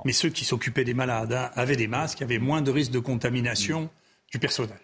[0.05, 2.71] mais ceux qui s'occupaient des malades, hein, avaient des masques, il y avait moins de
[2.71, 3.89] risque de contamination
[4.31, 4.77] du personnel.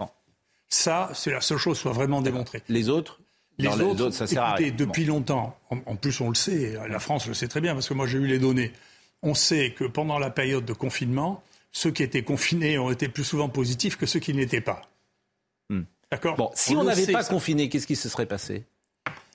[0.69, 2.63] Ça, c'est la seule chose soit vraiment démontrée.
[2.69, 3.21] Les autres
[3.59, 4.75] Les Non, les autres, autres, ça sert à écoutez, rien.
[4.77, 7.89] depuis longtemps, en, en plus on le sait, la France le sait très bien parce
[7.89, 8.73] que moi j'ai eu les données.
[9.23, 13.25] On sait que pendant la période de confinement, ceux qui étaient confinés ont été plus
[13.25, 14.83] souvent positifs que ceux qui n'étaient pas.
[16.11, 17.33] D'accord Bon, si on n'avait pas ça.
[17.33, 18.65] confiné, qu'est-ce qui se serait passé?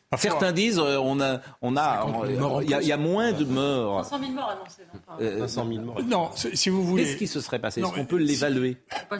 [0.09, 2.81] Parfois- Certains disent euh, on a, on a, 50 000 morts en il y, a-
[2.81, 4.05] il y a moins de morts.
[4.05, 4.81] 500 000 morts annoncés.
[4.93, 6.01] non, pas- Euh, 500 000 morts.
[6.03, 7.03] Non, si vous voulez.
[7.03, 7.81] Qu'est-ce qui se serait passé?
[7.81, 8.77] Est-ce qu'on peut l'évaluer?
[9.11, 9.17] Euh,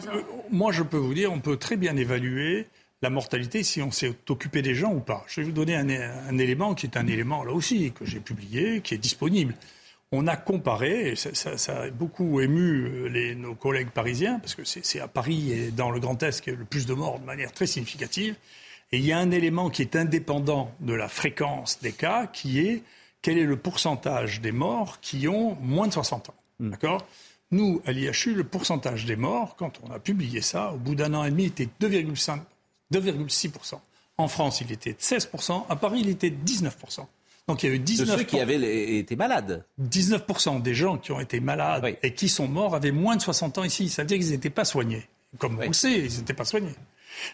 [0.50, 2.68] Moi, je peux vous dire, on peut très bien évaluer
[3.02, 5.24] la mortalité si on s'est occupé des gens ou pas.
[5.26, 8.20] Je vais vous donner un, un élément qui est un élément, là aussi, que j'ai
[8.20, 9.54] publié, qui est disponible.
[10.12, 14.38] On a comparé, et ça, ça- ça a beaucoup ému euh, les- nos collègues parisiens,
[14.38, 16.86] parce que c'est à Paris et dans le Grand Est qu'il y a le plus
[16.86, 18.36] de morts de manière très significative.
[18.92, 22.60] Et il y a un élément qui est indépendant de la fréquence des cas, qui
[22.60, 22.82] est
[23.20, 26.34] quel est le pourcentage des morts qui ont moins de 60 ans.
[26.60, 27.04] D'accord?
[27.50, 31.14] Nous, à l'IHU, le pourcentage des morts, quand on a publié ça, au bout d'un
[31.14, 32.40] an et demi, était 2,5
[32.92, 33.80] 2,6%.
[34.18, 35.66] En France, il était de 16%.
[35.68, 37.06] À Paris, il était de 19%.
[37.48, 39.64] Donc il y a eu De 19%, ceux qui avaient les- été malades.
[39.78, 41.94] 19% des gens qui ont été malades Oui.
[42.02, 43.88] et qui sont morts avaient moins de 60 ans ici.
[43.88, 45.06] Ça veut dire qu'ils n'étaient pas soignés.
[45.38, 45.64] Comme Oui.
[45.64, 46.74] on le sait, ils n'étaient pas soignés.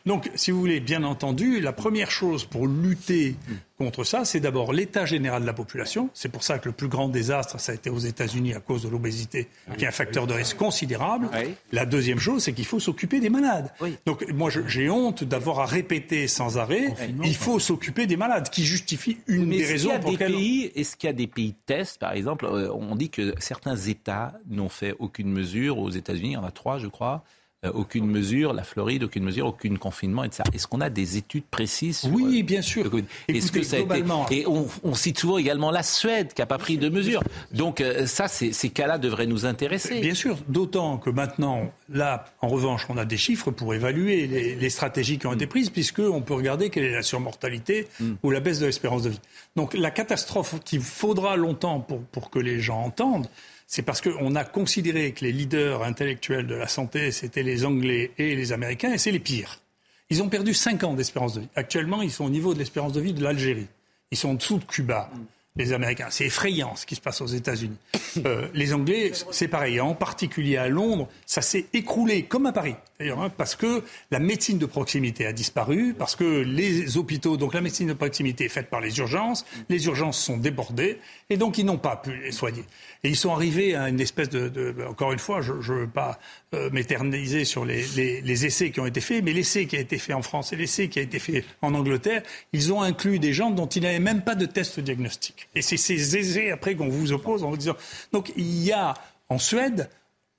[0.07, 3.37] Donc, si vous voulez, bien entendu, la première chose pour lutter
[3.79, 6.09] contre ça, c'est d'abord l'état général de la population.
[6.15, 8.83] C'est pour ça que le plus grand désastre, ça a été aux États-Unis à cause
[8.83, 11.29] de l'obésité, qui est un facteur de risque considérable.
[11.73, 13.73] La deuxième chose, c'est qu'il faut s'occuper des malades.
[14.07, 18.65] Donc, moi, j'ai honte d'avoir à répéter sans arrêt, il faut s'occuper des malades, qui
[18.65, 20.35] justifie une Mais des raisons a pour des lesquelles...
[20.35, 23.77] pays, est-ce qu'il y a des pays tests, par exemple euh, On dit que certains
[23.77, 25.79] États n'ont fait aucune mesure.
[25.79, 27.25] Aux États-Unis, il y en a trois, je crois.
[27.65, 28.53] Euh, aucune mesure.
[28.53, 30.43] La Floride, aucune mesure, aucun confinement, etc.
[30.53, 32.91] Est-ce qu'on a des études précises sur, Oui, euh, bien sûr.
[33.29, 36.41] Est-ce que ça a été globalement- Et on, on cite souvent également la Suède qui
[36.41, 37.23] n'a pas pris de mesures.
[37.53, 40.01] Donc euh, ça, ces cas-là devraient nous intéresser.
[40.01, 44.57] Bien sûr, d'autant que maintenant, là, en revanche, on a des chiffres pour évaluer les,
[44.57, 47.87] les stratégies qui ont été prises, puisqu'on peut regarder quelle est la surmortalité
[48.25, 49.21] ou la baisse de l'espérance de vie.
[49.55, 53.29] Donc la catastrophe qu'il faudra longtemps pour, pour que les gens entendent,
[53.73, 58.11] c'est parce qu'on a considéré que les leaders intellectuels de la santé, c'était les Anglais
[58.19, 59.61] et les Américains, et c'est les pires.
[60.11, 61.49] Ils ont perdu 5 ans d'espérance de vie.
[61.57, 63.69] Actuellement, ils sont au niveau de l'espérance de vie de l'Algérie.
[64.11, 65.11] Ils sont en dessous de Cuba,
[65.57, 66.09] les Américains.
[66.11, 67.79] C'est effrayant ce qui se passe aux États-Unis.
[68.27, 69.81] Euh, les Anglais, c'est pareil.
[69.81, 74.19] En particulier à Londres, ça s'est écroulé, comme à Paris, d'ailleurs, hein, parce que la
[74.19, 78.51] médecine de proximité a disparu, parce que les hôpitaux, donc la médecine de proximité est
[78.51, 80.99] faite par les urgences, les urgences sont débordées,
[81.31, 82.65] et donc ils n'ont pas pu les soigner.
[83.05, 84.49] Et ils sont arrivés à une espèce de...
[84.49, 86.21] de- encore une fois, je ne veux pas
[86.55, 89.81] euh, m'éterniser sur les, les- les essais qui ont été faits, mais l'essai qui a
[89.81, 92.23] été fait en France et l'essai qui a été fait en Angleterre,
[92.53, 95.49] ils ont inclus des gens dont il n'y avait même pas de test diagnostic.
[95.57, 97.77] Et c'est ces essais après qu'on vous oppose en vous disant...
[98.13, 98.95] Donc il y a
[99.29, 99.91] en Suède,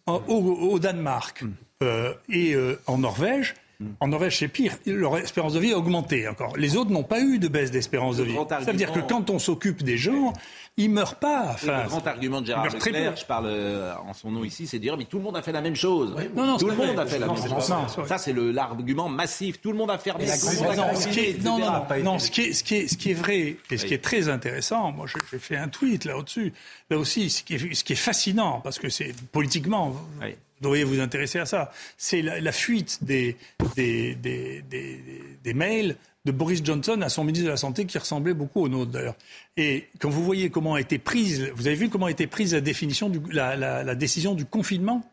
[0.06, 1.44] en- au, au Danemark
[1.82, 3.56] euh, et euh, en Norvège,
[4.00, 4.78] en Norvège, c'est pire.
[4.86, 6.56] Leur espérance de vie a augmenté encore.
[6.56, 8.36] Les autres n'ont pas eu de baisse d'espérance de vie.
[8.50, 10.32] Ça veut dire que quand on s'occupe des gens,
[10.76, 11.52] ils meurent pas.
[11.54, 14.78] Enfin, le grand argument de Gérard Leclerc, je parle euh, en son nom ici, c'est
[14.78, 16.16] de dire mais tout le monde a fait la même chose.
[16.36, 17.74] Non, non, tout le monde a fait la même chose.
[18.08, 19.62] ça, c'est l'argument massif.
[19.62, 20.26] Tout le monde a fermé.
[20.26, 21.44] Non, tout le monde a non, confiné, ce qui est, etc.
[21.46, 23.86] non, non, non, ce qui est, ce qui est, ce qui est vrai et ce
[23.86, 26.54] qui est très intéressant, moi j'ai fait un tweet là au-dessus,
[26.90, 30.36] là aussi, ce qui est, ce qui est fascinant, parce que c'est politiquement, vous Oui.
[30.62, 33.38] devriez vous intéresser à ça, c'est la, la fuite des,
[33.76, 35.02] des, des, des,
[35.44, 35.96] des mails
[36.26, 39.16] de Boris Johnson à son ministre de la Santé qui ressemblait beaucoup au nôtre d'ailleurs.
[39.58, 42.54] Et quand vous voyez comment a été prise, vous avez vu comment a été prise
[42.54, 45.04] la, définition du, la, la, la décision du confinement?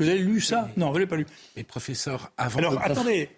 [0.00, 0.70] Vous avez lu ça?
[0.76, 1.26] Non, vous l'avez pas lu.
[1.56, 3.28] Mais professeur, avant Alors de attendez,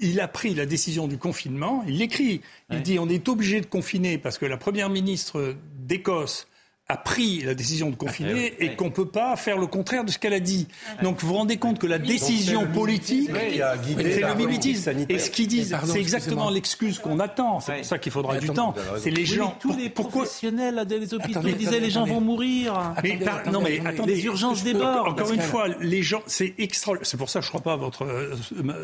[0.00, 2.40] il a pris la décision du confinement, il l'écrit.
[2.70, 6.48] Il dit on est obligé de confiner parce que la première ministre d'Écosse
[6.88, 10.10] a pris la décision de confiner et qu'on ne peut pas faire le contraire de
[10.12, 10.68] ce qu'elle a dit.
[11.02, 14.92] Donc vous vous rendez compte que la décision le politique, c'est la le mimétisme.
[15.08, 17.58] Et ce qu'ils disent, c'est exactement l'excuse qu'on attend.
[17.60, 18.74] C'est pour ça qu'il faudra du temps.
[18.98, 19.56] C'est les gens.
[19.58, 22.94] tous pour- les pourquoi professionnels des hôpitaux Attendez, disaient attendez, les gens vont mourir.
[23.02, 24.14] Mais Attendez, par- attendez, non mais attendez.
[24.14, 25.08] Les urgences débordent.
[25.08, 26.92] Encore une fois, les gens, c'est extra.
[27.02, 28.36] C'est pour ça que je ne crois pas à votre euh,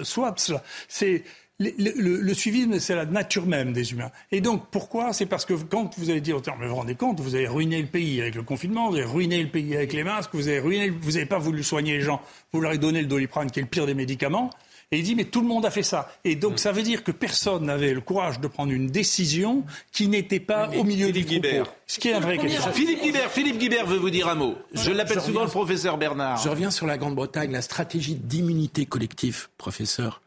[0.03, 0.49] swaps.
[0.49, 0.62] là.
[0.89, 1.23] C'est
[1.59, 4.11] le, suivisme, c'est la nature même des humains.
[4.31, 5.12] Et donc, pourquoi?
[5.12, 7.81] C'est parce que quand vous allez dire, mais vous vous rendez compte, vous avez ruiné
[7.81, 10.61] le pays avec le confinement, vous avez ruiné le pays avec les masques, vous avez
[10.61, 12.20] ruiné, vous n'avez pas voulu soigner les gens,
[12.53, 14.51] vous leur avez donné le doliprane, qui est le pire des médicaments.
[14.91, 16.12] Et il dit, mais tout le monde a fait ça.
[16.23, 20.07] Et donc, ça veut dire que personne n'avait le courage de prendre une décision qui
[20.07, 21.70] n'était pas au milieu du troupeau.
[21.87, 22.70] Ce qui est un vrai question.
[22.73, 24.55] Philippe Guibert, Philippe Guibert veut vous dire un mot.
[24.74, 26.37] Je l'appelle souvent le professeur Bernard.
[26.43, 27.53] Je reviens sur la Grande-Bretagne.
[27.53, 30.20] La stratégie d'immunité collective, professeur,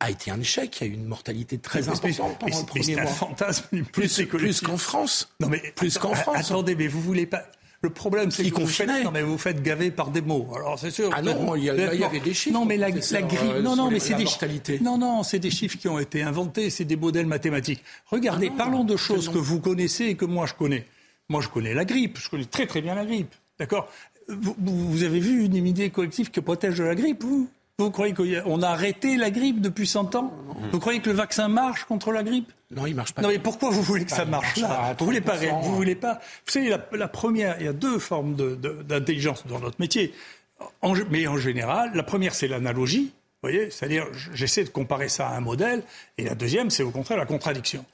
[0.00, 0.78] a été un échec.
[0.80, 3.04] Il y a eu une mortalité très importante pendant le premier mois.
[3.04, 5.28] un fantasme plus, plus qu'en France.
[5.40, 6.36] Non mais plus qu'en France.
[6.38, 7.44] Attendez, mais vous voulez pas
[7.80, 10.48] le problème, c'est que vous faites, non, mais vous faites gaver par des mots.
[10.52, 11.10] Alors c'est sûr.
[11.12, 12.58] Ah non, il y, avait des chiffres.
[12.58, 13.50] Non, mais la, la grille.
[13.52, 14.82] Euh, non, non, mais c'est des chiffres.
[14.82, 16.70] Non, non, c'est des chiffres qui ont été inventés.
[16.70, 17.84] C'est des modèles mathématiques.
[18.06, 20.86] Regardez, ah parlons de choses que vous connaissez et que moi je connais.
[21.28, 22.18] Moi, je connais la grippe.
[22.18, 23.34] Je connais très très bien la grippe.
[23.58, 23.88] D'accord?
[24.28, 27.48] Vous, vous, avez vu une immunité collective qui protège de la grippe, vous?
[27.78, 30.32] Vous croyez qu'on a arrêté la grippe depuis 100 ans
[30.72, 33.22] Vous croyez que le vaccin marche contre la grippe Non, il marche pas.
[33.22, 36.14] Non, mais pourquoi vous voulez que ça marche là Vous voulez pas Vous voulez pas
[36.44, 40.12] Vous savez, la, première, il y a deux formes d'intelligence dans notre métier.
[41.10, 43.12] mais en général, la première, c'est l'analogie.
[43.42, 45.84] Vous voyez, c'est-à-dire, j'essaie de comparer ça à un modèle.
[46.18, 47.84] Et la deuxième, c'est au contraire la contradiction.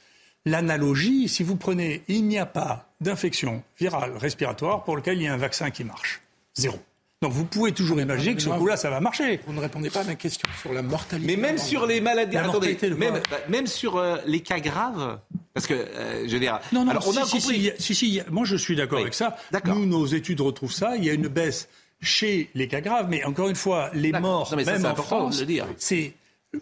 [0.47, 5.29] L'analogie, si vous prenez, il n'y a pas d'infection virale respiratoire pour laquelle il y
[5.29, 6.23] a un vaccin qui marche.
[6.55, 6.79] Zéro.
[7.25, 9.41] Donc vous pouvez toujours imaginer que ce coup-là, ça va marcher.
[9.47, 11.35] Vous ne répondez pas à ma question sur la mortalité.
[11.35, 15.19] Mais même sur les maladies, attendez, même, bah, même, sur euh, les cas graves,
[15.55, 17.73] parce que euh, je veux dire, non, non, alors on a compris.
[17.79, 19.39] Si, si, moi je suis d'accord avec ça.
[19.65, 20.99] Nous, nos études retrouvent ça.
[20.99, 21.67] Il y a une baisse
[22.03, 25.43] chez les cas graves, mais encore une fois, les morts, même en France,
[25.79, 26.13] c'est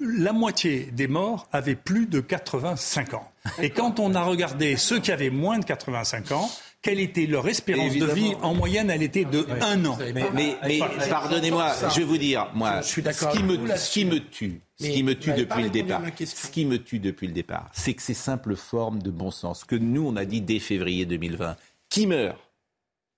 [0.01, 3.29] la moitié des morts avaient plus de 85 ans.
[3.61, 6.49] Et quand on a regardé ceux qui avaient moins de 85 ans,
[6.83, 9.97] quelle était leur espérance de vie En moyenne, elle était de un an.
[10.35, 13.01] Mais, pardonnez-moi, je vais vous dire, moi, ce,
[13.33, 16.65] qui me, ce qui me tue, ce qui me tue depuis le départ, ce qui
[16.65, 20.07] me tue depuis le départ, c'est que ces simples formes de bon sens que nous,
[20.07, 21.57] on a dit dès février 2020,
[21.89, 22.39] qui meurt?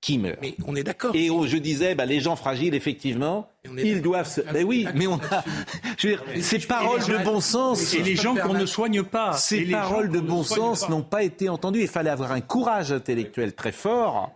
[0.00, 0.38] Qui meurt?
[0.42, 1.14] Mais on est d'accord.
[1.16, 4.40] Et je disais, bah, les gens fragiles, effectivement, ils doivent se.
[4.52, 5.44] Mais oui, mais on a.
[5.96, 7.94] Je veux dire, ces paroles de bon sens.
[7.94, 9.32] Et les gens qu'on ne soigne pas.
[9.34, 11.80] Ces paroles de bon sens n'ont pas été entendues.
[11.82, 14.32] Il fallait avoir un courage intellectuel très fort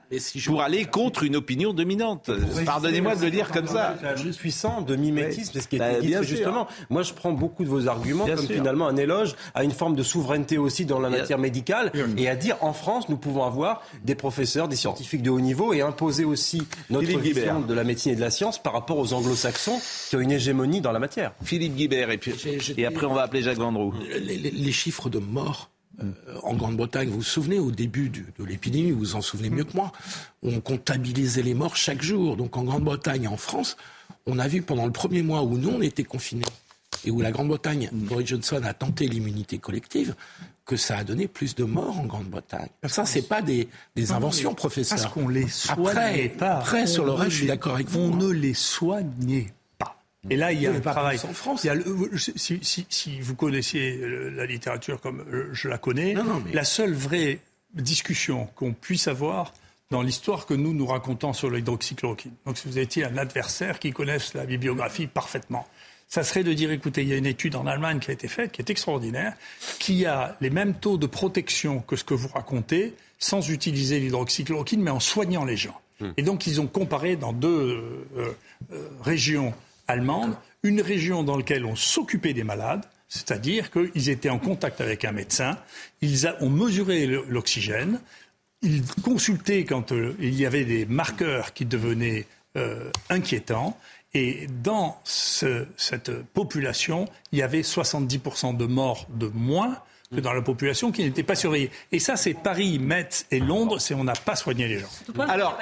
[0.47, 2.31] pour aller contre une opinion dominante.
[2.65, 3.97] Pardonnez-moi de le dire comme ça.
[4.17, 6.67] Je suis sans de mimétisme, c'est ce qui est bah, dit justement.
[6.91, 10.03] Moi, je prends beaucoup de vos arguments comme finalement un éloge à une forme de
[10.03, 14.15] souveraineté aussi dans la matière médicale et à dire en France, nous pouvons avoir des
[14.15, 18.17] professeurs, des scientifiques de haut niveau et imposer aussi notre vision de la médecine et
[18.17, 21.33] de la science par rapport aux anglo-saxons qui ont une hégémonie dans la matière.
[21.43, 22.33] Philippe Guibert, et, puis,
[22.77, 23.95] et après on va appeler Jacques Vendroux.
[24.21, 25.71] Les, chiffres de morts
[26.03, 26.13] euh,
[26.43, 29.75] en Grande-Bretagne, vous vous souvenez, au début de l'épidémie, vous vous en souvenez mieux que
[29.75, 29.93] moi,
[30.43, 32.37] on comptabilisait les morts chaque jour.
[32.37, 33.77] Donc en Grande-Bretagne et en France,
[34.27, 36.45] on a vu pendant le premier mois où nous, on était confinés
[37.05, 40.15] et où la Grande-Bretagne, Boris Johnson a tenté l'immunité collective,
[40.65, 42.69] que ça a donné plus de morts en Grande-Bretagne.
[42.87, 44.99] Ça, c'est pas des, des inventions, professeur.
[44.99, 46.59] Parce qu'on les soignait pas.
[46.59, 48.01] Après, sur le reste, je suis d'accord avec vous.
[48.01, 49.47] On ne les soignait
[49.79, 49.99] pas.
[50.29, 51.19] Et là, il y a un travail.
[51.27, 51.67] En France.
[52.17, 53.99] si, si, si, vous connaissiez
[54.31, 56.15] la littérature comme je la connais,
[56.53, 57.41] la seule vraie
[57.75, 59.55] discussion qu'on puisse avoir
[59.91, 62.33] dans l'histoire que nous nous racontons sur l'hydroxychloroquine.
[62.45, 65.67] Donc, si vous étiez un adversaire qui connaisse la bibliographie parfaitement,
[66.09, 68.29] ça serait de dire, écoutez, il y a une étude en Allemagne qui a été
[68.29, 69.35] faite, qui est extraordinaire,
[69.79, 74.81] qui a les mêmes taux de protection que ce que vous racontez, sans utiliser l'hydroxychloroquine,
[74.81, 75.79] mais en soignant les gens.
[76.01, 76.13] Hmm.
[76.17, 78.37] Et donc, ils ont comparé dans deux euh,
[78.73, 79.53] euh, régions
[79.87, 85.05] allemandes, une région dans laquelle on s'occupait des malades, c'est-à-dire qu'ils étaient en contact avec
[85.05, 85.59] un médecin,
[86.01, 88.01] ils ont mesuré l'oxygène,
[88.63, 92.27] ils consultaient quand euh, il y avait des marqueurs qui devenaient
[93.09, 93.79] inquiétants,
[94.15, 99.77] et dans cette population, il y avait 70% de morts de moins
[100.15, 101.71] que dans la population qui n'était pas surveillée.
[101.93, 104.89] Et ça, c'est Paris, Metz et Londres, c'est on n'a pas soigné les gens.
[105.29, 105.59] Alors,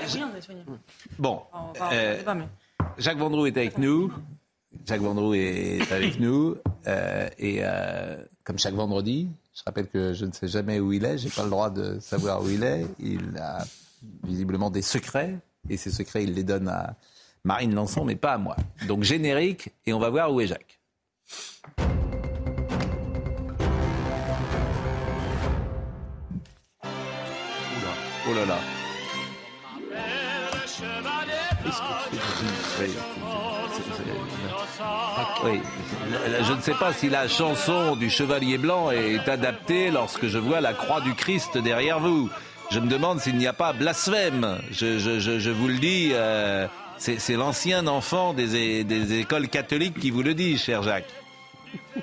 [1.19, 1.43] bon,
[1.93, 2.23] euh,
[2.99, 4.13] Jacques Vendroux est avec nous.
[4.87, 6.57] Jacques Vendroux est avec nous.
[6.87, 11.05] Euh, et euh, comme chaque vendredi, je rappelle que je ne sais jamais où il
[11.05, 12.87] est, j'ai pas le droit de savoir où il est.
[13.01, 13.65] Il a
[14.23, 15.35] visiblement des secrets,
[15.69, 16.95] et ces secrets, il les donne à
[17.47, 18.57] Marine Lançon, mais pas à moi.
[18.89, 20.81] Donc générique, et on va voir où est Jacques.
[28.29, 28.59] Oh là là.
[35.45, 35.61] Oui.
[36.43, 40.61] Je ne sais pas si la chanson du Chevalier Blanc est adaptée lorsque je vois
[40.61, 42.29] la croix du Christ derrière vous.
[42.73, 44.59] Je me demande s'il n'y a pas blasphème.
[44.73, 46.67] Je, vous le dis, euh,
[46.99, 51.13] c'est l'ancien enfant des, écoles catholiques qui vous le dit, cher Jacques.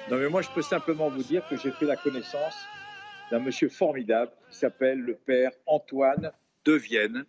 [0.10, 2.56] Non, mais moi, je peux simplement vous dire que j'ai fait la connaissance
[3.32, 6.32] d'un monsieur formidable qui s'appelle le père Antoine
[6.66, 7.26] de Vienne,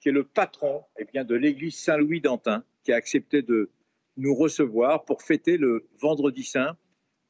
[0.00, 3.70] qui est le patron eh bien, de l'église Saint-Louis d'Antin, qui a accepté de
[4.16, 6.76] nous recevoir pour fêter le vendredi saint.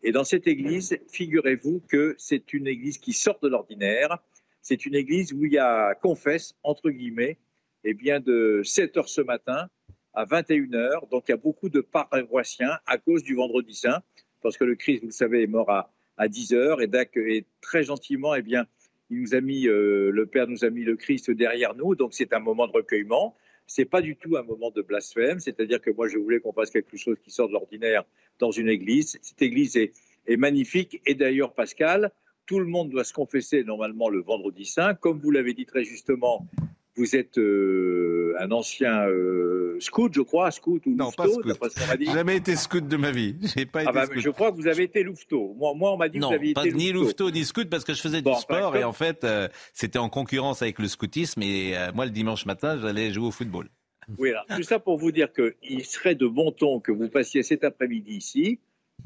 [0.02, 4.18] Et dans cette église, figurez-vous que c'est une église qui sort de l'ordinaire.
[4.62, 7.38] C'est une église où il y a confesse, entre guillemets,
[7.84, 9.68] eh bien, de 7 heures ce matin
[10.14, 11.06] à 21 heures.
[11.09, 14.02] Donc il y a beaucoup de paroissiens à cause du vendredi saint,
[14.42, 16.82] parce que le Christ, vous le savez, est mort à, à 10 heures.
[16.82, 18.66] Et, et très gentiment, eh bien,
[19.10, 21.94] il nous a mis, euh, le Père nous a mis le Christ derrière nous.
[21.94, 23.34] Donc c'est un moment de recueillement.
[23.66, 25.40] C'est pas du tout un moment de blasphème.
[25.40, 28.05] C'est-à-dire que moi, je voulais qu'on fasse quelque chose qui sort de l'ordinaire
[28.38, 29.18] dans une église.
[29.22, 29.92] Cette église est,
[30.26, 31.00] est magnifique.
[31.06, 32.10] Et d'ailleurs, Pascal,
[32.46, 34.94] tout le monde doit se confesser normalement le vendredi saint.
[34.94, 36.46] Comme vous l'avez dit très justement,
[36.98, 41.96] vous êtes euh, un ancien euh, scout, je crois, scout ou non, louveteau, pas scout.
[41.98, 43.36] J'ai jamais été scout de ma vie.
[43.56, 44.18] J'ai pas ah été bah, scout.
[44.20, 45.54] Je crois que vous avez été louveteau.
[45.56, 47.68] Moi, moi on m'a dit non, que vous aviez pas été ni louveteau ni scout
[47.70, 50.78] parce que je faisais Bon, du sport et en fait euh, c'était en concurrence avec
[50.78, 53.68] le scoutisme et euh, moi le dimanche matin j'allais jouer au football.
[54.16, 57.42] Oui, alors, tout ça pour vous dire qu'il serait de bon ton que vous passiez
[57.42, 58.58] cet après-midi ici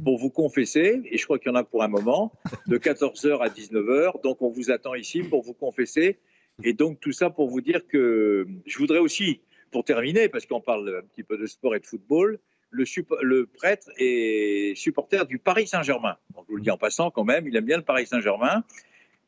[0.05, 2.33] pour vous confesser, et je crois qu'il y en a pour un moment,
[2.67, 4.23] de 14h à 19h.
[4.23, 6.19] Donc on vous attend ici pour vous confesser.
[6.65, 9.41] Et donc tout ça pour vous dire que je voudrais aussi,
[9.71, 12.39] pour terminer, parce qu'on parle un petit peu de sport et de football,
[12.73, 16.17] le, prêtre est supporter du Paris Saint-Germain.
[16.35, 18.65] Donc, je vous le dis en passant quand même, il aime bien le Paris Saint-Germain.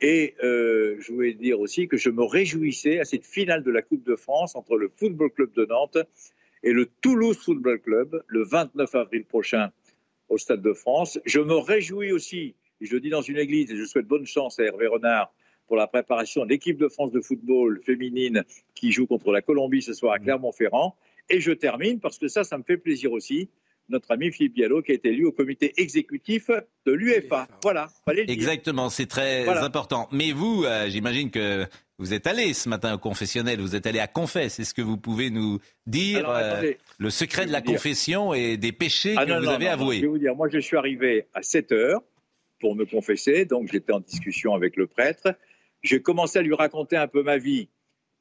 [0.01, 3.83] Et euh, je voulais dire aussi que je me réjouissais à cette finale de la
[3.83, 5.99] Coupe de France entre le Football Club de Nantes
[6.63, 9.71] et le Toulouse Football Club le 29 avril prochain
[10.29, 11.19] au Stade de France.
[11.25, 14.27] Je me réjouis aussi, et je le dis dans une église, et je souhaite bonne
[14.27, 15.33] chance à Hervé Renard
[15.67, 19.83] pour la préparation de l'équipe de France de football féminine qui joue contre la Colombie
[19.83, 20.97] ce soir à Clermont-Ferrand.
[21.31, 23.49] Et je termine parce que ça, ça me fait plaisir aussi.
[23.91, 26.49] Notre ami Philippe Diallo qui a été élu au comité exécutif
[26.87, 27.49] de l'UEFA.
[27.63, 28.35] Voilà, fallait le dire.
[28.35, 29.63] Exactement, c'est très Voilà.
[29.65, 30.09] important.
[30.11, 31.67] Mais vous, euh, j'imagine que
[31.99, 34.59] vous êtes allé ce matin au confessionnel, vous êtes allé à Confesse.
[34.59, 38.73] Est-ce que vous pouvez nous dire Alors, euh, le secret de la confession et des
[38.73, 40.49] péchés Ah que non, vous non, avez non, non, avoués Je vais vous dire, moi
[40.51, 42.03] je suis arrivé à 7 heures
[42.61, 45.29] pour me confesser, donc j'étais en discussion avec le prêtre.
[45.85, 47.69] J'ai commencé à lui raconter un peu ma vie.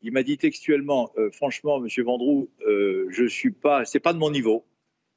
[0.02, 4.19] Il m'a dit textuellement, euh, franchement, Monsieur Vendroux, euh, je suis pas, c'est pas de
[4.19, 4.65] mon niveau.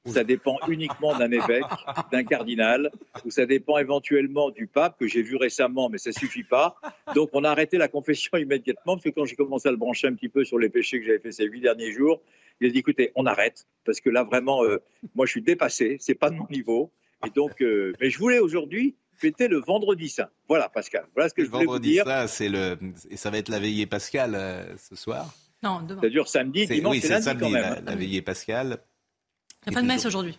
[0.07, 1.65] Ça dépend uniquement d'un évêque,
[2.13, 2.93] d'un cardinal,
[3.25, 6.77] ou ça dépend éventuellement du pape que j'ai vu récemment, mais ça suffit pas.
[7.17, 10.07] Donc on a arrêté la confession immédiatement parce que quand j'ai commencé à le brancher
[10.07, 12.23] un petit peu sur les péchés que j'avais fait ces huit derniers jours,
[12.61, 14.79] il a dit écoutez, on arrête parce que là vraiment, euh,
[15.17, 16.93] moi je suis dépassé, c'est pas de mon niveau.
[17.27, 20.29] Et donc, euh, mais je voulais aujourd'hui fêter le vendredi saint.
[20.49, 21.07] Voilà, Pascal.
[21.15, 22.05] Voilà ce que Le je voulais vous vendredi, dire.
[22.05, 22.79] ça, c'est le,
[23.11, 25.33] et ça va être la veillée pascale euh, ce soir.
[25.63, 26.01] Non, demain.
[26.03, 27.63] Ça dure samedi, C'est- dimanche oui, et c'est lundi samedi quand même.
[27.63, 27.83] la, hein.
[27.85, 28.79] la veillée pascale.
[29.67, 30.39] Il n'y a pas de messe aujourd'hui.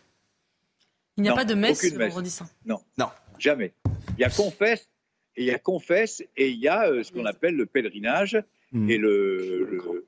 [1.17, 2.07] Il n'y a Non, pas de messe le messe.
[2.09, 2.47] vendredi saint.
[2.65, 3.09] Non, non,
[3.39, 3.73] jamais.
[4.17, 4.87] Il y a confesse
[5.35, 8.41] et il y a confesse et il y a euh, ce qu'on appelle le pèlerinage
[8.73, 8.89] Hmm.
[8.89, 10.05] et le, le-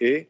[0.00, 0.28] et,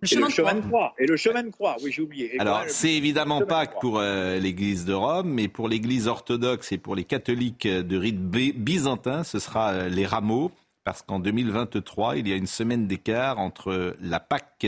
[0.00, 0.60] Le et chemin le de chemin croix.
[0.60, 1.76] de croix et le chemin de croix.
[1.82, 2.34] Oui, j'ai oublié.
[2.36, 6.72] Et Alors, voilà, c'est évidemment Pâques pour euh, l'Église de Rome, mais pour l'Église orthodoxe
[6.72, 10.50] et pour les catholiques de rite byzantin, ce sera euh, les rameaux,
[10.84, 14.66] parce qu'en 2023, il y a une semaine d'écart entre la Pâque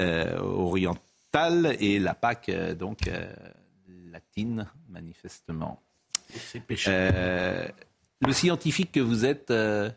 [0.00, 3.32] euh, orientale et la Pâque euh, donc euh,
[4.10, 5.80] latine, manifestement.
[6.88, 7.68] Euh,
[8.20, 9.90] le scientifique que vous êtes euh,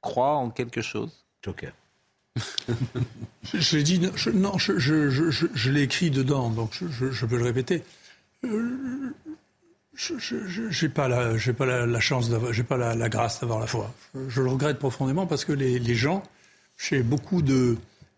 [0.00, 1.26] croit en quelque chose?
[1.42, 1.70] Joker.
[1.70, 1.87] Je,
[3.54, 4.00] je l'ai dit,
[4.34, 7.82] non, je, l'ai écrit dedans, donc je, peux le répéter.
[8.44, 9.12] Euh,
[9.98, 13.92] je n'ai pas la, pas la, la chance j'ai pas la, grâce d'avoir la foi.
[14.28, 16.22] Je, le regrette profondément parce que les, gens,
[16.76, 17.76] j'ai beaucoup de,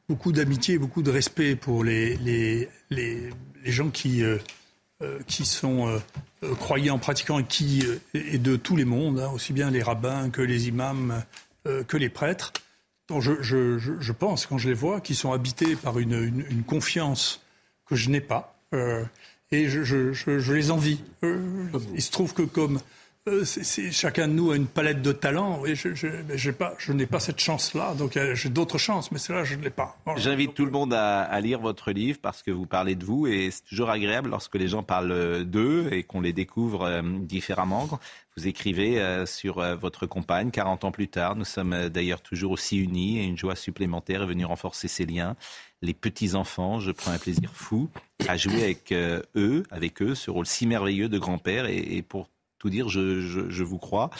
[0.09, 2.69] beaucoup d'amitié, beaucoup de respect pour les,
[3.65, 4.37] gens qui, euh,
[5.03, 10.29] euh, sont euh, croyants, pratiquants et de tous les mondes, hein, aussi bien les rabbins
[10.29, 11.23] que les imams,
[11.65, 12.53] que les prêtres.
[13.19, 17.41] Je, pense, quand je les vois, qu'ils sont habités par une, confiance
[17.87, 18.57] que je n'ai pas.
[18.73, 19.05] Euh,
[19.51, 21.01] et je les envie.
[21.25, 21.39] Euh,
[21.95, 22.81] il se trouve que comme
[23.29, 23.45] euh,
[23.91, 27.93] chacun de nous a une palette de talents, je, n'ai pas cette chance-là.
[27.95, 29.99] Donc euh, j'ai d'autres chances, mais celle-là, je ne l'ai pas.
[30.17, 33.51] J'invite tout le monde à, lire votre livre parce que vous parlez de vous et
[33.51, 37.89] c'est toujours agréable lorsque les gens parlent euh, d'eux et qu'on les découvre différemment.
[38.37, 41.37] Vous écrivez sur votre compagne 40 ans plus tard.
[41.37, 45.37] Nous sommes d'ailleurs toujours aussi unis et une joie supplémentaire est venue renforcer ces liens.
[45.83, 47.91] Les petits-enfants, je prends un plaisir fou
[48.29, 52.29] à jouer avec eux, avec eux, ce rôle si merveilleux de grand-père et pour
[52.61, 54.11] tout dire, je, je, vous crois.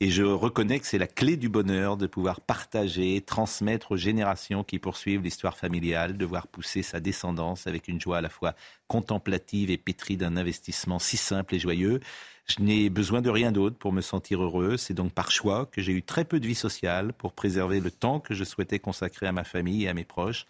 [0.00, 4.62] Et je reconnais que c'est la clé du bonheur de pouvoir partager, transmettre aux générations
[4.62, 8.54] qui poursuivent l'histoire familiale, de voir pousser sa descendance avec une joie à la fois
[8.86, 12.00] contemplative et pétrie d'un investissement si simple et joyeux.
[12.46, 14.76] Je n'ai besoin de rien d'autre pour me sentir heureux.
[14.76, 17.90] C'est donc par choix que j'ai eu très peu de vie sociale pour préserver le
[17.90, 20.46] temps que je souhaitais consacrer à ma famille et à mes proches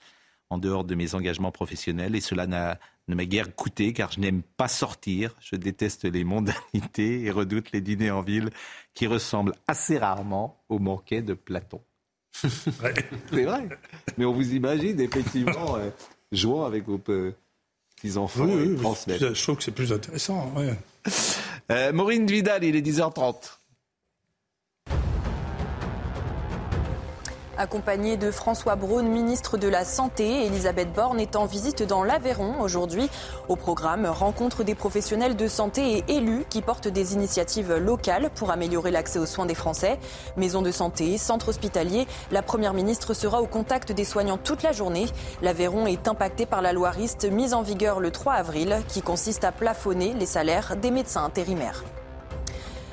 [0.51, 2.15] en dehors de mes engagements professionnels.
[2.15, 5.35] Et cela ne m'a guère coûté car je n'aime pas sortir.
[5.41, 8.51] Je déteste les mondanités et redoute les dîners en ville
[8.95, 11.81] qui ressemblent assez rarement au banquet de Platon.
[12.33, 12.71] C'est
[13.45, 13.69] vrai.
[14.19, 15.91] Mais on vous imagine effectivement euh,
[16.33, 18.77] jouant avec vos petits-enfants oui,
[19.09, 20.53] Je trouve que c'est plus intéressant.
[21.71, 23.59] Euh, Maureen Vidal, il est 10h30.
[27.59, 32.61] Accompagnée de François Braun, ministre de la Santé, Elisabeth Borne est en visite dans l'Aveyron
[32.61, 33.09] aujourd'hui.
[33.49, 38.51] Au programme, rencontre des professionnels de santé et élus qui portent des initiatives locales pour
[38.51, 39.99] améliorer l'accès aux soins des Français.
[40.37, 44.73] Maison de santé, centre hospitalier, la Première ministre sera au contact des soignants toute la
[44.73, 45.07] journée.
[45.41, 49.45] L'Aveyron est impacté par la loi RIST mise en vigueur le 3 avril qui consiste
[49.45, 51.85] à plafonner les salaires des médecins intérimaires.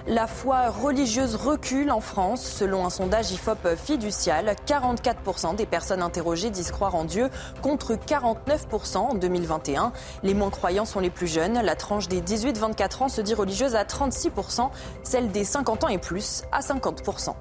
[0.05, 2.43] La foi religieuse recule en France.
[2.43, 7.29] Selon un sondage IFOP fiducial, 44% des personnes interrogées disent croire en Dieu
[7.61, 9.93] contre 49% en 2021.
[10.23, 11.53] Les moins croyants sont les plus jeunes.
[11.53, 14.71] La tranche des 18-24 ans se dit religieuse à 36%,
[15.03, 17.33] celle des 50 ans et plus à 50%.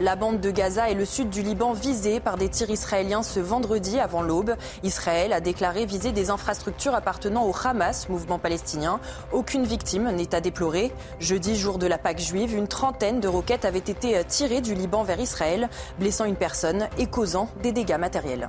[0.00, 3.38] La bande de Gaza et le sud du Liban visés par des tirs israéliens ce
[3.38, 4.56] vendredi avant l'aube.
[4.82, 8.98] Israël a déclaré viser des infrastructures appartenant au Hamas, mouvement palestinien.
[9.30, 10.90] Aucune victime n'est à déplorer.
[11.18, 15.02] Jeudi, jour de la Pâque juive, une trentaine de roquettes avaient été tirées du Liban
[15.02, 15.68] vers Israël,
[15.98, 18.48] blessant une personne et causant des dégâts matériels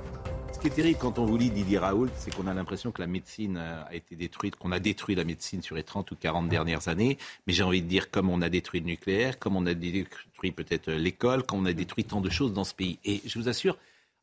[0.62, 3.08] qui est terrible quand on vous lit Didier Raoult, c'est qu'on a l'impression que la
[3.08, 6.48] médecine euh, a été détruite, qu'on a détruit la médecine sur les 30 ou 40
[6.48, 7.18] dernières années.
[7.48, 10.52] Mais j'ai envie de dire, comme on a détruit le nucléaire, comme on a détruit
[10.52, 13.00] peut-être euh, l'école, comme on a détruit tant de choses dans ce pays.
[13.04, 13.76] Et je vous assure,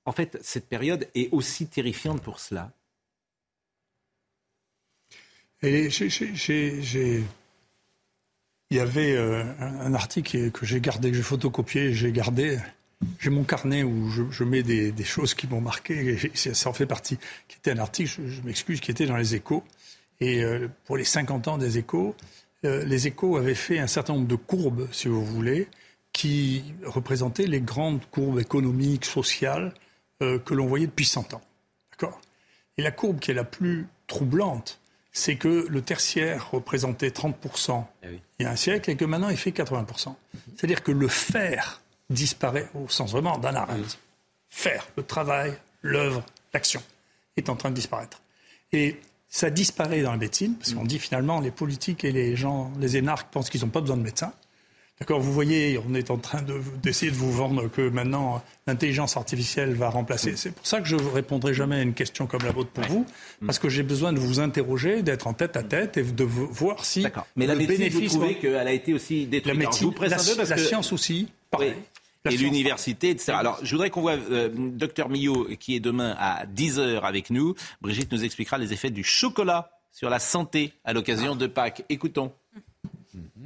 [0.05, 2.71] en fait, cette période est aussi terrifiante pour cela.
[5.61, 5.89] Et.
[8.71, 12.59] Il y avait euh, un article que j'ai gardé, que j'ai photocopié, j'ai gardé
[13.19, 16.85] j'ai mon carnet où je, mets des, choses qui m'ont marqué, et ça en fait
[16.85, 17.17] partie,
[17.47, 19.63] qui était un article, je, m'excuse, qui était dans les échos.
[20.19, 22.15] Et euh, pour les 50 ans des échos,
[22.65, 25.67] euh, les échos avaient fait un certain nombre de courbes, si vous voulez,
[26.11, 29.73] qui représentaient les grandes courbes économiques, sociales
[30.21, 31.41] euh, que l'on voyait depuis 100 ans.
[31.91, 32.19] D'accord?
[32.77, 34.81] Et la courbe qui est la plus troublante,
[35.13, 38.07] c'est que le tertiaire représentait 30% eh
[38.39, 40.15] il y a un siècle et que maintenant il fait 80%.
[40.55, 43.77] C'est-à-dire que le fer disparaît au sens vraiment d'un arrêt.
[44.49, 46.23] Faire, le travail, l'œuvre,
[46.53, 46.81] l'action
[47.37, 48.21] est en train de disparaître.
[48.71, 48.97] Et
[49.29, 52.97] ça disparaît dans la médecine, parce qu'on dit finalement les politiques et les gens, les
[52.97, 54.33] énarques pensent qu'ils n'ont pas besoin de médecins.
[54.99, 56.43] D'accord, vous voyez, on est en train
[56.83, 60.35] d'essayer de, vous vendre que maintenant l'intelligence artificielle va remplacer.
[60.35, 62.83] C'est pour ça que je ne répondrai jamais à une question comme la vôtre pour
[62.83, 63.05] vous,
[63.45, 66.83] parce que j'ai besoin de vous interroger, d'être en tête à tête et de voir
[66.83, 67.03] si.
[67.03, 67.25] D'accord.
[67.37, 69.55] Mais la médecine, bénéfice, vous trouvez qu'elle a été aussi détruite.
[69.55, 71.75] La médecine, la, science aussi, pareil
[72.25, 73.33] et l'université, etc.
[73.33, 77.55] Alors, je voudrais qu'on voit euh, docteur Millot, qui est demain à 10h avec nous.
[77.81, 81.83] Brigitte nous expliquera les effets du chocolat sur la santé à l'occasion de Pâques.
[81.89, 82.33] Écoutons.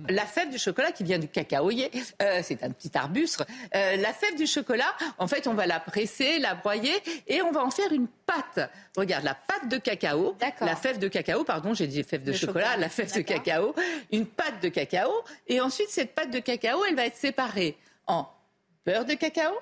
[0.09, 1.89] La fève du chocolat qui vient du cacaoyer,
[2.21, 3.45] euh, c'est un petit arbuste.
[3.73, 6.93] Euh, la fève du chocolat, en fait, on va la presser, la broyer
[7.27, 8.69] et on va en faire une pâte.
[8.97, 12.71] Regarde, la pâte de cacao, la fève de cacao, pardon, j'ai dit fève de chocolat,
[12.71, 13.73] chocolat, la fève de cacao,
[14.11, 15.11] une pâte de cacao.
[15.47, 17.77] Et ensuite, cette pâte de cacao, elle va être séparée
[18.07, 18.27] en
[18.85, 19.53] beurre de cacao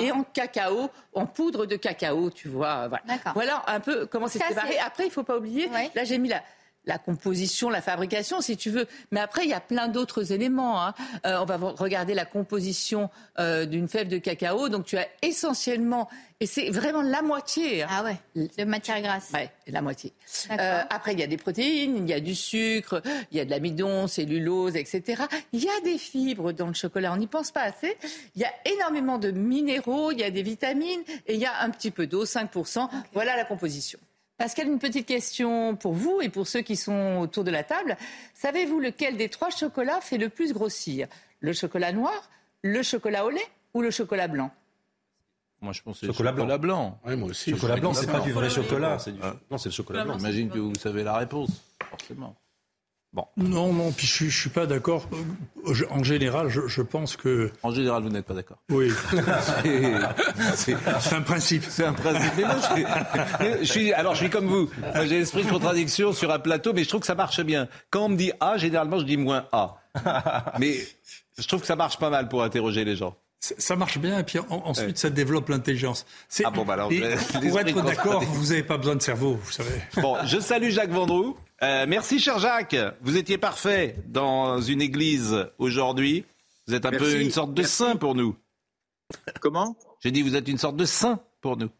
[0.00, 2.88] et en cacao, en poudre de cacao, tu vois.
[2.88, 4.78] Voilà, voilà un peu comment c'est séparé.
[4.78, 6.42] Après, il faut pas oublier, là j'ai mis la,
[6.86, 8.86] la composition, la fabrication, si tu veux.
[9.10, 10.82] Mais après, il y a plein d'autres éléments.
[10.82, 10.94] Hein.
[11.26, 14.68] Euh, on va regarder la composition euh, d'une fève de cacao.
[14.68, 16.08] Donc, tu as essentiellement,
[16.40, 17.82] et c'est vraiment la moitié.
[17.82, 17.88] Hein.
[17.90, 19.30] Ah ouais, de matière grasse.
[19.32, 20.12] Ouais, la moitié.
[20.50, 23.44] Euh, après, il y a des protéines, il y a du sucre, il y a
[23.44, 25.22] de l'amidon, cellulose, etc.
[25.52, 27.12] Il y a des fibres dans le chocolat.
[27.12, 27.96] On n'y pense pas assez.
[28.34, 31.62] Il y a énormément de minéraux, il y a des vitamines et il y a
[31.62, 32.88] un petit peu d'eau, 5%.
[33.12, 33.98] Voilà la composition.
[34.44, 37.96] Pascal, une petite question pour vous et pour ceux qui sont autour de la table.
[38.34, 41.08] Savez-vous lequel des trois chocolats fait le plus grossir?
[41.40, 42.28] Le chocolat noir,
[42.60, 44.50] le chocolat au lait ou le chocolat blanc?
[45.62, 47.00] Moi, je pense que c'est chocolat, chocolat blanc.
[47.06, 47.52] Oui, moi aussi.
[47.52, 48.98] Chocolat blanc, c'est pas du vrai chocolat.
[49.50, 50.18] Non, c'est le chocolat blanc.
[50.18, 51.48] J'imagine que vous savez la réponse,
[51.88, 52.36] forcément.
[53.14, 53.26] Bon.
[53.36, 55.08] Non, non, puis je ne suis pas d'accord.
[55.90, 57.52] En général, je, je, pense que...
[57.62, 58.90] En général, vous n'êtes pas d'accord Oui.
[60.56, 60.74] c'est
[61.14, 61.62] un principe.
[61.68, 62.32] C'est un principe.
[62.36, 62.56] Mais moi,
[63.40, 64.68] je, je, suis, alors, je suis comme vous.
[65.04, 67.68] J'ai l'esprit de contradiction sur un plateau, mais je trouve que ça marche bien.
[67.90, 69.76] Quand on me dit A, généralement, je dis moins A.
[70.58, 70.78] Mais
[71.38, 73.16] je trouve que ça marche pas mal pour interroger les gens.
[73.38, 76.06] Ça marche bien, et puis ensuite, ça développe l'intelligence.
[76.44, 79.52] Ah bon, bah alors, et, pour être d'accord, vous n'avez pas besoin de cerveau, vous
[79.52, 79.82] savez.
[80.00, 81.36] Bon, je salue Jacques Vendroux.
[81.64, 82.76] Euh, merci, cher Jacques.
[83.00, 86.26] Vous étiez parfait dans une église aujourd'hui.
[86.66, 87.74] Vous êtes un merci, peu une sorte de merci.
[87.76, 88.36] saint pour nous.
[89.40, 89.74] Comment?
[90.00, 91.70] J'ai dit, vous êtes une sorte de saint pour nous.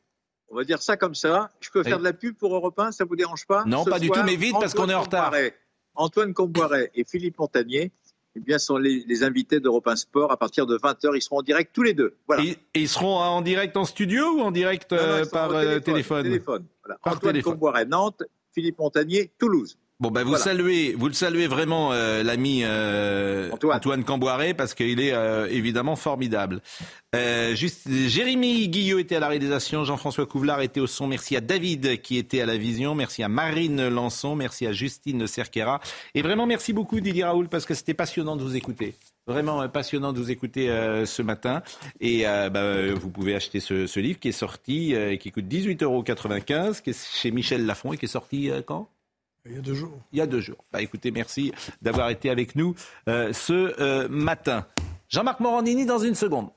[0.48, 1.51] On va dire ça comme ça.
[1.61, 3.65] Je peux faire de la pub pour Europe 1, ça vous dérange pas?
[3.66, 5.31] Non, Ce pas du tout, mais vite, parce qu'on est en retard.
[5.32, 5.55] Comboiret-
[5.97, 7.93] Antoine Comboiret et Philippe Montagnier
[8.36, 10.32] eh bien, sont les, les invités d'Europe 1 Sport.
[10.32, 12.16] À partir de 20h, ils seront en direct tous les deux.
[12.27, 12.43] Voilà.
[12.44, 15.51] Et, et ils seront en direct en studio ou en direct Non, non, euh, par
[15.52, 15.82] euh, téléphone.
[15.85, 16.65] téléphone, téléphone.
[16.85, 16.98] Voilà.
[17.02, 17.52] Par Antoine téléphone.
[17.55, 18.23] Comboiret, Nantes.
[18.55, 19.76] Philippe Montagnier, Toulouse.
[20.05, 20.44] Bon, ben vous Voilà.
[20.44, 24.05] saluez, vous le saluez vraiment, euh, l'ami euh, Antoine.
[24.05, 26.60] Camboiré, parce qu'il est euh, évidemment formidable.
[27.16, 31.06] Euh, juste, Jérémy Guillot était à la réalisation, Jean-François Couvlar était au son.
[31.06, 32.94] Merci à David qui était à la vision.
[32.94, 34.36] Merci à Marine Lançon.
[34.36, 35.81] Merci à Justine Cerquera.
[36.14, 38.94] Et vraiment, merci beaucoup Didier Raoul, parce que c'était passionnant de vous écouter.
[39.26, 41.62] Vraiment euh, passionnant de vous écouter euh, ce matin.
[42.02, 45.18] Et euh, bah, euh, vous pouvez acheter ce, ce livre qui est sorti euh, et
[45.18, 46.02] qui coûte 18,95 euros,
[46.85, 48.90] qui est chez Michel Lafon et qui est sorti euh, quand?
[49.46, 50.00] Il y a deux jours.
[50.12, 50.64] il y a deux jours.
[50.72, 51.52] Bah, écoutez, merci
[51.82, 52.74] d'avoir été avec nous
[53.08, 54.66] euh, ce euh, matin.
[55.10, 56.48] Jean-Marc Morandini dans une seconde.